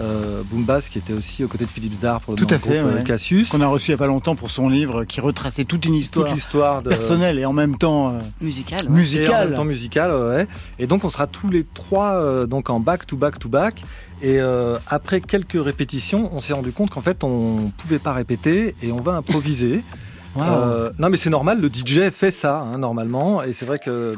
Euh, 0.00 0.42
Boombas 0.50 0.88
qui 0.90 0.98
était 0.98 1.12
aussi 1.12 1.44
aux 1.44 1.48
côtés 1.48 1.64
de 1.64 1.70
Philippe 1.70 1.94
Zdar 1.94 2.20
pour 2.20 2.34
le 2.34 2.38
Tout 2.44 2.52
à 2.52 2.58
fait. 2.58 2.82
ouais. 2.82 3.04
Cassius. 3.04 3.48
Qu'on 3.50 3.60
a 3.60 3.66
reçu 3.68 3.90
il 3.90 3.94
n'y 3.94 3.94
a 3.94 3.98
pas 3.98 4.08
longtemps 4.08 4.34
pour 4.34 4.50
son 4.50 4.68
livre 4.68 5.04
qui 5.04 5.20
retraçait 5.20 5.64
toute 5.64 5.84
une 5.86 5.94
histoire, 5.94 6.26
Toute 6.26 6.34
l'histoire 6.34 6.82
de- 6.82 6.88
personnelle 6.88 7.38
et 7.38 7.44
en 7.46 7.52
même 7.52 7.78
temps. 7.78 8.12
Et 8.12 8.16
en 8.16 8.44
musicale. 8.44 8.88
même 8.88 9.54
temps 9.54 9.64
musical, 9.64 10.10
ouais. 10.12 10.48
Et 10.80 10.86
donc 10.88 11.04
on 11.04 11.08
sera 11.08 11.28
tous 11.28 11.50
les 11.50 11.64
trois 11.64 12.14
euh, 12.14 12.46
donc 12.46 12.68
en 12.68 12.80
back 12.80 13.06
to 13.06 13.16
back 13.16 13.38
to 13.38 13.48
back. 13.48 13.80
Et 14.22 14.40
euh, 14.40 14.78
après 14.88 15.20
quelques 15.20 15.62
répétitions, 15.62 16.30
on 16.32 16.40
s'est 16.40 16.52
rendu 16.52 16.72
compte 16.72 16.90
qu'en 16.90 17.00
fait 17.00 17.24
on 17.24 17.72
pouvait 17.76 17.98
pas 17.98 18.12
répéter 18.12 18.74
et 18.82 18.92
on 18.92 19.00
va 19.00 19.12
improviser. 19.12 19.82
Wow. 20.36 20.42
Euh, 20.42 20.90
non 20.98 21.10
mais 21.10 21.16
c'est 21.16 21.30
normal, 21.30 21.60
le 21.60 21.68
DJ 21.68 22.10
fait 22.10 22.32
ça 22.32 22.58
hein, 22.58 22.78
normalement. 22.78 23.42
Et 23.44 23.52
c'est 23.52 23.66
vrai 23.66 23.78
que 23.78 24.14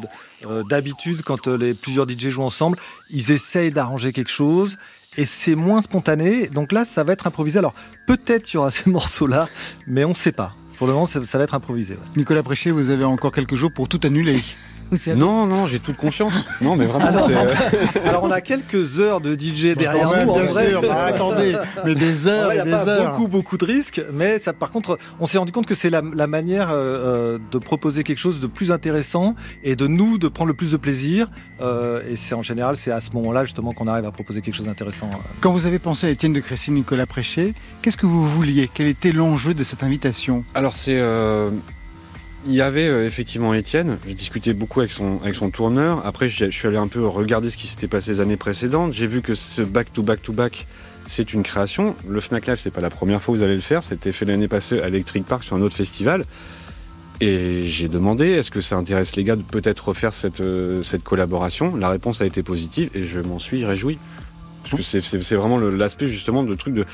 euh, 0.47 0.63
d'habitude 0.69 1.21
quand 1.23 1.47
euh, 1.47 1.59
les 1.59 1.75
plusieurs 1.75 2.09
DJ 2.09 2.29
jouent 2.29 2.43
ensemble, 2.43 2.79
ils 3.11 3.33
essayent 3.33 3.71
d'arranger 3.71 4.15
quelque 4.15 4.31
chose. 4.31 4.79
Et 5.19 5.25
c'est 5.25 5.55
moins 5.55 5.83
spontané, 5.83 6.49
donc 6.49 6.73
là 6.73 6.87
ça 6.87 7.05
va 7.05 7.13
être 7.13 7.27
improvisé. 7.27 7.59
Alors 7.59 7.75
peut-être 8.07 8.51
il 8.51 8.57
y 8.57 8.59
aura 8.59 8.71
ces 8.71 8.89
morceaux-là, 8.91 9.49
mais 9.87 10.05
on 10.05 10.15
sait 10.15 10.33
pas. 10.33 10.55
Pour 10.79 10.87
le 10.87 10.93
moment, 10.93 11.07
ça, 11.07 11.23
ça 11.23 11.39
va 11.39 11.45
être 11.45 11.55
improvisé. 11.55 11.95
ouais. 11.95 12.01
Nicolas 12.17 12.43
Préchet, 12.43 12.71
vous 12.71 12.91
avez 12.91 13.05
encore 13.05 13.33
quelques 13.33 13.55
jours 13.55 13.73
pour 13.73 13.89
tout 13.89 14.01
annuler. 14.05 14.43
Non, 15.17 15.47
non, 15.47 15.67
j'ai 15.67 15.79
toute 15.81 15.97
confiance. 15.97 16.35
Non, 16.61 16.77
mais 16.77 16.85
vraiment, 16.87 17.07
Alors, 17.07 17.27
c'est. 17.27 17.35
euh, 17.35 18.09
Alors 18.09 18.23
on 18.25 18.31
a 18.31 18.41
quelques 18.41 19.01
heures 19.01 19.21
de 19.21 19.35
DJ 19.35 19.75
derrière 19.77 20.07
nous. 20.25 20.31
en 20.31 20.35
bien 20.35 20.45
vrai. 20.45 20.69
sûr, 20.71 20.81
bah, 20.83 21.05
attendez, 21.07 21.57
mais 21.85 21.95
des 21.95 22.29
heures 22.29 22.45
En 22.45 22.47
vrai, 22.47 22.57
et 22.57 22.59
Il 22.61 22.65
des 22.65 22.69
n'y 22.71 22.75
a 22.75 22.79
pas 22.85 22.89
heures. 22.89 23.11
beaucoup, 23.11 23.29
beaucoup 23.29 23.57
de 23.59 23.65
risques, 23.65 24.01
mais 24.13 24.39
ça, 24.39 24.53
par 24.53 24.71
contre, 24.71 24.99
on 25.21 25.27
s'est 25.27 25.39
rendu 25.39 25.53
compte 25.53 25.67
que 25.67 25.75
c'est 25.75 25.91
la, 25.91 26.03
la 26.15 26.27
manière 26.27 26.71
euh, 26.71 26.75
euh, 27.35 27.39
de 27.51 27.59
proposer 27.59 28.05
quelque 28.05 28.19
chose 28.19 28.41
de 28.41 28.47
plus 28.47 28.71
intéressant 28.71 29.35
et 29.65 29.75
de 29.77 29.87
nous 29.87 30.19
de 30.19 30.29
prendre 30.29 30.49
le 30.49 30.55
plus 30.55 30.73
de 30.73 30.77
plaisir. 30.77 31.29
Euh, 31.61 32.03
et 32.09 32.17
c'est 32.17 32.35
en 32.35 32.43
général, 32.43 32.77
c'est 32.77 32.91
à 32.93 33.01
ce 33.01 33.11
moment-là 33.15 33.45
justement 33.45 33.73
qu'on 33.73 33.87
arrive 33.89 34.05
à 34.05 34.13
proposer 34.13 34.41
quelque 34.43 34.55
chose 34.55 34.67
d'intéressant. 34.67 35.11
Quand 35.41 35.51
vous 35.51 35.67
avez 35.67 35.79
pensé 35.79 36.07
à 36.07 36.11
Étienne 36.11 36.33
de 36.33 36.41
Crécy, 36.41 36.71
Nicolas 36.71 37.07
Préchet, 37.07 37.55
qu'est-ce 37.83 37.97
que 37.97 38.07
vous 38.07 38.29
vouliez? 38.29 38.71
Quel 38.73 38.87
était 38.87 39.13
l'enjeu 39.13 39.53
de 39.55 39.65
cette 39.65 39.83
invitation? 39.83 40.45
Alors 40.55 40.75
c'est, 40.75 40.99
euh, 40.99 41.51
il 42.47 42.53
y 42.55 42.61
avait 42.61 42.87
euh, 42.89 43.07
effectivement 43.07 43.55
Étienne. 43.55 43.99
J'ai 44.07 44.15
discuté 44.15 44.53
beaucoup 44.55 44.81
avec 44.81 44.93
son 44.93 45.21
avec 45.23 45.35
son 45.35 45.51
tourneur. 45.51 46.05
Après, 46.07 46.29
je 46.29 46.51
suis 46.51 46.69
allé 46.69 46.77
un 46.77 46.89
peu 46.89 47.07
regarder 47.07 47.51
ce 47.51 47.57
qui 47.57 47.67
s'était 47.67 47.89
passé 47.89 48.13
les 48.13 48.21
années 48.21 48.37
précédentes. 48.37 48.93
J'ai 48.93 49.07
vu 49.07 49.23
que 49.23 49.35
ce 49.35 49.63
back 49.63 49.93
to 49.93 50.03
back 50.03 50.23
to 50.23 50.33
back, 50.33 50.67
c'est 51.07 51.33
une 51.33 51.43
création. 51.43 51.97
Le 52.09 52.21
Fnac 52.21 52.47
Live, 52.47 52.59
c'est 52.63 52.71
pas 52.73 52.81
la 52.81 52.91
première 52.91 53.23
fois 53.23 53.35
que 53.35 53.39
vous 53.39 53.45
allez 53.45 53.55
le 53.57 53.61
faire. 53.61 53.83
C'était 53.83 54.13
fait 54.13 54.25
l'année 54.25 54.49
passée 54.49 54.81
à 54.81 54.89
Electric 54.89 55.25
Park 55.27 55.45
sur 55.45 55.57
un 55.57 55.63
autre 55.63 55.77
festival. 55.77 56.25
Et 57.21 57.65
j'ai 57.65 57.89
demandé, 57.89 58.27
est-ce 58.27 58.51
que 58.51 58.61
ça 58.61 58.77
intéresse 58.77 59.17
les 59.17 59.25
gars 59.25 59.37
de 59.37 59.43
peut-être 59.43 59.89
refaire 59.89 60.13
cette, 60.13 60.43
euh, 60.43 60.83
cette 60.83 61.03
collaboration? 61.03 61.75
La 61.75 61.89
réponse 61.89 62.21
a 62.21 62.27
été 62.27 62.43
positive 62.43 62.91
et 62.95 63.05
je 63.07 63.21
m'en 63.21 63.39
suis 63.39 63.65
réjoui. 63.65 63.99
Parce 64.71 64.93
que 64.93 65.01
c'est- 65.01 65.37
vraiment 65.37 65.59
l'aspect 65.59 66.09
justement 66.09 66.43
de 66.43 66.55
truc 66.55 66.75
de, 66.75 66.85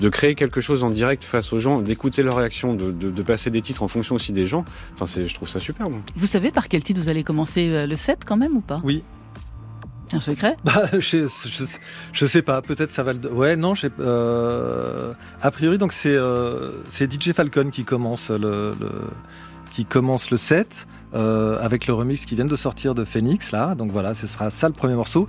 de 0.00 0.08
créer 0.08 0.34
quelque 0.34 0.60
chose 0.60 0.84
en 0.84 0.90
direct 0.90 1.24
face 1.24 1.52
aux 1.52 1.58
gens, 1.58 1.80
d'écouter 1.80 2.22
leurs 2.22 2.36
réactions, 2.36 2.74
de, 2.74 2.92
de, 2.92 3.10
de 3.10 3.22
passer 3.22 3.50
des 3.50 3.62
titres 3.62 3.82
en 3.82 3.88
fonction 3.88 4.14
aussi 4.14 4.32
des 4.32 4.46
gens. 4.46 4.64
Enfin, 4.94 5.06
c'est, 5.06 5.26
je 5.26 5.34
trouve 5.34 5.48
ça 5.48 5.60
super. 5.60 5.90
moi. 5.90 6.00
Vous 6.16 6.26
savez 6.26 6.50
par 6.50 6.68
quel 6.68 6.82
titre 6.82 7.00
vous 7.00 7.08
allez 7.08 7.24
commencer 7.24 7.68
euh, 7.70 7.86
le 7.86 7.96
set 7.96 8.20
quand 8.24 8.36
même 8.36 8.56
ou 8.56 8.60
pas? 8.60 8.80
Oui. 8.84 9.02
Un 10.12 10.20
secret? 10.20 10.54
Bah, 10.64 10.84
je, 10.94 11.26
je, 11.28 11.64
je 12.12 12.26
sais 12.26 12.40
pas, 12.42 12.62
peut-être 12.62 12.92
ça 12.92 13.02
va 13.02 13.12
le. 13.12 13.30
Ouais, 13.30 13.56
non, 13.56 13.74
je 13.74 13.82
sais- 13.82 13.90
euh, 14.00 15.12
a 15.42 15.50
priori, 15.50 15.76
donc 15.78 15.92
c'est 15.92 16.14
euh, 16.14 16.72
c'est 16.88 17.12
DJ 17.12 17.32
Falcon 17.32 17.68
qui 17.70 17.84
commence 17.84 18.30
le, 18.30 18.72
le- 18.80 19.10
qui 19.70 19.84
commence 19.84 20.30
le 20.30 20.38
set 20.38 20.86
euh, 21.14 21.58
avec 21.60 21.86
le 21.86 21.92
remix 21.92 22.24
qui 22.24 22.36
vient 22.36 22.46
de 22.46 22.56
sortir 22.56 22.94
de 22.94 23.04
Phoenix 23.04 23.52
là. 23.52 23.74
Donc 23.74 23.90
voilà, 23.92 24.14
ce 24.14 24.26
sera 24.26 24.48
ça 24.48 24.68
le 24.68 24.74
premier 24.74 24.94
morceau. 24.94 25.26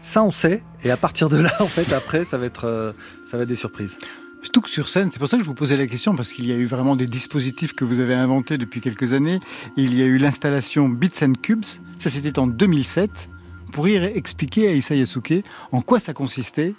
Ça 0.00 0.22
on 0.22 0.30
sait, 0.30 0.62
et 0.84 0.90
à 0.90 0.96
partir 0.96 1.28
de 1.28 1.38
là, 1.38 1.50
en 1.60 1.66
fait, 1.66 1.92
après, 1.92 2.24
ça 2.24 2.38
va 2.38 2.46
être 2.46 2.64
euh, 2.64 2.92
ça 3.30 3.36
va 3.36 3.42
être 3.42 3.48
des 3.48 3.56
surprises. 3.56 3.98
Surtout 4.42 4.60
que 4.60 4.70
sur 4.70 4.88
scène, 4.88 5.10
c'est 5.10 5.18
pour 5.18 5.28
ça 5.28 5.36
que 5.36 5.42
je 5.42 5.48
vous 5.48 5.54
posais 5.54 5.76
la 5.76 5.86
question, 5.86 6.14
parce 6.14 6.32
qu'il 6.32 6.46
y 6.46 6.52
a 6.52 6.56
eu 6.56 6.64
vraiment 6.66 6.94
des 6.96 7.06
dispositifs 7.06 7.74
que 7.74 7.84
vous 7.84 7.98
avez 8.00 8.14
inventés 8.14 8.56
depuis 8.56 8.80
quelques 8.80 9.12
années. 9.12 9.40
Il 9.76 9.94
y 9.94 10.02
a 10.02 10.06
eu 10.06 10.16
l'installation 10.16 10.88
Bits 10.88 11.10
and 11.22 11.32
Cubes, 11.42 11.64
ça 11.98 12.08
c'était 12.08 12.38
en 12.38 12.46
2007. 12.46 13.28
Vous 13.66 13.72
pourriez 13.72 14.16
expliquer 14.16 14.68
à 14.68 14.72
Issa 14.72 14.94
Yasuke 14.94 15.44
en 15.72 15.82
quoi 15.82 15.98
ça 16.00 16.14
consistait 16.14 16.74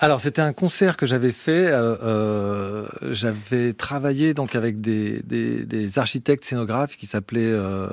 Alors 0.00 0.20
c'était 0.20 0.40
un 0.40 0.52
concert 0.54 0.96
que 0.96 1.04
j'avais 1.06 1.30
fait. 1.30 1.66
euh, 1.66 1.96
euh, 2.02 2.88
j'avais 3.12 3.74
travaillé 3.74 4.32
donc 4.34 4.54
avec 4.56 4.80
des, 4.80 5.22
des, 5.24 5.64
des 5.64 5.98
architectes 5.98 6.44
scénographes 6.44 6.96
qui 6.96 7.06
s'appelaient 7.06 7.52
euh, 7.52 7.88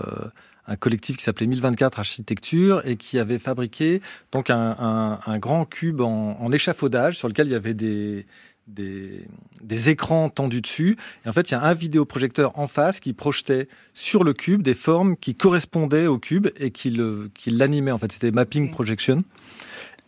un 0.67 0.75
collectif 0.75 1.17
qui 1.17 1.23
s'appelait 1.23 1.47
1024 1.47 1.99
Architecture 1.99 2.81
et 2.85 2.95
qui 2.95 3.19
avait 3.19 3.39
fabriqué 3.39 4.01
donc 4.31 4.49
un, 4.49 4.75
un, 4.79 5.19
un 5.25 5.37
grand 5.37 5.65
cube 5.65 6.01
en, 6.01 6.37
en 6.39 6.51
échafaudage 6.51 7.17
sur 7.17 7.27
lequel 7.27 7.47
il 7.47 7.51
y 7.51 7.55
avait 7.55 7.73
des 7.73 8.25
des, 8.67 9.27
des 9.63 9.89
écrans 9.91 10.27
tendus 10.29 10.59
dessus. 10.61 10.97
Et 11.23 11.29
en 11.29 11.33
fait, 11.33 11.51
il 11.51 11.53
y 11.53 11.55
a 11.55 11.61
un 11.61 11.75
vidéoprojecteur 11.75 12.57
en 12.57 12.65
face 12.65 12.99
qui 12.99 13.13
projetait 13.13 13.67
sur 13.93 14.23
le 14.23 14.33
cube 14.33 14.63
des 14.63 14.73
formes 14.73 15.17
qui 15.17 15.35
correspondaient 15.35 16.07
au 16.07 16.17
cube 16.17 16.47
et 16.57 16.71
qui 16.71 16.89
le 16.89 17.29
qui 17.35 17.51
l'animait. 17.51 17.91
En 17.91 17.99
fait, 17.99 18.11
c'était 18.11 18.31
mapping 18.31 18.71
projection. 18.71 19.23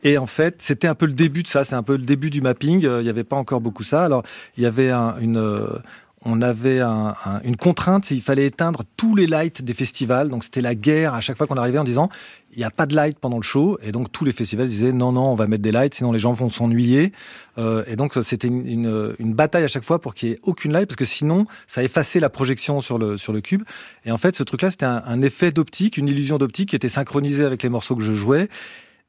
Et 0.03 0.17
en 0.17 0.25
fait, 0.25 0.55
c'était 0.61 0.87
un 0.87 0.95
peu 0.95 1.05
le 1.05 1.13
début 1.13 1.43
de 1.43 1.47
ça. 1.47 1.65
C'est 1.65 1.75
un 1.75 1.83
peu 1.83 1.97
le 1.97 2.03
début 2.03 2.31
du 2.31 2.41
mapping. 2.41 2.83
Euh, 2.85 3.01
Il 3.01 3.03
n'y 3.03 3.09
avait 3.11 3.23
pas 3.23 3.35
encore 3.35 3.61
beaucoup 3.61 3.83
ça. 3.83 4.03
Alors, 4.03 4.23
il 4.57 4.63
y 4.63 4.65
avait 4.65 4.89
un- 4.89 5.17
une 5.19 5.37
euh, 5.37 5.67
on 6.30 6.41
avait 6.41 6.82
un- 6.82 7.15
un- 7.25 7.41
une 7.43 7.55
contrainte, 7.55 8.11
il 8.11 8.21
fallait 8.21 8.45
éteindre 8.45 8.84
tous 8.97 9.15
les 9.15 9.28
lights 9.28 9.61
des 9.61 9.73
festivals. 9.73 10.28
Donc 10.30 10.43
c'était 10.43 10.61
la 10.61 10.75
guerre 10.75 11.13
à 11.13 11.21
chaque 11.21 11.38
fois 11.38 11.47
qu'on 11.47 11.57
arrivait 11.57 11.78
en 11.78 11.84
disant 11.84 12.09
il 12.51 12.59
n'y 12.59 12.63
a 12.65 12.69
pas 12.69 12.86
de 12.86 12.95
light 12.95 13.17
pendant 13.19 13.38
le 13.38 13.43
show. 13.43 13.78
Et 13.82 13.91
donc 13.91 14.11
tous 14.11 14.25
les 14.25 14.32
festivals 14.34 14.67
disaient 14.67 14.91
non, 14.91 15.11
non, 15.11 15.32
on 15.32 15.36
va 15.36 15.47
mettre 15.47 15.63
des 15.63 15.71
lights, 15.71 15.95
sinon 15.95 16.11
les 16.11 16.19
gens 16.19 16.34
vont 16.34 16.49
s'ennuyer. 16.49 17.13
Euh, 17.57 17.84
et 17.88 17.95
donc 17.95 18.13
c'était 18.23 18.47
une, 18.47 18.67
une, 18.67 19.15
une 19.19 19.34
bataille 19.34 19.63
à 19.63 19.67
chaque 19.69 19.84
fois 19.84 19.99
pour 20.01 20.13
qu'il 20.13 20.30
n'y 20.30 20.36
ait 20.36 20.39
aucune 20.43 20.73
light, 20.73 20.88
parce 20.88 20.97
que 20.97 21.05
sinon 21.05 21.45
ça 21.65 21.82
effaçait 21.84 22.19
la 22.19 22.30
projection 22.30 22.82
sur 22.82 22.97
le, 22.97 23.17
sur 23.17 23.32
le 23.32 23.41
cube. 23.41 23.63
Et 24.05 24.11
en 24.11 24.17
fait, 24.17 24.36
ce 24.36 24.43
truc-là, 24.43 24.69
c'était 24.71 24.86
un, 24.86 25.01
un 25.05 25.21
effet 25.21 25.51
d'optique, 25.51 25.97
une 25.97 26.09
illusion 26.09 26.38
d'optique 26.38 26.69
qui 26.69 26.75
était 26.75 26.89
synchronisée 26.89 27.45
avec 27.45 27.63
les 27.63 27.69
morceaux 27.69 27.95
que 27.95 28.03
je 28.03 28.13
jouais. 28.13 28.49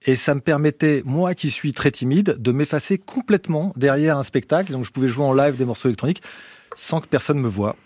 Et 0.06 0.14
ça 0.14 0.32
me 0.36 0.40
permettait, 0.40 1.02
moi 1.04 1.34
qui 1.34 1.50
suis 1.50 1.72
très 1.72 1.90
timide, 1.90 2.36
de 2.38 2.52
m'effacer 2.52 2.98
complètement 2.98 3.72
derrière 3.76 4.16
un 4.16 4.22
spectacle. 4.22 4.70
Donc 4.70 4.84
je 4.84 4.92
pouvais 4.92 5.08
jouer 5.08 5.24
en 5.24 5.32
live 5.32 5.56
des 5.56 5.64
morceaux 5.64 5.88
électroniques 5.88 6.22
sans 6.78 7.00
que 7.00 7.08
personne 7.08 7.40
me 7.40 7.48
voie. 7.48 7.76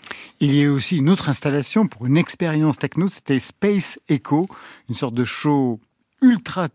Il 0.40 0.55
y 0.55 0.61
a 0.61 0.64
eu 0.64 0.68
aussi 0.68 0.99
une 0.99 1.09
autre 1.09 1.30
installation 1.30 1.86
pour 1.86 2.05
une 2.05 2.18
expérience 2.18 2.78
techno, 2.78 3.09
c'était 3.09 3.38
Space 3.38 3.99
Echo, 4.09 4.45
une 4.90 4.95
sorte 4.95 5.14
de 5.14 5.24
show 5.24 5.80
ultra 6.20 6.68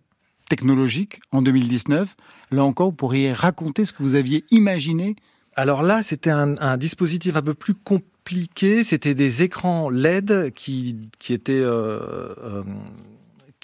technologique 0.50 1.20
en 1.32 1.44
2019. 1.44 2.16
Là 2.50 2.64
encore, 2.64 2.88
vous 2.88 2.96
pourriez 2.96 3.32
raconter 3.32 3.86
ce 3.86 3.94
que 3.94 4.02
vous 4.02 4.16
aviez 4.16 4.46
imaginé 4.50 5.16
Alors 5.56 5.84
là, 5.84 6.02
c'était 6.02 6.32
un, 6.32 6.58
un 6.58 6.78
dispositif 6.78 7.36
un 7.36 7.44
peu 7.44 7.54
plus 7.54 7.76
compliqué. 7.76 8.84
C'était 8.84 9.14
des 9.14 9.44
écrans 9.44 9.92
LED 9.92 10.54
qui, 10.56 11.10
qui 11.20 11.34
étaient 11.34 11.54
euh, 11.54 12.34
euh, 12.44 12.64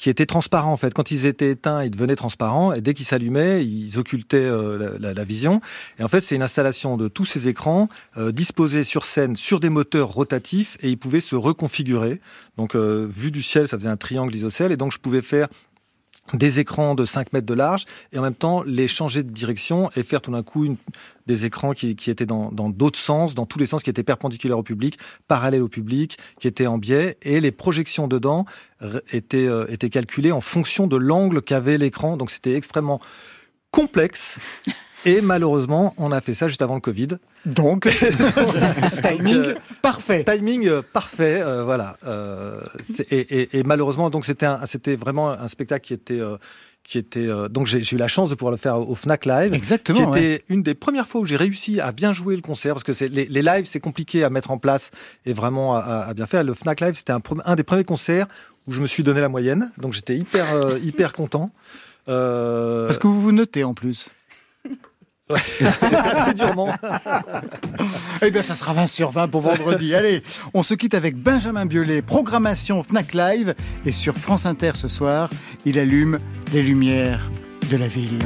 qui 0.03 0.09
étaient 0.09 0.25
transparents 0.25 0.73
en 0.73 0.75
fait. 0.75 0.93
Quand 0.93 1.11
ils 1.11 1.25
étaient 1.25 1.51
éteints, 1.51 1.81
ils 1.81 1.89
devenaient 1.89 2.17
transparents 2.17 2.73
et 2.73 2.81
dès 2.81 2.93
qu'ils 2.93 3.05
s'allumaient, 3.05 3.65
ils 3.65 3.97
occultaient 3.97 4.35
euh, 4.35 4.97
la, 4.99 5.23
vision. 5.23 5.61
Et 5.97 6.03
en 6.03 6.09
fait, 6.09 6.19
c'est 6.19 6.35
une 6.35 6.41
installation 6.41 6.97
de 6.97 7.07
tous 7.07 7.23
ces 7.23 7.47
écrans 7.47 7.87
euh, 8.17 8.33
disposés 8.33 8.83
sur 8.83 9.05
scène 9.05 9.37
sur 9.37 9.61
des 9.61 9.69
moteurs 9.69 10.09
rotatifs 10.09 10.77
et 10.81 10.89
ils 10.89 10.97
pouvaient 10.97 11.21
se 11.21 11.37
reconfigurer. 11.37 12.19
Donc, 12.57 12.75
euh, 12.75 13.07
vu 13.09 13.31
du 13.31 13.41
ciel, 13.41 13.69
ça 13.69 13.77
faisait 13.77 13.87
un 13.87 13.95
triangle 13.95 14.35
isocèle 14.35 14.73
et 14.73 14.77
donc 14.77 14.91
je 14.91 14.99
pouvais 14.99 15.21
faire 15.21 15.47
des 16.31 16.59
écrans 16.59 16.95
de 16.95 17.05
5 17.05 17.33
mètres 17.33 17.45
de 17.45 17.53
large 17.53 17.85
et 18.13 18.19
en 18.19 18.21
même 18.21 18.33
temps 18.33 18.63
les 18.63 18.87
changer 18.87 19.23
de 19.23 19.29
direction 19.29 19.91
et 19.95 20.03
faire 20.03 20.21
tout 20.21 20.31
d'un 20.31 20.41
coup 20.41 20.77
des 21.27 21.45
écrans 21.45 21.73
qui, 21.73 21.89
étaient 22.07 22.25
dans 22.25 22.49
d'autres 22.51 22.99
sens, 22.99 23.35
dans 23.35 23.45
tous 23.45 23.59
les 23.59 23.65
sens, 23.65 23.83
qui 23.83 23.89
étaient 23.89 24.03
perpendiculaires 24.03 24.57
au 24.57 24.63
public, 24.63 24.97
parallèles 25.27 25.61
au 25.61 25.67
public, 25.67 26.17
qui 26.39 26.47
étaient 26.47 26.67
en 26.67 26.77
biais 26.77 27.17
et 27.21 27.41
les 27.41 27.51
projections 27.51 28.07
dedans 28.07 28.45
étaient, 29.11 29.47
euh, 29.47 29.65
étaient 29.69 29.89
calculées 29.89 30.31
en 30.31 30.41
fonction 30.41 30.87
de 30.87 30.95
l'angle 30.95 31.41
qu'avait 31.41 31.77
l'écran. 31.77 32.17
Donc 32.17 32.31
c'était 32.31 32.55
extrêmement 32.55 32.99
complexe. 33.71 34.39
Et 35.05 35.21
malheureusement, 35.21 35.93
on 35.97 36.11
a 36.11 36.21
fait 36.21 36.33
ça 36.33 36.47
juste 36.47 36.61
avant 36.61 36.75
le 36.75 36.81
Covid. 36.81 37.09
Donc, 37.45 37.87
timing 39.01 39.35
euh, 39.35 39.53
parfait. 39.81 40.23
Timing 40.23 40.67
euh, 40.67 40.81
parfait, 40.81 41.41
euh, 41.41 41.63
voilà. 41.63 41.97
Euh, 42.05 42.61
et, 43.11 43.41
et- 43.41 43.59
et 43.59 43.63
malheureusement, 43.63 44.09
donc 44.09 44.25
c'était 44.25 44.47
c'était 44.65 44.95
vraiment 44.95 45.29
un 45.31 45.47
spectacle 45.47 45.85
qui 45.85 45.93
était 45.93 46.19
euh, 46.19 46.37
qui 46.83 46.97
était 46.97 47.27
euh, 47.27 47.47
donc 47.49 47.65
j'ai 47.67 47.79
eu 47.93 47.97
la 47.97 48.07
chance 48.07 48.29
de 48.29 48.35
pouvoir 48.35 48.51
le 48.51 48.57
faire 48.57 48.77
au 48.77 48.95
Fnac 48.95 49.25
Live, 49.25 49.53
Exactement, 49.53 50.11
qui 50.11 50.19
était 50.19 50.43
une 50.49 50.63
des 50.63 50.73
premières 50.73 51.07
fois 51.07 51.21
où 51.21 51.25
j'ai 51.25 51.37
réussi 51.37 51.79
à 51.79 51.91
bien 51.91 52.13
jouer 52.13 52.35
le 52.35 52.41
concert 52.41 52.73
parce 52.73 52.83
que 52.83 52.93
c'est 52.93 53.07
les, 53.07 53.25
les 53.25 53.41
lives 53.41 53.65
c'est 53.65 53.79
compliqué 53.79 54.23
à 54.23 54.29
mettre 54.29 54.51
en 54.51 54.57
place 54.57 54.91
et 55.25 55.33
vraiment 55.33 55.75
à, 55.75 55.79
à- 55.79 56.13
bien 56.13 56.27
faire. 56.27 56.43
Le 56.43 56.53
Fnac 56.53 56.81
Live 56.81 56.95
c'était 56.95 57.13
un, 57.13 57.21
un 57.45 57.55
des 57.55 57.63
premiers 57.63 57.85
concerts 57.85 58.27
où 58.67 58.71
je 58.73 58.81
me 58.81 58.87
suis 58.87 59.03
donné 59.03 59.19
la 59.21 59.29
moyenne, 59.29 59.71
donc 59.77 59.93
j'étais 59.93 60.15
hyper 60.17 60.53
euh, 60.53 60.77
hyper 60.79 61.11
content. 61.13 61.49
Euh, 62.09 62.87
Parce 62.87 62.99
que 62.99 63.07
vous 63.07 63.21
vous 63.21 63.31
notez 63.31 63.63
en 63.63 63.73
plus. 63.73 64.09
C'est 65.29 65.95
assez 65.95 66.33
durement. 66.33 66.69
Eh 68.21 68.31
bien, 68.31 68.41
ça 68.41 68.55
sera 68.55 68.73
20 68.73 68.87
sur 68.87 69.11
20 69.11 69.27
pour 69.29 69.41
vendredi. 69.41 69.95
Allez, 69.95 70.21
on 70.53 70.63
se 70.63 70.73
quitte 70.73 70.93
avec 70.93 71.15
Benjamin 71.15 71.65
Biolay, 71.65 72.01
programmation 72.01 72.83
Fnac 72.83 73.13
Live. 73.13 73.55
Et 73.85 73.91
sur 73.91 74.15
France 74.15 74.45
Inter 74.45 74.71
ce 74.75 74.87
soir, 74.87 75.29
il 75.65 75.79
allume 75.79 76.19
les 76.51 76.61
lumières 76.61 77.31
de 77.71 77.77
la 77.77 77.87
ville. 77.87 78.19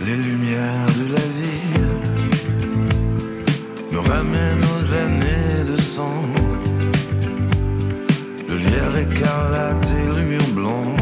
Les 0.00 0.16
lumières 0.16 0.86
de 0.98 1.12
la 1.12 1.20
ville 1.20 1.88
me 3.92 3.98
ramènent 3.98 4.63
écarlate 9.14 9.90
et 9.90 10.16
le 10.16 10.22
mur 10.22 10.46
blanc. 10.54 10.96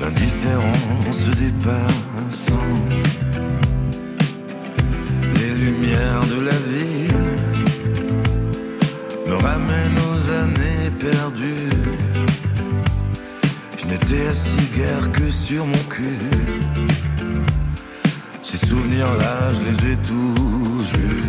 L'indifférence 0.00 1.30
des 1.40 1.52
passants. 1.66 2.78
Les 5.36 5.50
lumières 5.64 6.26
de 6.34 6.40
la 6.48 6.58
ville 6.72 7.34
me 9.28 9.34
ramènent 9.34 10.02
aux 10.10 10.22
années 10.42 10.90
perdues. 10.98 11.78
Je 13.78 13.84
n'étais 13.86 14.26
assis 14.26 14.66
guère 14.76 15.12
que 15.12 15.30
sur 15.30 15.66
mon 15.66 15.84
cul. 15.88 16.18
Ces 18.42 18.66
souvenirs-là, 18.66 19.52
je 19.56 19.62
les 19.68 19.92
ai 19.92 19.96
tous 19.96 20.92
vus. 20.98 21.21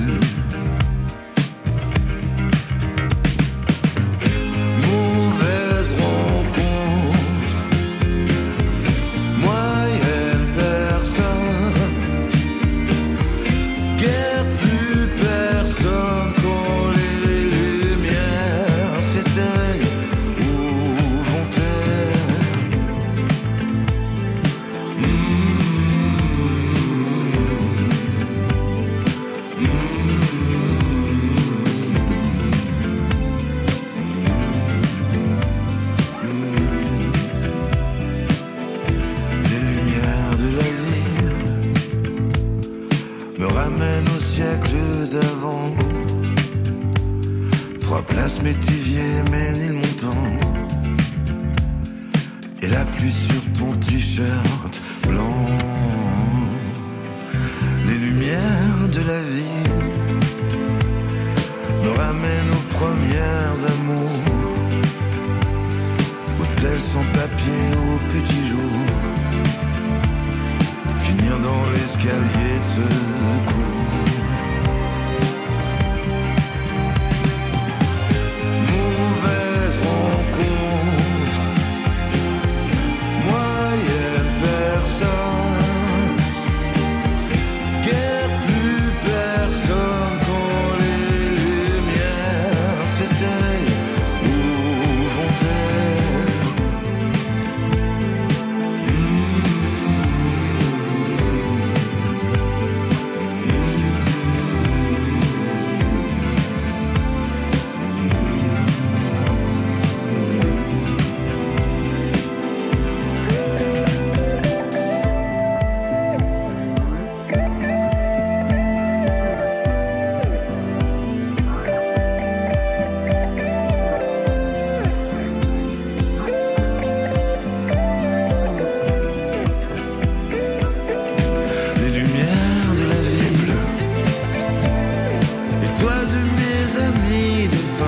Étoiles 135.84 136.08
de 136.08 136.24
mes 136.40 136.82
amis 136.82 137.48
défunts, 137.50 137.86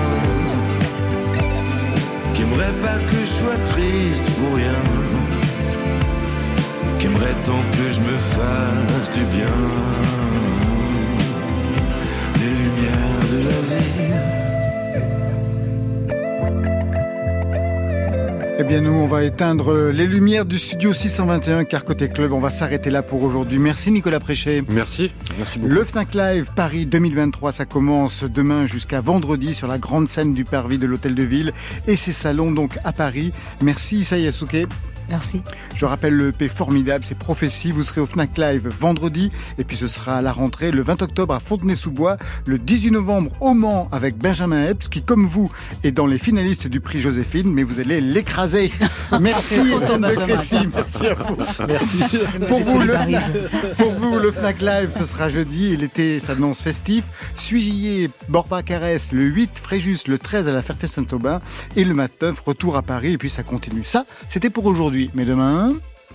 qui 2.34 2.42
aimeraient 2.42 2.80
pas 2.82 2.98
que 3.10 3.20
je 3.20 3.26
sois 3.26 3.58
triste 3.64 4.28
pour 4.36 4.56
rien, 4.56 4.82
qui 6.98 7.06
aimeraient 7.06 7.42
tant 7.44 7.62
que 7.72 7.90
je 7.90 8.00
me 8.00 8.16
fasse 8.16 9.10
du 9.16 9.24
bien. 9.24 9.56
Les 12.40 12.50
lumières 12.50 13.24
de 13.32 13.38
la 13.48 13.60
vie. 13.76 14.35
Eh 18.58 18.64
bien, 18.64 18.80
nous, 18.80 18.92
on 18.92 19.06
va 19.06 19.22
éteindre 19.22 19.90
les 19.90 20.06
lumières 20.06 20.46
du 20.46 20.58
studio 20.58 20.94
621, 20.94 21.64
car 21.64 21.84
côté 21.84 22.08
club, 22.08 22.32
on 22.32 22.40
va 22.40 22.48
s'arrêter 22.48 22.88
là 22.88 23.02
pour 23.02 23.22
aujourd'hui. 23.22 23.58
Merci 23.58 23.90
Nicolas 23.90 24.18
Préchet. 24.18 24.62
Merci, 24.70 25.12
merci 25.36 25.58
beaucoup. 25.58 25.74
Le 25.74 25.84
Fnac 25.84 26.14
Live 26.14 26.50
Paris 26.56 26.86
2023, 26.86 27.52
ça 27.52 27.66
commence 27.66 28.24
demain 28.24 28.64
jusqu'à 28.64 29.02
vendredi 29.02 29.52
sur 29.52 29.68
la 29.68 29.76
grande 29.76 30.08
scène 30.08 30.32
du 30.32 30.44
Parvis 30.44 30.78
de 30.78 30.86
l'Hôtel 30.86 31.14
de 31.14 31.22
Ville 31.22 31.52
et 31.86 31.96
ses 31.96 32.12
salons 32.12 32.50
donc 32.50 32.78
à 32.82 32.92
Paris. 32.92 33.30
Merci 33.60 33.98
Issa 33.98 34.16
Yasuke. 34.16 34.66
Merci. 35.08 35.42
Je 35.74 35.84
rappelle 35.84 36.14
le 36.14 36.28
EP 36.28 36.48
formidable, 36.48 37.04
c'est 37.04 37.16
Prophétie. 37.16 37.70
Vous 37.70 37.82
serez 37.82 38.00
au 38.00 38.06
Fnac 38.06 38.36
Live 38.38 38.68
vendredi 38.68 39.30
et 39.58 39.64
puis 39.64 39.76
ce 39.76 39.86
sera 39.86 40.16
à 40.16 40.22
la 40.22 40.32
rentrée 40.32 40.70
le 40.70 40.82
20 40.82 41.02
octobre 41.02 41.34
à 41.34 41.40
Fontenay-sous-Bois, 41.40 42.16
le 42.44 42.58
18 42.58 42.92
novembre 42.92 43.30
au 43.40 43.54
Mans 43.54 43.88
avec 43.92 44.16
Benjamin 44.16 44.68
Epps 44.68 44.88
qui, 44.88 45.02
comme 45.02 45.26
vous, 45.26 45.50
est 45.84 45.92
dans 45.92 46.06
les 46.06 46.18
finalistes 46.18 46.66
du 46.66 46.80
prix 46.80 47.00
Joséphine, 47.00 47.52
mais 47.52 47.62
vous 47.62 47.80
allez 47.80 48.00
l'écraser. 48.00 48.72
Merci 49.20 49.56
Crécy, 50.16 50.56
merci 50.74 51.06
à 51.06 51.14
vous. 51.14 51.36
Merci. 51.68 51.98
Pour 52.48 52.58
vous, 52.60 52.80
le, 52.80 53.74
pour 53.76 53.90
vous, 53.92 54.18
le 54.18 54.32
Fnac 54.32 54.60
Live, 54.60 54.90
ce 54.90 55.04
sera 55.04 55.28
jeudi 55.28 55.72
et 55.72 55.76
l'été 55.76 56.20
s'annonce 56.20 56.60
festif. 56.60 57.04
Suigier, 57.36 58.10
Borba 58.28 58.62
Carès, 58.62 59.12
le 59.12 59.24
8, 59.24 59.50
Fréjus, 59.62 60.08
le 60.08 60.18
13 60.18 60.48
à 60.48 60.52
la 60.52 60.62
Ferté-Saint-Aubin 60.62 61.40
et 61.76 61.84
le 61.84 61.94
29, 61.94 62.40
retour 62.40 62.76
à 62.76 62.82
Paris 62.82 63.12
et 63.12 63.18
puis 63.18 63.30
ça 63.30 63.42
continue. 63.42 63.84
Ça, 63.84 64.06
c'était 64.26 64.50
pour 64.50 64.66
aujourd'hui. 64.66 64.95
Mais 65.14 65.24
demain... 65.24 65.74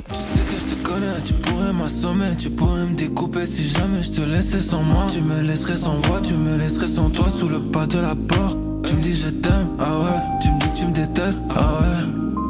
Tu 0.09 0.15
sais 0.15 0.39
que 0.39 0.55
je 0.59 0.73
te 0.73 0.87
connais, 0.87 1.21
tu 1.23 1.33
pourrais 1.33 1.73
m'assommer, 1.73 2.35
tu 2.37 2.49
pourrais 2.49 2.85
me 2.85 2.95
découper 2.95 3.45
si 3.45 3.67
jamais 3.67 4.01
je 4.01 4.11
te 4.11 4.21
laissais 4.21 4.59
sans 4.59 4.83
moi. 4.83 5.05
Tu 5.11 5.21
me 5.21 5.41
laisserais 5.41 5.77
sans 5.77 5.97
voix, 5.97 6.19
tu 6.21 6.33
me 6.33 6.57
laisserais 6.57 6.87
sans 6.87 7.09
toi 7.09 7.29
sous 7.29 7.47
le 7.47 7.59
pas 7.59 7.85
de 7.85 7.99
la 7.99 8.15
porte. 8.15 8.57
Tu 8.85 8.95
me 8.95 9.01
dis 9.01 9.15
je 9.15 9.29
t'aime, 9.29 9.69
ah 9.79 9.99
ouais, 9.99 10.39
tu 10.41 10.49
me 10.51 10.59
dis 10.59 10.79
tu 10.79 10.87
me 10.87 10.93
détestes, 10.93 11.39
ah 11.55 11.81
ouais. 11.81 12.40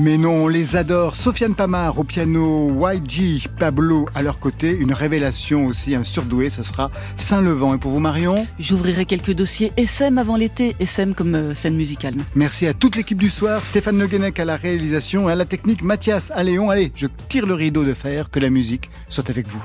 Mais 0.00 0.16
non, 0.16 0.44
on 0.44 0.46
les 0.46 0.76
adore. 0.76 1.16
Sofiane 1.16 1.56
Pamar 1.56 1.98
au 1.98 2.04
piano, 2.04 2.70
YG, 2.88 3.48
Pablo 3.58 4.08
à 4.14 4.22
leur 4.22 4.38
côté. 4.38 4.70
Une 4.70 4.92
révélation 4.92 5.66
aussi, 5.66 5.96
un 5.96 6.04
surdoué, 6.04 6.50
ce 6.50 6.62
sera 6.62 6.92
Saint-Levant. 7.16 7.74
Et 7.74 7.78
pour 7.78 7.90
vous, 7.90 7.98
Marion 7.98 8.46
J'ouvrirai 8.60 9.06
quelques 9.06 9.32
dossiers 9.32 9.72
SM 9.76 10.16
avant 10.18 10.36
l'été, 10.36 10.76
SM 10.78 11.16
comme 11.16 11.34
euh, 11.34 11.52
scène 11.52 11.74
musicale. 11.74 12.14
Merci 12.36 12.68
à 12.68 12.74
toute 12.74 12.94
l'équipe 12.94 13.18
du 13.18 13.28
soir. 13.28 13.60
Stéphane 13.60 13.98
Le 13.98 14.06
Guenec 14.06 14.38
à 14.38 14.44
la 14.44 14.56
réalisation 14.56 15.28
et 15.28 15.32
à 15.32 15.34
la 15.34 15.46
technique. 15.46 15.82
Mathias 15.82 16.30
Alléon. 16.32 16.70
Allez, 16.70 16.92
je 16.94 17.08
tire 17.28 17.46
le 17.46 17.54
rideau 17.54 17.82
de 17.82 17.92
fer. 17.92 18.30
Que 18.30 18.38
la 18.38 18.50
musique 18.50 18.90
soit 19.08 19.28
avec 19.28 19.48
vous. 19.48 19.64